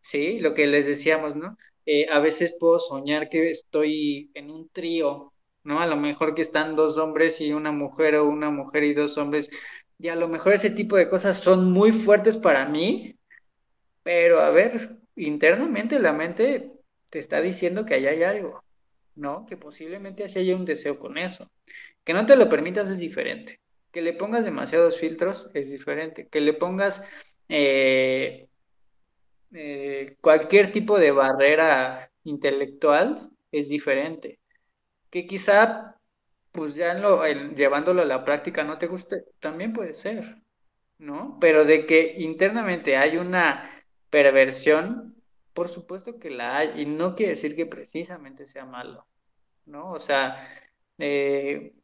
¿Sí? 0.00 0.38
Lo 0.40 0.54
que 0.54 0.66
les 0.66 0.86
decíamos, 0.86 1.36
¿no? 1.36 1.56
Eh, 1.86 2.06
a 2.10 2.20
veces 2.20 2.56
puedo 2.58 2.78
soñar 2.80 3.28
que 3.28 3.50
estoy 3.50 4.30
en 4.34 4.50
un 4.50 4.68
trío, 4.70 5.32
¿no? 5.64 5.80
A 5.80 5.86
lo 5.86 5.96
mejor 5.96 6.34
que 6.34 6.42
están 6.42 6.76
dos 6.76 6.98
hombres 6.98 7.40
y 7.40 7.52
una 7.52 7.72
mujer 7.72 8.16
o 8.16 8.26
una 8.28 8.50
mujer 8.50 8.84
y 8.84 8.94
dos 8.94 9.18
hombres. 9.18 9.50
Y 9.98 10.08
a 10.08 10.16
lo 10.16 10.28
mejor 10.28 10.54
ese 10.54 10.70
tipo 10.70 10.96
de 10.96 11.08
cosas 11.08 11.38
son 11.40 11.72
muy 11.72 11.92
fuertes 11.92 12.36
para 12.36 12.66
mí, 12.66 13.16
pero 14.02 14.40
a 14.40 14.50
ver, 14.50 14.98
internamente 15.16 15.98
la 16.00 16.12
mente 16.12 16.72
te 17.10 17.18
está 17.18 17.40
diciendo 17.42 17.84
que 17.86 17.94
allá 17.94 18.10
hay 18.10 18.22
algo. 18.22 18.64
¿No? 19.18 19.46
Que 19.46 19.56
posiblemente 19.56 20.24
así 20.24 20.38
haya 20.38 20.56
un 20.56 20.64
deseo 20.64 20.98
con 20.98 21.18
eso. 21.18 21.50
Que 22.04 22.14
no 22.14 22.24
te 22.26 22.36
lo 22.36 22.48
permitas 22.48 22.88
es 22.88 22.98
diferente. 22.98 23.60
Que 23.92 24.02
le 24.02 24.12
pongas 24.14 24.44
demasiados 24.44 24.98
filtros 24.98 25.50
es 25.54 25.70
diferente. 25.70 26.28
Que 26.28 26.40
le 26.40 26.54
pongas 26.54 27.02
eh, 27.48 28.48
eh, 29.52 30.16
cualquier 30.20 30.72
tipo 30.72 30.98
de 30.98 31.10
barrera 31.10 32.10
intelectual 32.24 33.30
es 33.52 33.68
diferente. 33.68 34.38
Que 35.10 35.26
quizá, 35.26 35.96
pues 36.52 36.74
ya 36.74 36.94
llevándolo 37.54 38.02
a 38.02 38.04
la 38.04 38.24
práctica 38.24 38.64
no 38.64 38.78
te 38.78 38.86
guste, 38.86 39.24
también 39.40 39.72
puede 39.72 39.94
ser, 39.94 40.36
¿no? 40.98 41.38
Pero 41.40 41.64
de 41.64 41.86
que 41.86 42.14
internamente 42.18 42.96
hay 42.96 43.16
una 43.16 43.84
perversión, 44.10 45.17
por 45.58 45.68
supuesto 45.68 46.20
que 46.20 46.30
la 46.30 46.58
hay, 46.58 46.82
y 46.82 46.86
no 46.86 47.16
quiere 47.16 47.32
decir 47.32 47.56
que 47.56 47.66
precisamente 47.66 48.46
sea 48.46 48.64
malo, 48.64 49.08
¿no? 49.66 49.90
O 49.90 49.98
sea, 49.98 50.48
eh, 50.98 51.74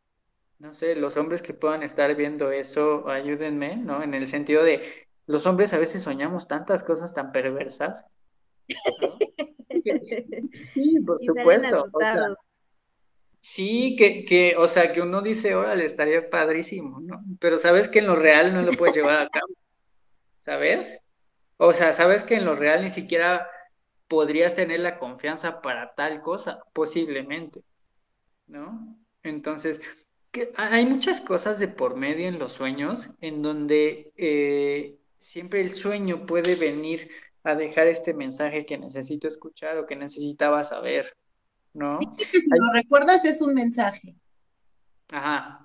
no 0.61 0.75
sé, 0.75 0.95
los 0.95 1.17
hombres 1.17 1.43
que 1.43 1.55
puedan 1.55 1.83
estar 1.83 2.15
viendo 2.15 2.53
eso, 2.53 3.09
ayúdenme, 3.09 3.75
¿no? 3.75 4.01
En 4.01 4.15
el 4.15 4.29
sentido 4.29 4.63
de, 4.63 5.09
los 5.27 5.45
hombres 5.49 5.73
a 5.73 5.79
veces 5.79 6.05
soñamos 6.05 6.47
tantas 6.47 6.85
cosas 6.85 7.15
tan 7.15 7.33
perversas. 7.33 8.07
sí, 10.73 11.01
por 11.05 11.19
supuesto. 11.19 11.85
sí, 13.41 13.97
que, 13.97 14.25
que, 14.25 14.55
o 14.57 14.69
sea, 14.69 14.93
que 14.93 15.03
uno 15.03 15.21
dice, 15.21 15.57
órale, 15.57 15.85
estaría 15.85 16.31
padrísimo, 16.31 17.01
¿no? 17.01 17.25
Pero 17.41 17.59
sabes 17.59 17.89
que 17.89 17.99
en 17.99 18.07
lo 18.07 18.15
real 18.15 18.55
no 18.55 18.63
lo 18.63 18.71
puedes 18.71 18.95
llevar 18.95 19.19
a 19.19 19.29
cabo, 19.29 19.53
¿sabes? 20.39 21.01
O 21.57 21.73
sea, 21.73 21.93
sabes 21.93 22.23
que 22.23 22.37
en 22.37 22.45
lo 22.45 22.55
real 22.55 22.81
ni 22.81 22.91
siquiera 22.91 23.49
podrías 24.09 24.55
tener 24.55 24.81
la 24.81 24.99
confianza 24.99 25.61
para 25.63 25.95
tal 25.95 26.21
cosa, 26.23 26.65
posiblemente, 26.73 27.63
¿no? 28.47 28.97
Entonces, 29.23 29.81
hay 30.57 30.87
muchas 30.87 31.21
cosas 31.21 31.59
de 31.59 31.69
por 31.69 31.97
medio 31.97 32.29
en 32.29 32.39
los 32.39 32.53
sueños 32.53 33.11
en 33.21 33.43
donde 33.43 34.13
eh, 34.17 34.99
siempre 35.19 35.61
el 35.61 35.73
sueño 35.73 36.27
puede 36.27 36.57
venir 36.57 37.11
a 37.45 37.55
dejar 37.55 37.87
este 37.87 38.15
mensaje 38.15 38.67
que 38.67 38.79
necesito 38.79 39.29
escuchar 39.29 39.79
o 39.79 39.87
que 39.87 39.97
necesitaba 39.97 40.65
saber, 40.65 41.17
¿no? 41.73 41.99
que 41.99 42.41
si 42.41 42.51
lo 42.51 42.73
recuerdas 42.73 43.25
es 43.25 43.41
un 43.41 43.55
mensaje. 43.55 44.17
Ajá. 45.11 45.61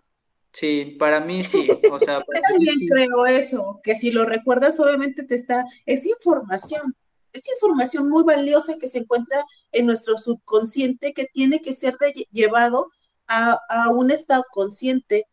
Sí, 0.52 0.96
para 1.00 1.20
mí 1.20 1.44
sí. 1.44 1.68
O 1.92 2.00
sea, 2.00 2.20
Yo 2.20 2.42
también 2.50 2.76
creo 2.88 3.26
eso, 3.26 3.80
que 3.84 3.96
si 3.96 4.12
lo 4.12 4.26
recuerdas, 4.26 4.80
obviamente 4.80 5.24
te 5.24 5.36
está, 5.36 5.64
es 5.86 6.06
información 6.06 6.96
es 7.34 7.48
información 7.48 8.10
muy 8.10 8.24
valiosa 8.24 8.78
que 8.78 8.90
se 8.90 9.00
encuentra 9.00 9.44
en 9.72 9.86
nuestro 9.86 10.18
subconsciente 10.18 11.14
que 11.14 11.26
tiene 11.26 11.62
que 11.62 11.74
ser 11.74 11.98
llevado 12.32 12.90
a, 13.28 13.60
un 13.92 14.12
estado 14.12 14.44
consciente. 14.52 15.26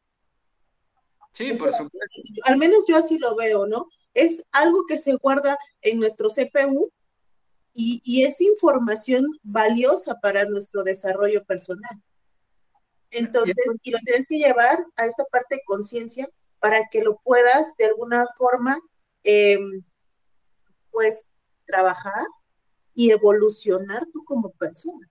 Sí, 1.32 1.52
por 1.52 1.72
supuesto. 1.72 1.98
Al 2.44 2.56
menos 2.58 2.84
yo 2.86 2.96
así 2.96 3.18
lo 3.18 3.34
veo, 3.34 3.66
¿no? 3.66 3.86
Es 4.14 4.48
algo 4.52 4.84
que 4.86 4.98
se 4.98 5.14
guarda 5.14 5.58
en 5.82 5.98
nuestro 5.98 6.28
CPU 6.28 6.90
y, 7.72 8.00
y 8.04 8.24
es 8.24 8.40
información 8.40 9.24
valiosa 9.42 10.16
para 10.20 10.44
nuestro 10.44 10.82
desarrollo 10.82 11.44
personal. 11.44 12.02
Entonces, 13.10 13.56
y 13.82 13.90
lo 13.90 13.98
tienes 14.00 14.26
que 14.26 14.38
llevar 14.38 14.84
a 14.96 15.06
esta 15.06 15.24
parte 15.24 15.56
de 15.56 15.62
conciencia 15.64 16.28
para 16.58 16.82
que 16.90 17.02
lo 17.02 17.18
puedas 17.24 17.76
de 17.78 17.86
alguna 17.86 18.26
forma, 18.36 18.78
eh, 19.24 19.58
pues, 20.90 21.24
trabajar 21.66 22.26
y 22.94 23.10
evolucionar 23.10 24.06
tú 24.12 24.24
como 24.24 24.50
persona. 24.52 25.08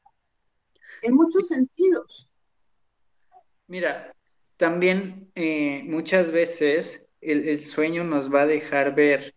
En 1.02 1.14
muchos 1.14 1.48
sentidos. 1.48 2.32
Mira, 3.68 4.16
también 4.58 5.32
eh, 5.36 5.84
muchas 5.86 6.32
veces 6.32 7.06
el, 7.22 7.64
sueño 7.64 8.04
nos 8.04 8.34
va 8.34 8.44
a 8.44 8.48
dejar 8.48 8.96
ver 8.96 9.36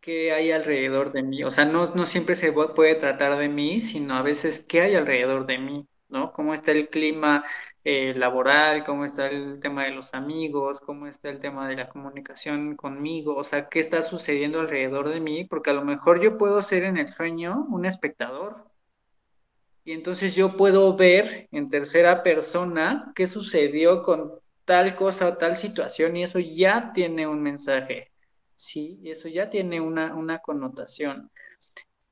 qué 0.00 0.32
hay 0.32 0.52
alrededor 0.52 1.12
de 1.12 1.22
mí. 1.22 1.44
O 1.44 1.50
sea, 1.50 1.64
no, 1.64 1.94
no 1.94 2.06
siempre 2.06 2.36
se 2.36 2.52
puede 2.52 2.94
tratar 2.96 3.38
de 3.38 3.48
mí, 3.48 3.80
sino 3.80 4.14
a 4.14 4.22
veces 4.22 4.60
qué 4.60 4.82
hay 4.82 4.94
alrededor 4.94 5.46
de 5.46 5.58
mí, 5.58 5.86
¿no? 6.08 6.32
Cómo 6.32 6.54
está 6.54 6.72
el 6.72 6.88
clima 6.88 7.44
eh, 7.84 8.14
laboral, 8.14 8.84
cómo 8.84 9.04
está 9.04 9.26
el 9.26 9.58
tema 9.60 9.84
de 9.84 9.90
los 9.90 10.14
amigos, 10.14 10.80
cómo 10.80 11.06
está 11.08 11.30
el 11.30 11.40
tema 11.40 11.68
de 11.68 11.76
la 11.76 11.88
comunicación 11.88 12.76
conmigo, 12.76 13.36
o 13.36 13.44
sea, 13.44 13.68
qué 13.68 13.80
está 13.80 14.02
sucediendo 14.02 14.60
alrededor 14.60 15.08
de 15.08 15.20
mí, 15.20 15.44
porque 15.44 15.70
a 15.70 15.74
lo 15.74 15.84
mejor 15.84 16.20
yo 16.20 16.38
puedo 16.38 16.62
ser 16.62 16.84
en 16.84 16.96
el 16.96 17.08
sueño 17.08 17.66
un 17.70 17.84
espectador. 17.84 18.66
Y 19.84 19.92
entonces 19.92 20.36
yo 20.36 20.56
puedo 20.56 20.96
ver 20.96 21.48
en 21.50 21.68
tercera 21.68 22.22
persona 22.22 23.12
qué 23.16 23.26
sucedió 23.26 24.02
con 24.02 24.32
tal 24.64 24.94
cosa 24.96 25.28
o 25.28 25.36
tal 25.36 25.56
situación 25.56 26.16
y 26.16 26.24
eso 26.24 26.38
ya 26.38 26.92
tiene 26.94 27.26
un 27.26 27.42
mensaje, 27.42 28.12
¿sí? 28.56 28.98
Y 29.02 29.10
eso 29.10 29.28
ya 29.28 29.50
tiene 29.50 29.80
una, 29.80 30.14
una 30.14 30.38
connotación. 30.40 31.30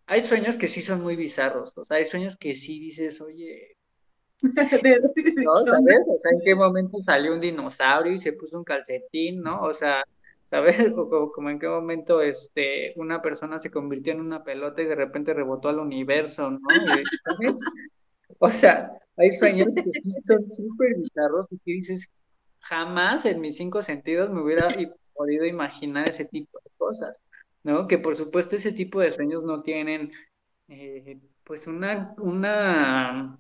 hay 0.07 0.23
sueños 0.23 0.57
que 0.59 0.69
sí 0.69 0.83
son 0.83 1.03
muy 1.03 1.17
bizarros, 1.17 1.77
o 1.79 1.85
sea, 1.85 1.99
hay 1.99 2.07
sueños 2.07 2.37
que 2.37 2.55
sí 2.57 2.81
dices, 2.81 3.21
oye, 3.21 3.77
¿no? 5.45 5.57
¿Sabes? 5.57 6.09
O 6.09 6.19
sea, 6.19 6.33
¿en 6.33 6.41
qué 6.45 6.55
momento 6.55 7.01
salió 7.03 7.35
un 7.35 7.41
dinosaurio 7.41 8.13
y 8.13 8.21
se 8.21 8.33
puso 8.33 8.59
un 8.59 8.65
calcetín, 8.65 9.43
¿no? 9.43 9.63
O 9.63 9.75
sea, 9.75 10.03
¿sabes? 10.49 10.79
O, 10.97 11.33
como 11.33 11.51
en 11.51 11.59
qué 11.59 11.69
momento 11.69 12.23
este, 12.23 12.93
una 12.97 13.23
persona 13.23 13.59
se 13.59 13.71
convirtió 13.71 14.13
en 14.13 14.21
una 14.21 14.43
pelota 14.45 14.83
y 14.83 14.87
de 14.87 14.95
repente 14.95 15.35
rebotó 15.35 15.69
al 15.69 15.79
universo, 15.79 16.51
¿no? 16.51 16.61
O 18.39 18.51
sea, 18.51 18.91
hay 19.17 19.31
sueños 19.33 19.75
que 19.75 19.83
sí 19.83 20.13
son 20.25 20.51
súper 20.51 20.97
bizarros 20.97 21.47
y 21.51 21.59
que 21.59 21.73
dices, 21.73 22.09
jamás 22.61 23.27
en 23.27 23.41
mis 23.41 23.57
cinco 23.57 23.83
sentidos 23.83 24.31
me 24.31 24.43
hubiera 24.43 24.69
podido 25.13 25.45
imaginar 25.45 26.09
ese 26.09 26.25
tipo 26.25 26.59
de 26.65 26.71
cosas. 26.79 27.23
¿no? 27.63 27.87
Que 27.87 27.99
por 27.99 28.17
supuesto 28.17 28.57
ese 28.57 28.73
tipo 28.73 29.01
de 29.01 29.13
sueños 29.13 29.45
no 29.45 29.63
tienen, 29.63 30.13
eh, 30.69 31.21
pues 31.45 31.67
una, 31.67 32.15
una, 32.19 33.39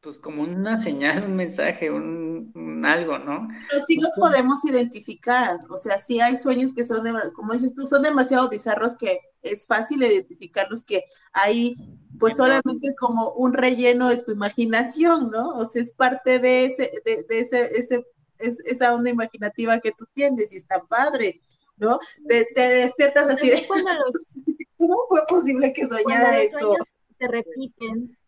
pues 0.00 0.18
como 0.18 0.42
una 0.42 0.76
señal, 0.76 1.24
un 1.24 1.36
mensaje, 1.36 1.90
un, 1.90 2.82
algo, 2.84 3.18
¿no? 3.18 3.48
Pero 3.68 3.84
sí 3.84 4.00
los 4.00 4.14
podemos 4.14 4.64
identificar, 4.64 5.60
o 5.68 5.76
sea, 5.76 5.98
sí 5.98 6.20
hay 6.20 6.36
sueños 6.38 6.72
que 6.74 6.86
son, 6.86 7.04
como 7.34 7.52
dices 7.52 7.74
tú, 7.74 7.86
son 7.86 8.02
demasiado 8.02 8.48
bizarros 8.48 8.96
que 8.96 9.20
es 9.42 9.66
fácil 9.66 10.02
identificarlos, 10.02 10.82
que 10.82 11.04
ahí 11.32 11.76
pues 12.18 12.36
solamente 12.36 12.88
es 12.88 12.96
como 12.96 13.32
un 13.32 13.52
relleno 13.52 14.08
de 14.08 14.18
tu 14.18 14.32
imaginación, 14.32 15.30
¿no? 15.30 15.50
O 15.50 15.64
sea, 15.66 15.82
es 15.82 15.90
parte 15.90 16.38
de 16.38 16.66
ese, 16.66 16.90
de, 17.04 17.26
ese, 17.28 17.70
ese, 17.78 18.04
esa 18.38 18.94
onda 18.94 19.10
imaginativa 19.10 19.80
que 19.80 19.92
tú 19.92 20.06
tienes 20.14 20.52
y 20.52 20.56
está 20.56 20.82
padre. 20.84 21.40
¿no? 21.76 21.98
Te, 22.28 22.46
despiertas 22.54 23.30
así 23.30 23.48
de... 23.48 23.66
¿Cómo 24.76 25.06
fue 25.08 25.20
posible 25.26 25.72
que 25.72 25.88
soñara 25.88 26.36
los 26.36 26.42
eso? 26.42 26.58
Sueños 26.58 26.88
se 27.18 27.28
repiten. 27.28 28.19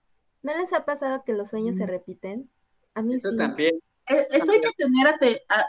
¿No 0.43 0.57
les 0.57 0.73
ha 0.73 0.85
pasado 0.85 1.23
que 1.25 1.33
los 1.33 1.51
sueños 1.51 1.77
se 1.77 1.87
repiten? 1.87 2.51
A 2.95 3.03
mí 3.03 3.15
eso 3.15 3.35
también. 3.37 3.79
E, 4.09 4.27
eso 4.33 4.51
hay 4.51 4.61
que 4.61 4.73
tener 4.77 5.07
a, 5.07 5.67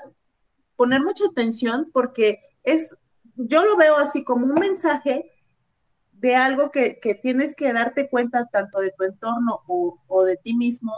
poner 0.76 1.02
mucha 1.02 1.26
atención 1.26 1.90
porque 1.94 2.40
es, 2.64 2.98
yo 3.36 3.64
lo 3.64 3.78
veo 3.78 3.96
así 3.98 4.24
como 4.24 4.46
un 4.46 4.56
mensaje 4.56 5.32
de 6.12 6.36
algo 6.36 6.72
que, 6.72 7.00
que 7.00 7.16
tienes 7.16 7.56
que 7.56 7.74
darte 7.74 8.10
cuenta 8.10 8.48
tanto 8.48 8.80
de 8.80 8.92
tu 8.92 9.04
entorno 9.04 9.62
o, 9.68 10.00
o 10.08 10.24
de 10.24 10.38
ti 10.38 10.56
mismo 10.56 10.94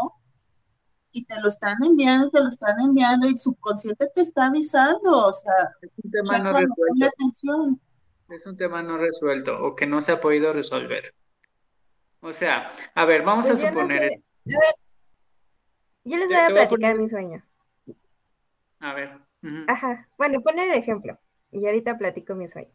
y 1.11 1.25
te 1.25 1.39
lo 1.41 1.49
están 1.49 1.77
enviando, 1.83 2.29
te 2.29 2.41
lo 2.41 2.49
están 2.49 2.79
enviando 2.79 3.25
y 3.25 3.31
el 3.31 3.39
subconsciente 3.39 4.07
te 4.13 4.21
está 4.21 4.47
avisando, 4.47 5.27
o 5.27 5.33
sea, 5.33 5.53
es 5.81 5.93
un 6.03 6.11
tema 6.11 6.39
no 6.39 6.49
resuelto. 6.51 7.05
Atención. 7.05 7.81
Es 8.29 8.45
un 8.45 8.57
tema 8.57 8.83
no 8.83 8.97
resuelto 8.97 9.57
o 9.63 9.75
que 9.75 9.85
no 9.85 10.01
se 10.01 10.11
ha 10.11 10.19
podido 10.19 10.51
resolver. 10.51 11.13
O 12.25 12.33
sea, 12.33 12.71
a 12.95 13.05
ver, 13.05 13.21
vamos 13.21 13.45
pues 13.45 13.63
a 13.63 13.67
suponer. 13.67 13.97
a 13.99 14.01
ver, 14.01 14.75
yo 16.05 16.17
les 16.17 16.27
voy 16.27 16.37
a 16.37 16.47
platicar 16.47 16.97
mi 16.97 17.07
sueño. 17.07 17.45
A 18.79 18.93
ver. 18.95 19.19
Ajá. 19.67 20.09
Bueno, 20.17 20.41
pon 20.41 20.57
el 20.57 20.71
ejemplo 20.71 21.19
y 21.51 21.67
ahorita 21.67 21.99
platico 21.99 22.33
mi 22.33 22.47
sueño. 22.47 22.71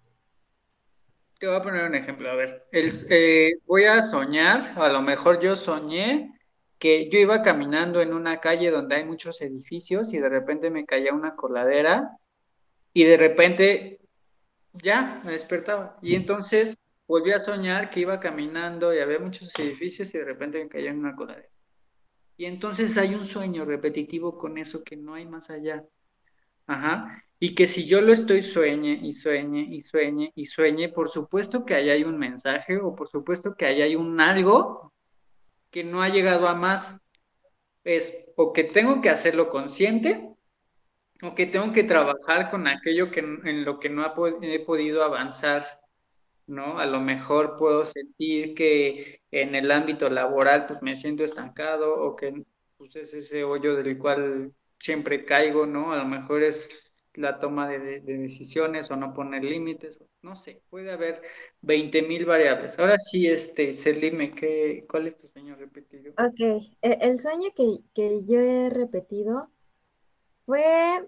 Te 1.40 1.48
voy 1.48 1.56
a 1.56 1.62
poner 1.62 1.84
un 1.84 1.96
ejemplo, 1.96 2.30
a 2.30 2.36
ver. 2.36 2.68
El, 2.70 2.92
eh, 3.10 3.54
voy 3.66 3.86
a 3.86 4.00
soñar, 4.02 4.72
a 4.76 4.88
lo 4.88 5.02
mejor 5.02 5.40
yo 5.40 5.56
soñé 5.56 6.38
que 6.78 7.10
yo 7.10 7.18
iba 7.18 7.42
caminando 7.42 8.02
en 8.02 8.14
una 8.14 8.38
calle 8.38 8.70
donde 8.70 8.94
hay 8.94 9.04
muchos 9.04 9.42
edificios 9.42 10.12
y 10.12 10.20
de 10.20 10.28
repente 10.28 10.70
me 10.70 10.86
caía 10.86 11.12
una 11.12 11.34
coladera 11.34 12.08
y 12.92 13.02
de 13.02 13.16
repente 13.16 14.00
ya 14.74 15.20
me 15.24 15.32
despertaba. 15.32 15.98
Y 16.02 16.14
entonces 16.14 16.79
volví 17.10 17.32
a 17.32 17.40
soñar 17.40 17.90
que 17.90 17.98
iba 17.98 18.20
caminando 18.20 18.94
y 18.94 19.00
había 19.00 19.18
muchos 19.18 19.52
edificios 19.58 20.14
y 20.14 20.18
de 20.18 20.24
repente 20.24 20.62
me 20.62 20.68
caía 20.68 20.90
en 20.90 21.00
una 21.00 21.16
coladera. 21.16 21.48
Y 22.36 22.44
entonces 22.44 22.96
hay 22.96 23.16
un 23.16 23.24
sueño 23.24 23.64
repetitivo 23.64 24.38
con 24.38 24.58
eso 24.58 24.84
que 24.84 24.96
no 24.96 25.14
hay 25.14 25.26
más 25.26 25.50
allá. 25.50 25.84
Ajá. 26.68 27.24
Y 27.40 27.56
que 27.56 27.66
si 27.66 27.84
yo 27.84 28.00
lo 28.00 28.12
estoy 28.12 28.44
sueñe 28.44 28.92
y 29.02 29.12
sueñe 29.12 29.60
y 29.60 29.80
sueñe 29.80 30.30
y 30.36 30.46
sueñe, 30.46 30.88
por 30.90 31.10
supuesto 31.10 31.66
que 31.66 31.74
ahí 31.74 31.90
hay 31.90 32.04
un 32.04 32.16
mensaje 32.16 32.78
o 32.78 32.94
por 32.94 33.08
supuesto 33.08 33.56
que 33.56 33.66
ahí 33.66 33.82
hay 33.82 33.96
un 33.96 34.20
algo 34.20 34.92
que 35.72 35.82
no 35.82 36.02
ha 36.02 36.10
llegado 36.10 36.46
a 36.46 36.54
más. 36.54 36.94
Es 37.82 38.24
o 38.36 38.52
que 38.52 38.62
tengo 38.62 39.00
que 39.00 39.10
hacerlo 39.10 39.50
consciente 39.50 40.30
o 41.22 41.34
que 41.34 41.46
tengo 41.46 41.72
que 41.72 41.82
trabajar 41.82 42.50
con 42.50 42.68
aquello 42.68 43.10
que, 43.10 43.18
en 43.18 43.64
lo 43.64 43.80
que 43.80 43.88
no 43.88 44.06
he 44.42 44.60
podido 44.60 45.02
avanzar, 45.02 45.79
¿no? 46.50 46.78
A 46.78 46.86
lo 46.86 47.00
mejor 47.00 47.56
puedo 47.56 47.86
sentir 47.86 48.54
que 48.54 49.20
en 49.30 49.54
el 49.54 49.70
ámbito 49.70 50.10
laboral 50.10 50.66
pues 50.66 50.82
me 50.82 50.96
siento 50.96 51.24
estancado 51.24 51.94
o 52.02 52.16
que 52.16 52.44
pues, 52.76 52.96
es 52.96 53.14
ese 53.14 53.44
hoyo 53.44 53.76
del 53.76 53.96
cual 53.98 54.52
siempre 54.78 55.24
caigo, 55.24 55.66
¿no? 55.66 55.92
A 55.92 55.96
lo 55.96 56.04
mejor 56.06 56.42
es 56.42 56.92
la 57.14 57.38
toma 57.38 57.68
de, 57.68 58.00
decisiones 58.00 58.90
o 58.90 58.96
no 58.96 59.12
poner 59.12 59.44
límites, 59.44 59.98
no 60.22 60.36
sé, 60.36 60.62
puede 60.70 60.90
haber 60.92 61.22
20 61.62 62.02
mil 62.02 62.24
variables. 62.24 62.78
Ahora 62.78 62.96
sí, 62.98 63.26
este, 63.26 63.74
Selime, 63.74 64.32
¿qué, 64.32 64.86
¿cuál 64.88 65.06
es 65.06 65.16
tu 65.16 65.26
sueño 65.26 65.56
repetido? 65.56 66.12
Ok, 66.12 66.40
e, 66.82 66.98
el 67.00 67.20
sueño 67.20 67.50
que, 67.54 67.78
que 67.94 68.22
yo 68.26 68.40
he 68.40 68.70
repetido 68.70 69.50
fue, 70.46 71.06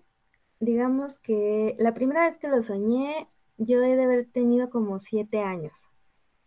digamos 0.61 1.19
que 1.19 1.77
la 1.79 1.95
primera 1.95 2.27
vez 2.27 2.37
que 2.37 2.49
lo 2.49 2.63
soñé, 2.63 3.29
yo 3.65 3.83
he 3.83 3.97
de 3.97 4.05
haber 4.05 4.27
tenido 4.27 4.71
como 4.71 5.01
siete 5.01 5.41
años. 5.41 5.73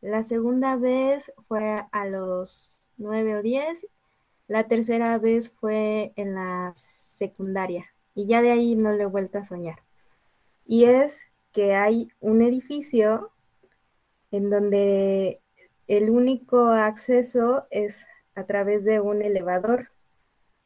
La 0.01 0.23
segunda 0.23 0.75
vez 0.75 1.31
fue 1.47 1.83
a 1.91 2.05
los 2.05 2.77
nueve 2.97 3.35
o 3.35 3.41
diez. 3.41 3.87
La 4.47 4.67
tercera 4.67 5.17
vez 5.17 5.51
fue 5.51 6.13
en 6.15 6.35
la 6.35 6.73
secundaria 6.75 7.85
y 8.13 8.27
ya 8.27 8.41
de 8.41 8.51
ahí 8.51 8.75
no 8.75 8.91
le 8.91 9.03
he 9.03 9.07
vuelto 9.07 9.39
a 9.39 9.45
soñar. 9.45 9.79
Y 10.65 10.85
es 10.85 11.21
que 11.51 11.75
hay 11.75 12.09
un 12.19 12.41
edificio 12.41 13.31
en 14.31 14.49
donde 14.49 15.41
el 15.87 16.09
único 16.09 16.67
acceso 16.69 17.67
es 17.69 18.05
a 18.35 18.45
través 18.45 18.83
de 18.83 18.99
un 18.99 19.21
elevador 19.21 19.91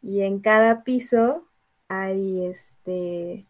y 0.01 0.21
en 0.21 0.39
cada 0.39 0.83
piso 0.83 1.47
hay 1.87 2.45
este 2.45 3.45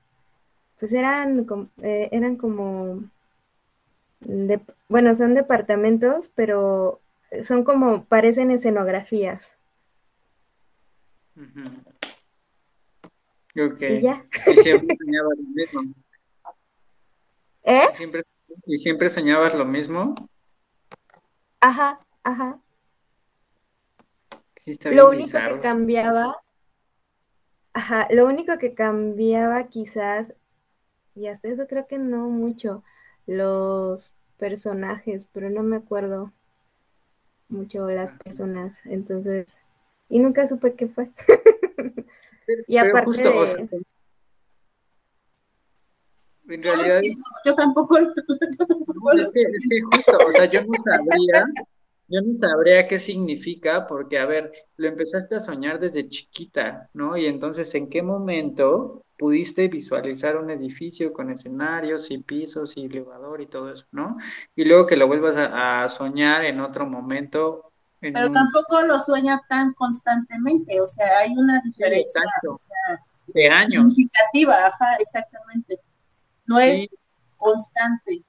pues 0.80 0.94
eran 0.94 1.46
eh, 1.82 2.10
eran 2.12 2.36
como 2.36 3.04
bueno 4.90 5.16
son 5.16 5.34
departamentos 5.36 6.32
pero 6.36 7.00
son 7.42 7.64
como 7.64 8.06
parecen 8.06 8.52
escenografías 8.52 9.52
y 13.56 14.02
ya. 14.02 14.26
Y 14.48 14.56
siempre 14.58 14.96
soñabas 14.98 15.38
lo 15.38 15.44
mismo. 15.44 15.94
¿Eh? 17.64 17.88
¿Y 18.66 18.78
siempre, 18.78 19.10
soñabas 19.10 19.54
lo 19.54 19.66
mismo? 19.66 20.16
Ajá, 21.60 22.00
ajá. 22.24 22.60
lo 24.86 25.10
único 25.10 25.38
que 25.38 25.60
cambiaba, 25.60 26.38
ajá, 27.74 28.08
lo 28.12 28.26
único 28.26 28.58
que 28.58 28.74
cambiaba 28.74 29.68
quizás, 29.68 30.34
y 31.20 31.28
hasta 31.28 31.49
eso 31.49 31.67
creo 31.67 31.86
que 31.86 31.97
no 31.97 32.30
mucho, 32.30 32.84
los 33.28 34.13
personajes, 34.38 35.28
pero 35.34 35.49
no 35.49 35.63
me 35.63 35.76
acuerdo 35.76 36.32
mucho 37.49 37.88
las 37.89 38.13
personas, 38.13 38.80
entonces, 38.86 39.47
y 40.07 40.20
nunca 40.20 40.47
supe 40.47 40.76
qué 40.76 40.88
fue. 40.88 41.09
y 42.67 42.78
aparte 42.78 43.05
justo, 43.05 43.30
en 46.47 46.63
realidad... 46.63 46.99
Yo 47.45 47.53
tampoco, 47.53 47.97
es, 49.17 49.32
que, 49.34 49.82
justo, 49.82 50.17
o 50.26 50.32
sea, 50.32 50.45
yo 50.45 50.63
no 50.63 50.74
sabría, 50.84 51.45
yo 52.07 52.22
no 52.22 52.34
sabría 52.36 52.88
qué 52.88 52.97
significa, 52.97 53.88
porque, 53.88 54.20
a 54.20 54.26
ver, 54.26 54.53
lo 54.78 54.88
empezaste 54.88 55.36
a 55.36 55.39
soñar 55.39 55.82
desde 55.82 56.07
chiquita, 56.07 56.89
¿no? 56.93 57.17
Y 57.17 57.26
entonces, 57.26 57.76
¿en 57.76 57.89
qué 57.89 58.01
momento 58.01 59.05
pudiste 59.20 59.67
visualizar 59.67 60.38
un 60.38 60.49
edificio 60.49 61.13
con 61.13 61.30
escenarios 61.30 62.09
y 62.09 62.17
pisos 62.20 62.76
y 62.78 62.86
elevador 62.86 63.41
y 63.41 63.47
todo 63.47 63.72
eso, 63.72 63.86
¿no? 63.91 64.17
Y 64.55 64.65
luego 64.65 64.88
que 64.88 64.97
lo 64.97 65.05
vuelvas 65.05 65.36
a, 65.38 65.88
soñar 65.89 66.45
en 66.45 66.59
otro 66.61 66.88
momento. 66.88 67.72
Pero 67.99 68.32
tampoco 68.32 68.82
lo 68.84 68.97
sueña 68.97 69.41
tan 69.47 69.74
constantemente, 69.74 70.80
o 70.80 70.88
sea, 70.88 71.20
hay 71.20 71.34
una 71.38 71.61
diferencia 71.61 72.22
de 73.28 73.49
años. 73.49 73.89
significativa, 73.89 74.67
ajá, 74.67 74.95
exactamente 74.99 75.80
no 76.49 76.59
es 76.59 76.89
constante. 77.38 78.24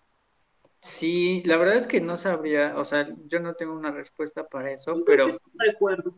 Sí, 0.80 1.43
la 1.45 1.57
verdad 1.57 1.76
es 1.76 1.86
que 1.86 2.01
no 2.01 2.16
sabría, 2.16 2.78
o 2.78 2.84
sea, 2.84 3.09
yo 3.26 3.41
no 3.41 3.55
tengo 3.55 3.72
una 3.74 3.91
respuesta 3.91 4.47
para 4.47 4.70
eso, 4.72 4.93
pero... 5.07 5.26
recuerdo. 5.59 6.14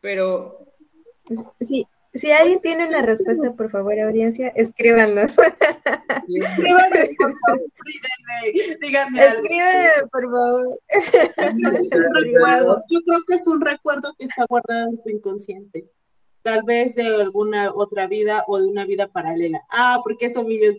Pero... 0.00 0.66
Sí, 1.60 1.86
Si 2.14 2.30
alguien 2.30 2.60
tiene 2.60 2.86
una 2.88 3.02
respuesta, 3.02 3.52
por 3.52 3.70
favor, 3.70 3.98
audiencia, 3.98 4.48
escríbanos. 4.48 5.32
Escríbanme, 6.28 7.16
por 7.18 7.34
favor, 7.40 7.62
díganme, 8.80 9.20
algo. 9.20 9.42
Escríbanme, 9.42 10.08
por 10.10 10.30
favor. 10.30 10.80
Yo 12.90 13.00
creo 13.06 13.20
que 13.26 13.34
es 13.34 13.46
un 13.46 13.60
recuerdo 13.60 14.14
que 14.18 14.26
está 14.26 14.44
guardado 14.46 14.90
en 14.90 15.00
tu 15.00 15.08
inconsciente. 15.08 15.90
Tal 16.42 16.62
vez 16.66 16.94
de 16.96 17.06
alguna 17.06 17.72
otra 17.74 18.06
vida 18.08 18.44
o 18.46 18.58
de 18.58 18.66
una 18.66 18.84
vida 18.84 19.06
paralela. 19.08 19.62
Ah, 19.70 20.00
porque 20.02 20.26
eso, 20.26 20.46
yo 20.46 20.70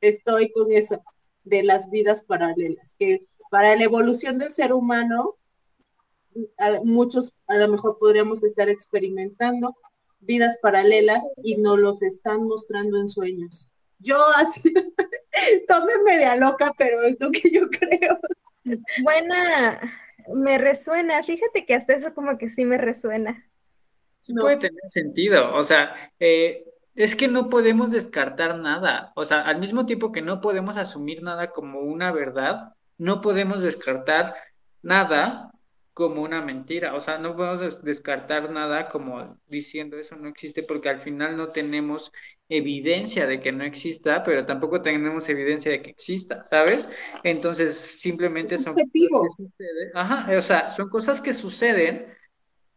estoy 0.00 0.50
con 0.50 0.72
eso, 0.72 1.02
de 1.44 1.62
las 1.62 1.90
vidas 1.90 2.24
paralelas, 2.24 2.96
que 2.98 3.26
para 3.50 3.76
la 3.76 3.84
evolución 3.84 4.38
del 4.38 4.52
ser 4.52 4.72
humano, 4.72 5.36
muchos 6.84 7.34
a 7.48 7.56
lo 7.56 7.68
mejor 7.68 7.98
podríamos 7.98 8.42
estar 8.44 8.68
experimentando 8.68 9.76
vidas 10.20 10.58
paralelas 10.62 11.24
y 11.42 11.56
nos 11.56 11.78
los 11.78 12.02
están 12.02 12.44
mostrando 12.44 12.98
en 12.98 13.08
sueños. 13.08 13.68
Yo 13.98 14.16
así, 14.36 14.72
tome 15.68 15.92
media 16.04 16.36
loca, 16.36 16.72
pero 16.76 17.02
es 17.02 17.16
lo 17.20 17.30
que 17.30 17.50
yo 17.50 17.68
creo. 17.68 18.18
Buena, 19.02 19.80
me 20.34 20.58
resuena, 20.58 21.22
fíjate 21.22 21.66
que 21.66 21.74
hasta 21.74 21.94
eso 21.94 22.14
como 22.14 22.38
que 22.38 22.48
sí 22.48 22.64
me 22.64 22.78
resuena. 22.78 23.46
Sí 24.20 24.34
puede 24.34 24.58
tener 24.58 24.82
sentido, 24.86 25.54
o 25.54 25.64
sea, 25.64 25.94
eh, 26.18 26.64
es 26.94 27.16
que 27.16 27.26
no 27.26 27.48
podemos 27.48 27.90
descartar 27.90 28.58
nada, 28.58 29.12
o 29.16 29.24
sea, 29.24 29.40
al 29.42 29.58
mismo 29.58 29.86
tiempo 29.86 30.12
que 30.12 30.20
no 30.20 30.42
podemos 30.42 30.76
asumir 30.76 31.22
nada 31.22 31.52
como 31.52 31.80
una 31.80 32.12
verdad, 32.12 32.74
no 32.98 33.22
podemos 33.22 33.62
descartar 33.62 34.34
nada 34.82 35.49
como 35.94 36.22
una 36.22 36.40
mentira. 36.40 36.94
O 36.94 37.00
sea, 37.00 37.18
no 37.18 37.36
podemos 37.36 37.82
descartar 37.82 38.50
nada 38.50 38.88
como 38.88 39.38
diciendo 39.48 39.98
eso 39.98 40.16
no 40.16 40.28
existe 40.28 40.62
porque 40.62 40.88
al 40.88 41.00
final 41.00 41.36
no 41.36 41.50
tenemos 41.50 42.12
evidencia 42.48 43.26
de 43.26 43.40
que 43.40 43.52
no 43.52 43.64
exista, 43.64 44.22
pero 44.24 44.44
tampoco 44.44 44.82
tenemos 44.82 45.28
evidencia 45.28 45.70
de 45.70 45.82
que 45.82 45.90
exista, 45.90 46.44
¿sabes? 46.44 46.88
Entonces, 47.22 47.76
simplemente 47.76 48.58
son 48.58 48.74
cosas 48.74 48.88
que 48.92 49.44
suceden. 49.44 49.90
Ajá, 49.94 50.36
o 50.36 50.42
sea, 50.42 50.70
son 50.70 50.88
cosas 50.88 51.20
que 51.20 51.32
suceden, 51.32 52.06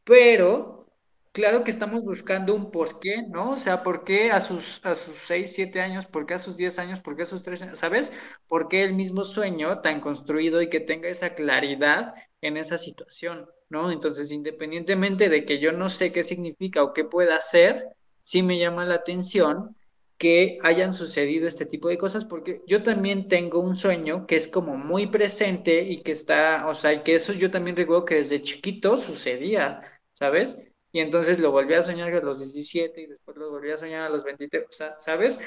pero 0.03 0.87
claro 1.31 1.63
que 1.63 1.71
estamos 1.71 2.03
buscando 2.03 2.53
un 2.53 2.71
por 2.71 2.99
qué, 2.99 3.23
¿no? 3.27 3.51
O 3.53 3.57
sea, 3.57 3.81
¿por 3.83 4.03
qué 4.03 4.31
a 4.31 4.41
sus, 4.41 4.79
a 4.83 4.95
sus 4.95 5.17
6, 5.25 5.51
7 5.53 5.81
años? 5.81 6.05
¿Por 6.05 6.25
qué 6.27 6.35
a 6.35 6.39
sus 6.39 6.55
10 6.55 6.77
años? 6.77 7.01
¿Por 7.01 7.15
qué 7.15 7.23
a 7.23 7.25
sus 7.25 7.41
3 7.41 7.63
años? 7.63 7.79
¿Sabes? 7.79 8.11
¿Por 8.47 8.67
qué 8.67 8.83
el 8.83 8.93
mismo 8.93 9.23
sueño 9.23 9.79
tan 9.81 10.01
construido 10.01 10.61
y 10.61 10.69
que 10.69 10.79
tenga 10.79 11.09
esa 11.09 11.33
claridad 11.33 12.13
en 12.43 12.57
esa 12.57 12.77
situación, 12.77 13.49
¿no? 13.69 13.91
Entonces, 13.91 14.31
independientemente 14.31 15.29
de 15.29 15.45
que 15.45 15.59
yo 15.59 15.71
no 15.71 15.89
sé 15.89 16.11
qué 16.11 16.23
significa 16.23 16.83
o 16.83 16.93
qué 16.93 17.03
pueda 17.03 17.37
hacer, 17.37 17.87
sí 18.21 18.43
me 18.43 18.59
llama 18.59 18.85
la 18.85 18.95
atención 18.95 19.75
que 20.17 20.59
hayan 20.63 20.93
sucedido 20.93 21.47
este 21.47 21.65
tipo 21.65 21.89
de 21.89 21.97
cosas, 21.97 22.23
porque 22.23 22.61
yo 22.67 22.83
también 22.83 23.27
tengo 23.27 23.59
un 23.59 23.75
sueño 23.75 24.27
que 24.27 24.35
es 24.35 24.47
como 24.47 24.77
muy 24.77 25.07
presente 25.07 25.81
y 25.81 26.01
que 26.01 26.11
está, 26.11 26.67
o 26.67 26.75
sea, 26.75 26.93
y 26.93 27.03
que 27.03 27.15
eso 27.15 27.33
yo 27.33 27.49
también 27.51 27.75
recuerdo 27.75 28.05
que 28.05 28.15
desde 28.15 28.41
chiquito 28.41 28.97
sucedía, 28.97 29.81
¿sabes? 30.13 30.57
y 30.93 30.99
entonces 30.99 31.39
lo 31.39 31.51
volví 31.51 31.73
a 31.73 31.81
soñar 31.81 32.13
a 32.13 32.21
los 32.21 32.39
17 32.39 33.01
y 33.01 33.07
después 33.07 33.35
lo 33.35 33.49
volví 33.49 33.71
a 33.71 33.77
soñar 33.79 34.03
a 34.03 34.09
los 34.09 34.23
23, 34.23 34.67
o 34.69 34.71
sea, 34.71 34.95
¿sabes? 34.99 35.39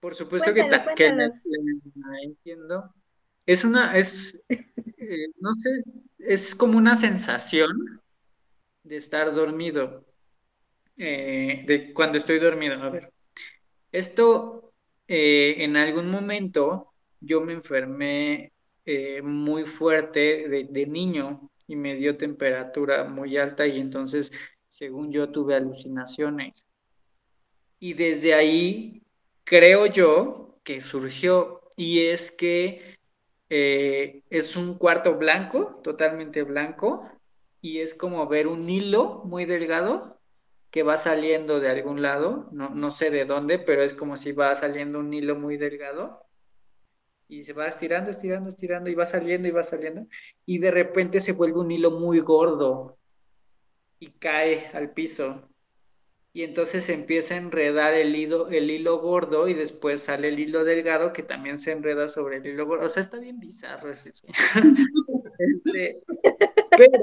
Por 0.00 0.14
supuesto 0.14 0.54
que, 0.54 0.66
que 0.96 1.14
entiendo. 2.24 2.94
Es 3.46 3.64
una, 3.64 3.96
es, 3.96 4.38
eh, 4.48 5.26
no 5.40 5.52
sé, 5.54 5.70
es 6.18 6.54
como 6.54 6.78
una 6.78 6.96
sensación 6.96 8.00
de 8.84 8.96
estar 8.96 9.32
dormido, 9.32 10.04
eh, 10.96 11.64
de 11.66 11.92
cuando 11.92 12.18
estoy 12.18 12.38
dormido. 12.38 12.82
A 12.82 12.90
ver, 12.90 13.12
esto 13.90 14.72
eh, 15.08 15.56
en 15.58 15.76
algún 15.76 16.10
momento 16.10 16.92
yo 17.20 17.40
me 17.40 17.52
enfermé 17.54 18.52
muy 19.22 19.64
fuerte 19.64 20.48
de, 20.48 20.64
de 20.64 20.86
niño 20.86 21.50
y 21.68 21.76
me 21.76 21.94
dio 21.94 22.16
temperatura 22.16 23.04
muy 23.04 23.36
alta 23.36 23.64
y 23.66 23.78
entonces, 23.78 24.32
según 24.68 25.12
yo, 25.12 25.30
tuve 25.30 25.54
alucinaciones. 25.54 26.66
Y 27.78 27.94
desde 27.94 28.34
ahí 28.34 29.02
creo 29.44 29.86
yo 29.86 30.58
que 30.64 30.80
surgió 30.80 31.60
y 31.76 32.06
es 32.06 32.30
que 32.30 32.91
eh, 33.54 34.22
es 34.30 34.56
un 34.56 34.78
cuarto 34.78 35.18
blanco, 35.18 35.78
totalmente 35.84 36.42
blanco, 36.42 37.06
y 37.60 37.80
es 37.80 37.94
como 37.94 38.26
ver 38.26 38.46
un 38.46 38.66
hilo 38.66 39.20
muy 39.26 39.44
delgado 39.44 40.18
que 40.70 40.82
va 40.82 40.96
saliendo 40.96 41.60
de 41.60 41.68
algún 41.68 42.00
lado, 42.00 42.48
no, 42.52 42.70
no 42.70 42.90
sé 42.92 43.10
de 43.10 43.26
dónde, 43.26 43.58
pero 43.58 43.82
es 43.82 43.92
como 43.92 44.16
si 44.16 44.32
va 44.32 44.56
saliendo 44.56 45.00
un 45.00 45.12
hilo 45.12 45.36
muy 45.36 45.58
delgado 45.58 46.24
y 47.28 47.42
se 47.42 47.52
va 47.52 47.66
estirando, 47.66 48.10
estirando, 48.10 48.48
estirando 48.48 48.88
y 48.88 48.94
va 48.94 49.04
saliendo 49.04 49.48
y 49.48 49.50
va 49.50 49.64
saliendo 49.64 50.06
y 50.46 50.56
de 50.56 50.70
repente 50.70 51.20
se 51.20 51.32
vuelve 51.32 51.60
un 51.60 51.70
hilo 51.70 51.90
muy 51.90 52.20
gordo 52.20 52.96
y 53.98 54.12
cae 54.12 54.68
al 54.72 54.92
piso 54.94 55.46
y 56.32 56.44
entonces 56.44 56.84
se 56.84 56.94
empieza 56.94 57.34
a 57.34 57.38
enredar 57.38 57.94
el 57.94 58.16
hilo, 58.16 58.48
el 58.48 58.70
hilo 58.70 59.00
gordo 59.00 59.48
y 59.48 59.54
después 59.54 60.02
sale 60.02 60.28
el 60.28 60.38
hilo 60.38 60.64
delgado 60.64 61.12
que 61.12 61.22
también 61.22 61.58
se 61.58 61.72
enreda 61.72 62.08
sobre 62.08 62.38
el 62.38 62.46
hilo 62.46 62.66
gordo. 62.66 62.86
O 62.86 62.88
sea, 62.88 63.02
está 63.02 63.18
bien 63.18 63.38
bizarro 63.38 63.90
ese 63.90 64.12
sueño. 64.12 64.34
Este, 65.38 66.02
pero, 66.76 67.02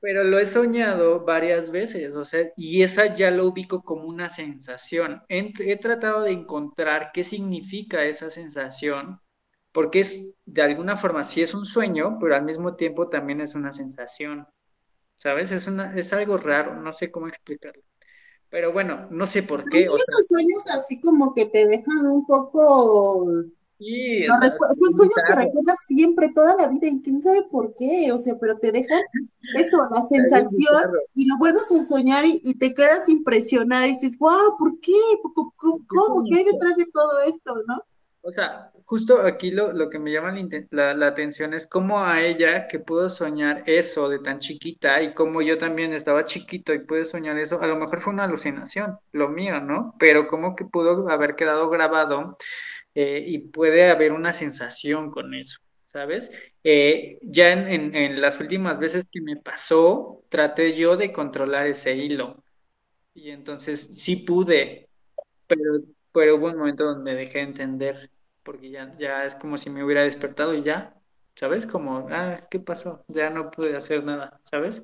pero 0.00 0.22
lo 0.24 0.38
he 0.38 0.46
soñado 0.46 1.24
varias 1.24 1.70
veces, 1.70 2.14
o 2.14 2.24
sea, 2.24 2.48
y 2.56 2.82
esa 2.82 3.12
ya 3.12 3.30
lo 3.30 3.46
ubico 3.46 3.82
como 3.82 4.04
una 4.04 4.30
sensación. 4.30 5.22
He, 5.28 5.76
tratado 5.78 6.22
de 6.22 6.32
encontrar 6.32 7.10
qué 7.12 7.24
significa 7.24 8.04
esa 8.04 8.30
sensación, 8.30 9.20
porque 9.72 10.00
es, 10.00 10.34
de 10.44 10.62
alguna 10.62 10.96
forma, 10.96 11.24
sí 11.24 11.42
es 11.42 11.54
un 11.54 11.66
sueño, 11.66 12.18
pero 12.20 12.36
al 12.36 12.44
mismo 12.44 12.76
tiempo 12.76 13.08
también 13.08 13.40
es 13.40 13.54
una 13.54 13.72
sensación, 13.72 14.46
¿sabes? 15.16 15.50
Es, 15.50 15.66
una, 15.66 15.96
es 15.96 16.12
algo 16.12 16.36
raro, 16.36 16.74
no 16.80 16.92
sé 16.92 17.10
cómo 17.10 17.28
explicarlo. 17.28 17.82
Pero 18.48 18.72
bueno, 18.72 19.08
no 19.10 19.26
sé 19.26 19.42
por 19.42 19.64
qué. 19.64 19.82
esos 19.82 20.26
sueños 20.28 20.66
así 20.70 21.00
como 21.00 21.34
que 21.34 21.46
te 21.46 21.66
dejan 21.66 22.06
un 22.06 22.26
poco 22.26 23.46
son 23.78 24.94
sueños 24.94 25.16
que 25.26 25.34
recuerdas 25.34 25.78
siempre, 25.86 26.32
toda 26.34 26.56
la 26.56 26.68
vida, 26.68 26.88
y 26.88 27.02
quién 27.02 27.20
sabe 27.20 27.42
por 27.50 27.74
qué, 27.74 28.10
o 28.10 28.18
sea, 28.18 28.34
pero 28.40 28.58
te 28.58 28.72
dejan 28.72 29.02
eso, 29.54 29.76
la 29.90 30.02
sensación, 30.02 30.82
y 31.14 31.28
lo 31.28 31.36
vuelves 31.38 31.70
a 31.70 31.84
soñar 31.84 32.24
y, 32.24 32.54
te 32.58 32.74
quedas 32.74 33.08
impresionada 33.08 33.86
y 33.86 33.92
dices, 33.92 34.18
wow, 34.18 34.56
¿por 34.58 34.80
qué? 34.80 34.92
¿Cómo? 35.56 36.24
¿Qué 36.24 36.38
hay 36.38 36.44
detrás 36.44 36.76
de 36.76 36.86
todo 36.86 37.20
esto, 37.26 37.54
no? 37.66 37.82
O 38.26 38.30
sea, 38.32 38.72
justo 38.86 39.22
aquí 39.22 39.52
lo, 39.52 39.72
lo 39.72 39.88
que 39.88 40.00
me 40.00 40.10
llama 40.10 40.34
la, 40.70 40.94
la, 40.94 41.06
atención 41.06 41.54
es 41.54 41.68
cómo 41.68 42.04
a 42.04 42.24
ella 42.24 42.66
que 42.66 42.80
pudo 42.80 43.08
soñar 43.08 43.62
eso 43.66 44.08
de 44.08 44.18
tan 44.18 44.40
chiquita 44.40 45.00
y 45.00 45.14
como 45.14 45.42
yo 45.42 45.58
también 45.58 45.92
estaba 45.92 46.24
chiquito 46.24 46.74
y 46.74 46.80
pude 46.80 47.04
soñar 47.04 47.38
eso, 47.38 47.60
a 47.62 47.68
lo 47.68 47.76
mejor 47.76 48.00
fue 48.00 48.12
una 48.12 48.24
alucinación, 48.24 48.98
lo 49.12 49.28
mío, 49.28 49.60
¿no? 49.60 49.94
Pero 50.00 50.26
cómo 50.26 50.56
que 50.56 50.64
pudo 50.64 51.08
haber 51.08 51.36
quedado 51.36 51.70
grabado 51.70 52.36
eh, 52.96 53.22
y 53.24 53.38
puede 53.38 53.90
haber 53.90 54.10
una 54.12 54.32
sensación 54.32 55.12
con 55.12 55.32
eso, 55.34 55.60
¿sabes? 55.92 56.32
Eh, 56.64 57.20
ya 57.22 57.52
en, 57.52 58.20
las 58.20 58.40
últimas 58.40 58.80
veces 58.80 59.06
que 59.08 59.20
me 59.20 59.36
pasó, 59.36 60.24
traté 60.30 60.76
yo 60.76 60.96
de 60.96 61.12
controlar 61.12 61.68
ese 61.68 61.94
hilo 61.94 62.42
y 63.14 63.30
entonces 63.30 64.02
sí 64.02 64.16
pude, 64.16 64.88
pero, 65.46 65.62
pero 66.12 66.36
hubo 66.36 66.46
un 66.48 66.58
momento 66.58 66.84
donde 66.84 67.14
dejé 67.14 67.38
de 67.38 67.44
entender, 67.44 68.10
porque 68.46 68.70
ya, 68.70 68.96
ya 68.98 69.26
es 69.26 69.34
como 69.34 69.58
si 69.58 69.68
me 69.68 69.84
hubiera 69.84 70.04
despertado 70.04 70.54
y 70.54 70.62
ya, 70.62 70.94
¿sabes? 71.34 71.66
Como, 71.66 72.08
ah, 72.10 72.46
¿qué 72.50 72.60
pasó? 72.60 73.04
Ya 73.08 73.28
no 73.28 73.50
pude 73.50 73.76
hacer 73.76 74.04
nada, 74.04 74.40
¿sabes? 74.44 74.82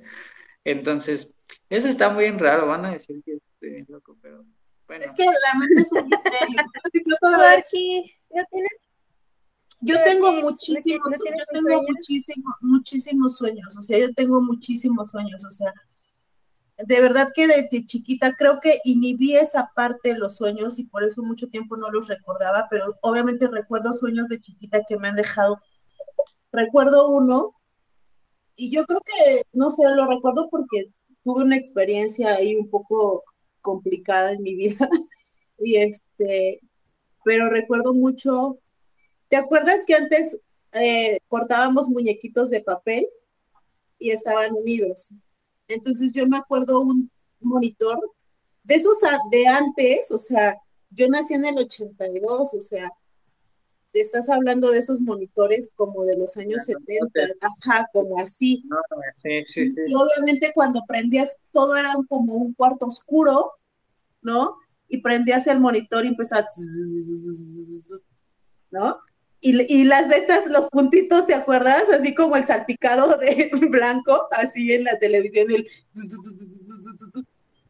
Entonces, 0.65 1.33
eso 1.71 1.89
está 1.89 2.11
muy 2.11 2.31
raro, 2.33 2.67
van 2.67 2.85
a 2.85 2.93
decir 2.93 3.23
que 3.25 3.39
estoy 3.61 3.85
loco, 3.89 4.19
pero 4.21 4.45
es 4.99 5.11
que 5.17 5.25
la 5.25 5.59
mente 5.59 5.81
es 5.81 5.93
un 5.93 6.05
misterio. 6.07 6.63
¿no 8.31 8.43
tienes? 8.51 8.89
Yo 9.85 9.97
tengo 10.05 10.33
muchísimos, 10.33 11.13
yo 11.19 11.45
tengo 11.53 11.83
muchísimos, 11.83 12.55
muchísimos 12.61 13.37
sueños, 13.37 13.77
o 13.77 13.83
sea, 13.83 13.99
yo 13.99 14.15
tengo 14.15 14.41
muchísimos 14.41 15.11
sueños, 15.11 15.45
o 15.45 15.51
sea, 15.51 15.73
de 16.87 17.01
verdad 17.01 17.29
que 17.35 17.47
desde 17.47 17.87
chiquita 17.87 18.35
creo 18.37 18.61
que 18.61 18.81
inhibí 18.85 19.37
esa 19.37 19.71
parte 19.75 20.13
de 20.13 20.19
los 20.19 20.37
sueños 20.37 20.79
y 20.79 20.85
por 20.85 21.05
eso 21.05 21.23
mucho 21.23 21.49
tiempo 21.49 21.77
no 21.77 21.91
los 21.91 22.09
recordaba, 22.09 22.67
pero 22.71 22.97
obviamente 23.03 23.49
recuerdo 23.49 23.93
sueños 23.93 24.29
de 24.29 24.41
chiquita 24.41 24.83
que 24.87 24.97
me 24.97 25.09
han 25.09 25.17
dejado. 25.17 25.59
Recuerdo 26.53 27.11
uno 27.11 27.55
y 28.57 28.71
yo 28.71 28.85
creo 28.87 29.01
que, 29.01 29.43
no 29.53 29.71
sé, 29.71 29.83
lo 29.95 30.07
recuerdo 30.07 30.49
porque 30.51 30.93
tuve 31.23 31.45
una 31.45 31.57
experiencia 31.57 32.35
ahí 32.35 32.57
un 32.57 32.69
poco 32.71 33.25
complicada 33.61 34.33
en 34.33 34.43
mi 34.43 34.55
vida. 34.55 34.89
y 35.59 35.77
este, 35.77 36.61
pero 37.25 37.49
recuerdo 37.49 37.95
mucho, 37.95 38.59
¿te 39.29 39.37
acuerdas 39.37 39.83
que 39.87 39.95
antes 39.95 40.41
eh, 40.75 41.19
cortábamos 41.29 41.89
muñequitos 41.89 42.51
de 42.51 42.61
papel 42.63 43.07
y 43.99 44.11
estaban 44.11 44.53
unidos? 44.53 45.11
Entonces 45.75 46.13
yo 46.13 46.27
me 46.27 46.37
acuerdo 46.37 46.81
un, 46.81 47.11
monitor 47.45 47.99
de 48.63 48.77
esos 48.77 48.99
de 49.31 49.47
antes, 49.49 50.11
o 50.11 50.19
sea, 50.19 50.55
yo 50.91 51.09
nací 51.09 51.35
en 51.35 51.45
el 51.45 51.59
82, 51.59 52.55
o 52.55 52.61
sea, 52.61 52.89
te 53.91 54.01
estás 54.01 54.29
hablando 54.29 54.71
de 54.71 54.79
esos 54.79 55.01
monitores 55.01 55.71
como 55.75 56.05
de 56.05 56.17
los 56.17 56.37
años 56.37 56.65
70, 56.65 57.11
ajá, 57.41 57.87
como 57.93 58.19
así. 58.19 58.65
sí, 59.17 59.45
sí, 59.47 59.71
sí. 59.71 59.81
Y 59.87 59.95
obviamente 59.95 60.53
cuando 60.55 60.83
prendías, 60.87 61.37
todo 61.51 61.77
era 61.77 61.93
como 62.09 62.35
un 62.35 62.55
cuarto 62.55 62.87
oscuro, 62.87 63.53
¿no? 64.23 64.57
Y 64.89 65.03
prendías 65.03 65.47
el 65.47 65.61
monitor 65.61 66.05
y 66.05 66.09
empezaba, 66.09 66.47
¿no? 68.71 68.99
Y, 69.45 69.85
las 69.85 70.09
de 70.09 70.19
estas, 70.19 70.47
los 70.47 70.69
puntitos, 70.69 71.27
¿te 71.27 71.35
acuerdas? 71.35 71.83
Así 71.93 72.15
como 72.15 72.37
el 72.37 72.47
salpicado 72.47 73.17
de 73.19 73.51
blanco, 73.71 74.29
así 74.31 74.73
en 74.73 74.85
la 74.85 75.01
televisión, 75.01 75.49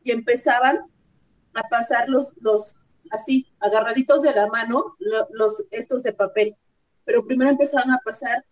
y 0.04 0.10
empezaban 0.10 0.80
a 1.54 1.62
pasar 1.70 2.10
los, 2.10 2.34
los, 2.42 2.82
así, 3.10 3.48
agarraditos 3.58 4.20
de 4.20 4.34
la 4.34 4.48
mano, 4.48 4.96
los, 4.98 5.64
estos 5.70 6.02
de 6.02 6.12
papel. 6.12 6.56
Pero 7.06 7.24
primero 7.24 7.50
empezaban 7.50 7.90
a 7.90 8.00
pasar 8.04 8.44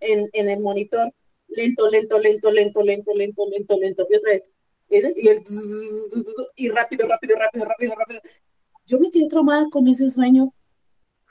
en, 0.00 0.30
en 0.32 0.48
el 0.48 0.60
monitor, 0.60 1.12
lento, 1.48 1.90
lento, 1.90 2.18
lento, 2.18 2.50
lento, 2.50 2.82
lento, 2.82 3.12
lento, 3.14 3.46
lento, 3.50 3.78
lento, 3.78 4.06
y 4.08 4.16
otra 4.16 4.32
vez, 4.32 4.42
y, 4.88 5.28
el, 5.28 5.44
y 6.56 6.68
rápido, 6.70 7.06
rápido, 7.06 7.36
rápido, 7.36 7.66
rápido, 7.66 7.94
rápido. 7.96 8.20
Yo 8.86 8.98
me 8.98 9.10
quedé 9.10 9.28
traumada 9.28 9.68
con 9.70 9.86
ese 9.88 10.10
sueño 10.10 10.54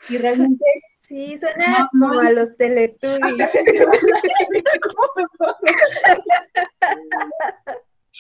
y 0.07 0.17
realmente 0.17 0.65
Sí, 1.12 1.38
suena 1.38 1.89
como 1.91 2.09
a 2.22 2.32
los 2.32 2.55
Teletubbies. 2.55 3.36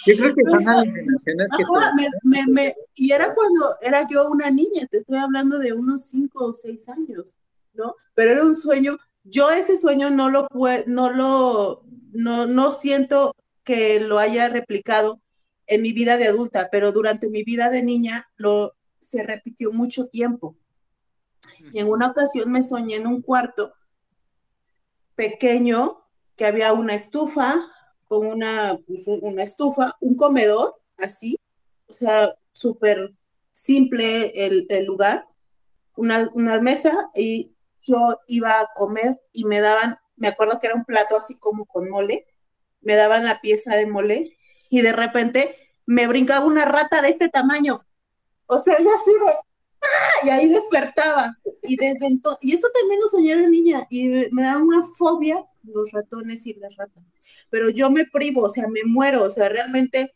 Yo 0.05 0.17
creo 0.17 0.35
que 0.35 0.43
son 0.43 0.67
alucinaciones 0.67 1.49
que 1.57 1.63
me, 2.25 2.45
me, 2.47 2.75
y 2.95 3.13
era 3.13 3.33
cuando 3.33 3.75
era 3.81 4.05
yo 4.09 4.27
una 4.29 4.51
niña, 4.51 4.85
te 4.91 4.97
estoy 4.97 5.17
hablando 5.19 5.57
de 5.57 5.71
unos 5.71 6.03
cinco 6.03 6.47
o 6.47 6.53
seis 6.53 6.89
años, 6.89 7.37
¿no? 7.73 7.95
Pero 8.13 8.31
era 8.31 8.43
un 8.43 8.57
sueño, 8.57 8.97
yo 9.23 9.51
ese 9.51 9.77
sueño 9.77 10.09
no 10.09 10.29
lo 10.29 10.49
puedo, 10.49 10.83
no 10.87 11.13
lo, 11.13 11.85
no, 12.11 12.45
no 12.45 12.73
siento 12.73 13.37
que 13.63 14.01
lo 14.01 14.19
haya 14.19 14.49
replicado 14.49 15.21
en 15.65 15.81
mi 15.81 15.93
vida 15.93 16.17
de 16.17 16.27
adulta, 16.27 16.67
pero 16.69 16.91
durante 16.91 17.29
mi 17.29 17.43
vida 17.43 17.69
de 17.69 17.83
niña 17.83 18.27
lo 18.35 18.73
se 18.99 19.23
repitió 19.23 19.71
mucho 19.71 20.07
tiempo. 20.07 20.57
Y 21.71 21.79
en 21.79 21.87
una 21.89 22.07
ocasión 22.11 22.51
me 22.51 22.63
soñé 22.63 22.97
en 22.97 23.07
un 23.07 23.21
cuarto 23.21 23.73
pequeño 25.15 26.03
que 26.35 26.45
había 26.45 26.73
una 26.73 26.95
estufa, 26.95 27.67
con 28.07 28.25
una, 28.25 28.77
pues, 28.87 29.03
una 29.07 29.43
estufa, 29.43 29.95
un 30.01 30.15
comedor, 30.15 30.75
así, 30.97 31.39
o 31.87 31.93
sea, 31.93 32.33
súper 32.53 33.13
simple 33.51 34.33
el, 34.45 34.85
lugar, 34.85 35.27
una, 35.95 36.29
una, 36.33 36.59
mesa 36.59 37.11
y 37.15 37.53
yo 37.79 38.19
iba 38.27 38.59
a 38.59 38.69
comer 38.75 39.21
y 39.33 39.45
me 39.45 39.59
daban, 39.59 39.97
me 40.15 40.27
acuerdo 40.27 40.59
que 40.59 40.67
era 40.67 40.75
un 40.75 40.85
plato 40.85 41.17
así 41.17 41.35
como 41.35 41.65
con 41.65 41.89
mole, 41.89 42.25
me 42.81 42.95
daban 42.95 43.25
la 43.25 43.41
pieza 43.41 43.75
de 43.75 43.85
mole 43.85 44.37
y 44.69 44.81
de 44.81 44.93
repente 44.93 45.55
me 45.85 46.07
brincaba 46.07 46.45
una 46.45 46.65
rata 46.65 47.01
de 47.01 47.09
este 47.09 47.29
tamaño. 47.29 47.85
O 48.47 48.59
sea, 48.59 48.79
yo 48.79 48.89
así 48.95 49.11
de, 49.81 50.27
y 50.27 50.29
ahí 50.29 50.47
despertaba. 50.47 51.37
Y 51.63 51.75
desde 51.75 52.07
entonces, 52.07 52.39
y 52.41 52.53
eso 52.53 52.67
también 52.73 53.01
lo 53.01 53.09
soñé 53.09 53.35
de 53.35 53.47
niña, 53.49 53.87
y 53.89 54.07
me 54.31 54.43
da 54.43 54.57
una 54.57 54.83
fobia 54.97 55.45
los 55.63 55.91
ratones 55.91 56.45
y 56.45 56.53
las 56.55 56.75
ratas. 56.75 57.03
Pero 57.49 57.69
yo 57.69 57.89
me 57.89 58.05
privo, 58.05 58.43
o 58.43 58.49
sea, 58.49 58.67
me 58.67 58.83
muero, 58.83 59.23
o 59.23 59.29
sea, 59.29 59.49
realmente 59.49 60.13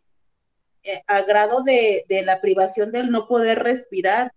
eh, 0.84 1.02
a 1.08 1.22
grado 1.22 1.64
de, 1.64 2.06
la 2.24 2.42
privación 2.42 2.92
del 2.92 3.12
no 3.12 3.28
poder 3.28 3.64
respirar, 3.64 4.32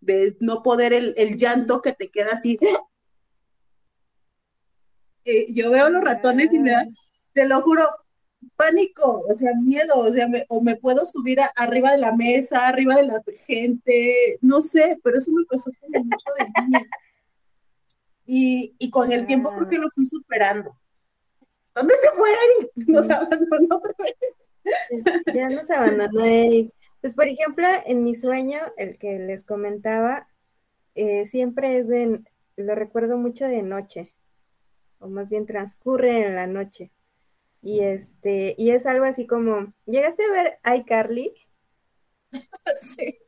de 0.00 0.36
no 0.40 0.62
poder 0.62 0.92
el, 0.92 1.36
llanto 1.36 1.82
que 1.82 1.92
te 1.92 2.10
queda 2.10 2.32
así. 2.32 2.58
Eh, 5.24 5.46
yo 5.54 5.70
veo 5.70 5.88
los 5.88 6.04
ratones 6.04 6.52
y 6.52 6.58
me 6.58 6.70
da, 6.70 6.84
te 7.32 7.46
lo 7.46 7.62
juro, 7.62 7.88
pánico, 8.56 9.22
o 9.28 9.34
sea, 9.36 9.52
miedo, 9.54 9.96
o 9.96 10.12
sea, 10.12 10.28
me, 10.28 10.44
o 10.48 10.62
me 10.62 10.76
puedo 10.76 11.06
subir 11.06 11.38
arriba 11.56 11.92
de 11.92 11.98
la 11.98 12.14
mesa, 12.14 12.68
arriba 12.68 12.96
de 12.96 13.06
la 13.06 13.22
gente, 13.46 14.38
no 14.40 14.62
sé, 14.62 14.98
pero 15.02 15.18
eso 15.18 15.32
me 15.32 15.44
pasó 15.44 15.70
como 15.80 16.04
mucho 16.04 16.26
de 16.38 16.62
niña. 16.62 16.82
Y, 18.26 18.74
y 18.78 18.90
con 18.90 19.12
el 19.12 19.26
tiempo 19.26 19.50
creo 19.50 19.68
que 19.68 19.78
lo 19.78 19.90
fui 19.90 20.06
superando. 20.06 20.76
¿Dónde 21.74 21.94
se 22.00 22.10
fue 22.12 22.28
Eric? 22.30 22.72
Nos 22.88 23.10
abandonó 23.10 23.76
otra 23.76 23.92
vez. 23.98 24.16
Ya 25.34 25.48
nos 25.48 25.70
abandonó 25.70 26.24
Eric. 26.24 26.72
Pues, 27.04 27.14
por 27.14 27.28
ejemplo, 27.28 27.66
en 27.84 28.02
mi 28.02 28.14
sueño, 28.14 28.60
el 28.78 28.96
que 28.96 29.18
les 29.18 29.44
comentaba, 29.44 30.26
eh, 30.94 31.26
siempre 31.26 31.78
es 31.78 31.86
de, 31.86 32.22
lo 32.56 32.74
recuerdo 32.74 33.18
mucho 33.18 33.44
de 33.44 33.62
noche, 33.62 34.14
o 35.00 35.08
más 35.08 35.28
bien 35.28 35.44
transcurre 35.44 36.26
en 36.26 36.34
la 36.34 36.46
noche. 36.46 36.93
Y 37.64 37.80
este, 37.80 38.54
y 38.58 38.70
es 38.72 38.84
algo 38.84 39.06
así 39.06 39.26
como, 39.26 39.72
¿llegaste 39.86 40.22
a 40.22 40.30
ver 40.30 40.58
iCarly? 40.80 41.32
sí. 42.82 43.18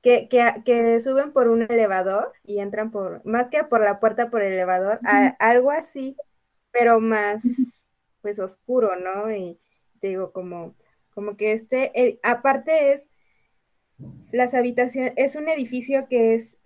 Que, 0.00 0.28
que, 0.28 1.00
suben 1.00 1.32
por 1.32 1.48
un 1.48 1.62
elevador 1.62 2.32
y 2.44 2.60
entran 2.60 2.92
por, 2.92 3.24
más 3.26 3.48
que 3.48 3.64
por 3.64 3.80
la 3.82 3.98
puerta 3.98 4.30
por 4.30 4.42
el 4.42 4.52
elevador, 4.52 5.00
algo 5.40 5.72
así, 5.72 6.16
pero 6.70 7.00
más, 7.00 7.42
pues 8.20 8.38
oscuro, 8.38 8.94
¿no? 8.96 9.32
Y 9.32 9.60
digo, 10.00 10.32
como, 10.32 10.76
como 11.10 11.36
que 11.36 11.52
este, 11.52 11.90
eh, 12.00 12.20
aparte 12.22 12.92
es, 12.92 13.08
las 14.30 14.54
habitaciones, 14.54 15.14
es 15.16 15.34
un 15.36 15.48
edificio 15.48 16.06
que 16.08 16.34
es 16.34 16.58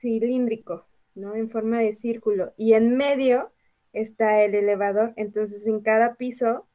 cilíndrico, 0.00 0.86
¿no? 1.14 1.34
En 1.34 1.50
forma 1.50 1.80
de 1.80 1.92
círculo, 1.92 2.52
y 2.56 2.74
en 2.74 2.96
medio 2.96 3.51
está 3.92 4.42
el 4.42 4.54
elevador, 4.54 5.12
entonces 5.16 5.66
en 5.66 5.80
cada 5.80 6.14
piso 6.14 6.66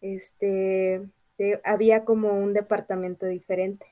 este, 0.00 1.08
había 1.64 2.04
como 2.04 2.32
un 2.32 2.52
departamento 2.52 3.26
diferente. 3.26 3.86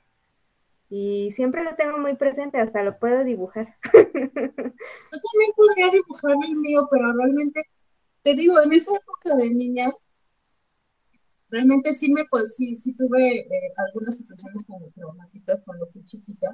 Y 0.88 1.30
siempre 1.32 1.62
lo 1.62 1.76
tengo 1.76 1.98
muy 1.98 2.16
presente, 2.16 2.58
hasta 2.58 2.82
lo 2.82 2.98
puedo 2.98 3.22
dibujar. 3.22 3.76
Yo 3.94 4.00
también 4.12 5.52
podría 5.56 5.88
dibujar 5.90 6.36
el 6.48 6.56
mío, 6.56 6.88
pero 6.90 7.12
realmente, 7.12 7.62
te 8.22 8.34
digo, 8.34 8.60
en 8.60 8.72
esa 8.72 8.90
época 8.96 9.36
de 9.36 9.50
niña, 9.50 9.88
realmente 11.48 11.94
sí 11.94 12.12
me, 12.12 12.24
pues 12.28 12.56
sí, 12.56 12.74
sí 12.74 12.94
tuve 12.94 13.38
eh, 13.38 13.72
algunas 13.88 14.18
situaciones 14.18 14.64
como 14.66 14.90
traumáticas 14.90 15.60
cuando 15.64 15.86
fui 15.92 16.04
chiquita. 16.04 16.48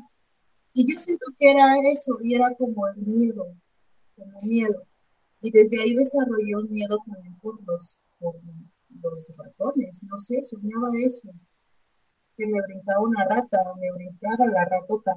Y 0.75 0.93
yo 0.93 0.99
siento 0.99 1.27
que 1.39 1.51
era 1.51 1.75
eso, 1.91 2.19
y 2.23 2.35
era 2.35 2.55
como 2.57 2.87
el 2.89 3.07
miedo, 3.07 3.47
como 4.17 4.43
miedo. 4.43 4.87
Y 5.41 5.51
desde 5.51 5.81
ahí 5.81 5.95
desarrollé 5.95 6.57
un 6.57 6.71
miedo 6.71 6.99
también 7.07 7.39
por 7.41 7.63
los, 7.65 8.03
por 8.19 8.35
los 9.03 9.33
ratones, 9.37 10.03
no 10.03 10.19
sé, 10.19 10.43
soñaba 10.43 10.89
eso, 11.05 11.31
que 12.37 12.47
me 12.47 12.61
brincaba 12.67 13.01
una 13.01 13.25
rata, 13.25 13.59
me 13.79 13.93
brincaba 13.93 14.47
la 14.47 14.65
ratota 14.65 15.13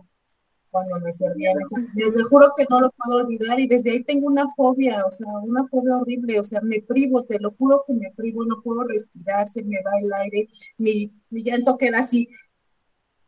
cuando 0.72 1.00
me 1.00 1.12
servían 1.12 1.58
esa. 1.58 2.12
Te 2.14 2.24
juro 2.24 2.48
que 2.56 2.66
no 2.70 2.82
lo 2.82 2.92
puedo 2.92 3.24
olvidar 3.24 3.60
y 3.60 3.68
desde 3.68 3.92
ahí 3.92 4.04
tengo 4.04 4.28
una 4.28 4.48
fobia, 4.56 5.04
o 5.06 5.12
sea, 5.12 5.28
una 5.44 5.66
fobia 5.68 5.98
horrible, 5.98 6.40
o 6.40 6.44
sea, 6.44 6.62
me 6.62 6.82
privo, 6.82 7.24
te 7.24 7.40
lo 7.40 7.52
juro 7.52 7.84
que 7.88 7.94
me 7.94 8.12
privo, 8.16 8.46
no 8.46 8.62
puedo 8.62 8.84
respirar, 8.84 9.48
se 9.48 9.64
me 9.64 9.78
va 9.84 9.92
el 10.02 10.14
aire, 10.14 10.48
mi, 10.78 11.14
mi 11.30 11.44
llanto 11.44 11.78
queda 11.78 12.00
así. 12.00 12.30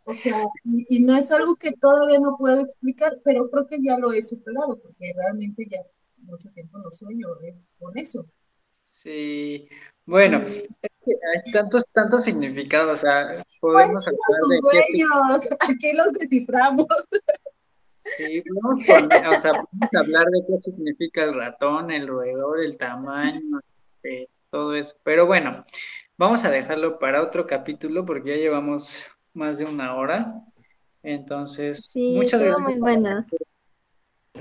O 0.03 0.15
sea, 0.15 0.43
y, 0.63 0.97
y 0.97 1.05
no 1.05 1.15
es 1.15 1.31
algo 1.31 1.55
que 1.55 1.73
todavía 1.73 2.19
no 2.19 2.35
puedo 2.37 2.61
explicar, 2.61 3.19
pero 3.23 3.49
creo 3.49 3.67
que 3.67 3.81
ya 3.81 3.97
lo 3.97 4.11
he 4.13 4.21
superado, 4.23 4.79
porque 4.81 5.13
realmente 5.15 5.65
ya 5.69 5.79
mucho 6.23 6.49
tiempo 6.53 6.77
no 6.77 6.91
sueño 6.91 7.27
con 7.79 7.97
eso. 7.97 8.25
Sí, 8.81 9.67
bueno, 10.05 10.43
hay 10.45 11.51
tantos, 11.51 11.85
tantos 11.93 12.23
significados, 12.23 12.99
o 12.99 13.05
sea, 13.05 13.45
podemos 13.59 14.05
hablar 14.07 14.19
de 14.49 14.59
sueños, 14.59 15.77
qué... 15.79 15.93
los 15.93 16.13
desciframos. 16.13 16.87
Sí, 17.95 18.41
podemos, 18.41 18.85
poner, 18.85 19.27
o 19.27 19.39
sea, 19.39 19.51
podemos 19.51 19.89
hablar 19.95 20.25
de 20.27 20.41
qué 20.47 20.61
significa 20.61 21.23
el 21.23 21.35
ratón, 21.35 21.91
el 21.91 22.07
roedor, 22.07 22.59
el 22.59 22.77
tamaño, 22.77 23.59
este, 23.95 24.29
todo 24.49 24.75
eso. 24.75 24.95
Pero 25.03 25.27
bueno, 25.27 25.65
vamos 26.17 26.43
a 26.43 26.51
dejarlo 26.51 26.99
para 26.99 27.21
otro 27.21 27.47
capítulo 27.47 28.05
porque 28.05 28.31
ya 28.31 28.35
llevamos 28.37 29.05
más 29.33 29.59
de 29.59 29.65
una 29.65 29.95
hora. 29.95 30.43
Entonces, 31.03 31.89
sí, 31.91 32.15
muchas 32.17 32.41
gracias. 32.41 32.59
muy 32.59 32.79
buena. 32.79 33.25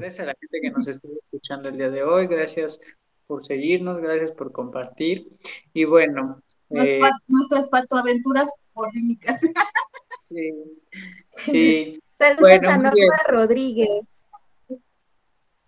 Gracias 0.01 0.21
a 0.21 0.27
la 0.29 0.37
gente 0.41 0.61
que 0.63 0.71
nos 0.71 0.89
estuvo 0.89 1.13
escuchando 1.13 1.69
el 1.69 1.77
día 1.77 1.91
de 1.91 2.03
hoy, 2.03 2.27
gracias 2.27 2.81
por 3.27 3.45
seguirnos, 3.45 4.01
gracias 4.01 4.33
por 4.33 4.51
compartir. 4.51 5.29
Y 5.75 5.85
bueno. 5.85 6.43
Eh, 6.71 7.01
nuestras 7.29 7.69
patoaventuras 7.69 8.51
polímicas. 8.73 9.43
Sí. 10.31 10.53
sí. 11.45 12.03
Saludos 12.17 12.59
a 12.63 12.77
Norma 12.77 13.21
Rodríguez, 13.27 14.07
ah, 14.71 14.75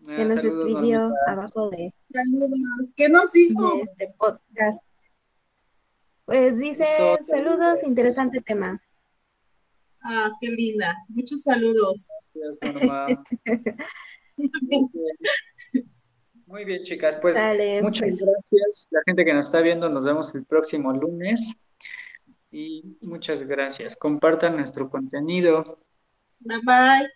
que 0.07 0.25
nos 0.25 0.45
escribió 0.45 1.13
abajo 1.27 1.69
de. 1.71 1.93
Saludos. 2.09 2.95
¿Qué 2.95 3.09
nos 3.09 3.33
dijo? 3.33 3.83
este 3.83 4.15
podcast. 4.17 4.81
Pues 6.27 6.57
dice, 6.59 6.85
saludos, 7.27 7.83
interesante 7.83 8.41
tema. 8.41 8.81
Ah, 10.01 10.31
qué 10.41 10.47
linda. 10.47 10.97
Muchos 11.09 11.43
saludos. 11.43 12.07
Muy 16.47 16.65
bien, 16.65 16.83
chicas. 16.83 17.17
Pues 17.17 17.37
muchas 17.83 18.01
pues. 18.01 18.19
gracias. 18.21 18.89
La 18.91 19.01
gente 19.07 19.25
que 19.25 19.33
nos 19.33 19.47
está 19.47 19.61
viendo, 19.61 19.89
nos 19.89 20.05
vemos 20.05 20.35
el 20.35 20.45
próximo 20.45 20.93
lunes. 20.93 21.55
Y 22.51 22.99
muchas 23.01 23.43
gracias. 23.43 23.97
Compartan 23.97 24.57
nuestro 24.57 24.91
contenido. 24.91 25.79
Bye 26.41 26.59
bye. 26.65 27.09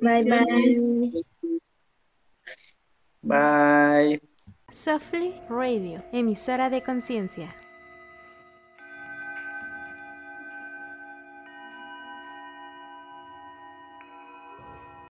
Bye 0.00 0.22
bye. 0.24 1.24
Bye. 3.22 4.22
Softly 4.70 5.34
Radio, 5.48 6.04
emisora 6.12 6.70
de 6.70 6.82
conciencia. 6.82 7.54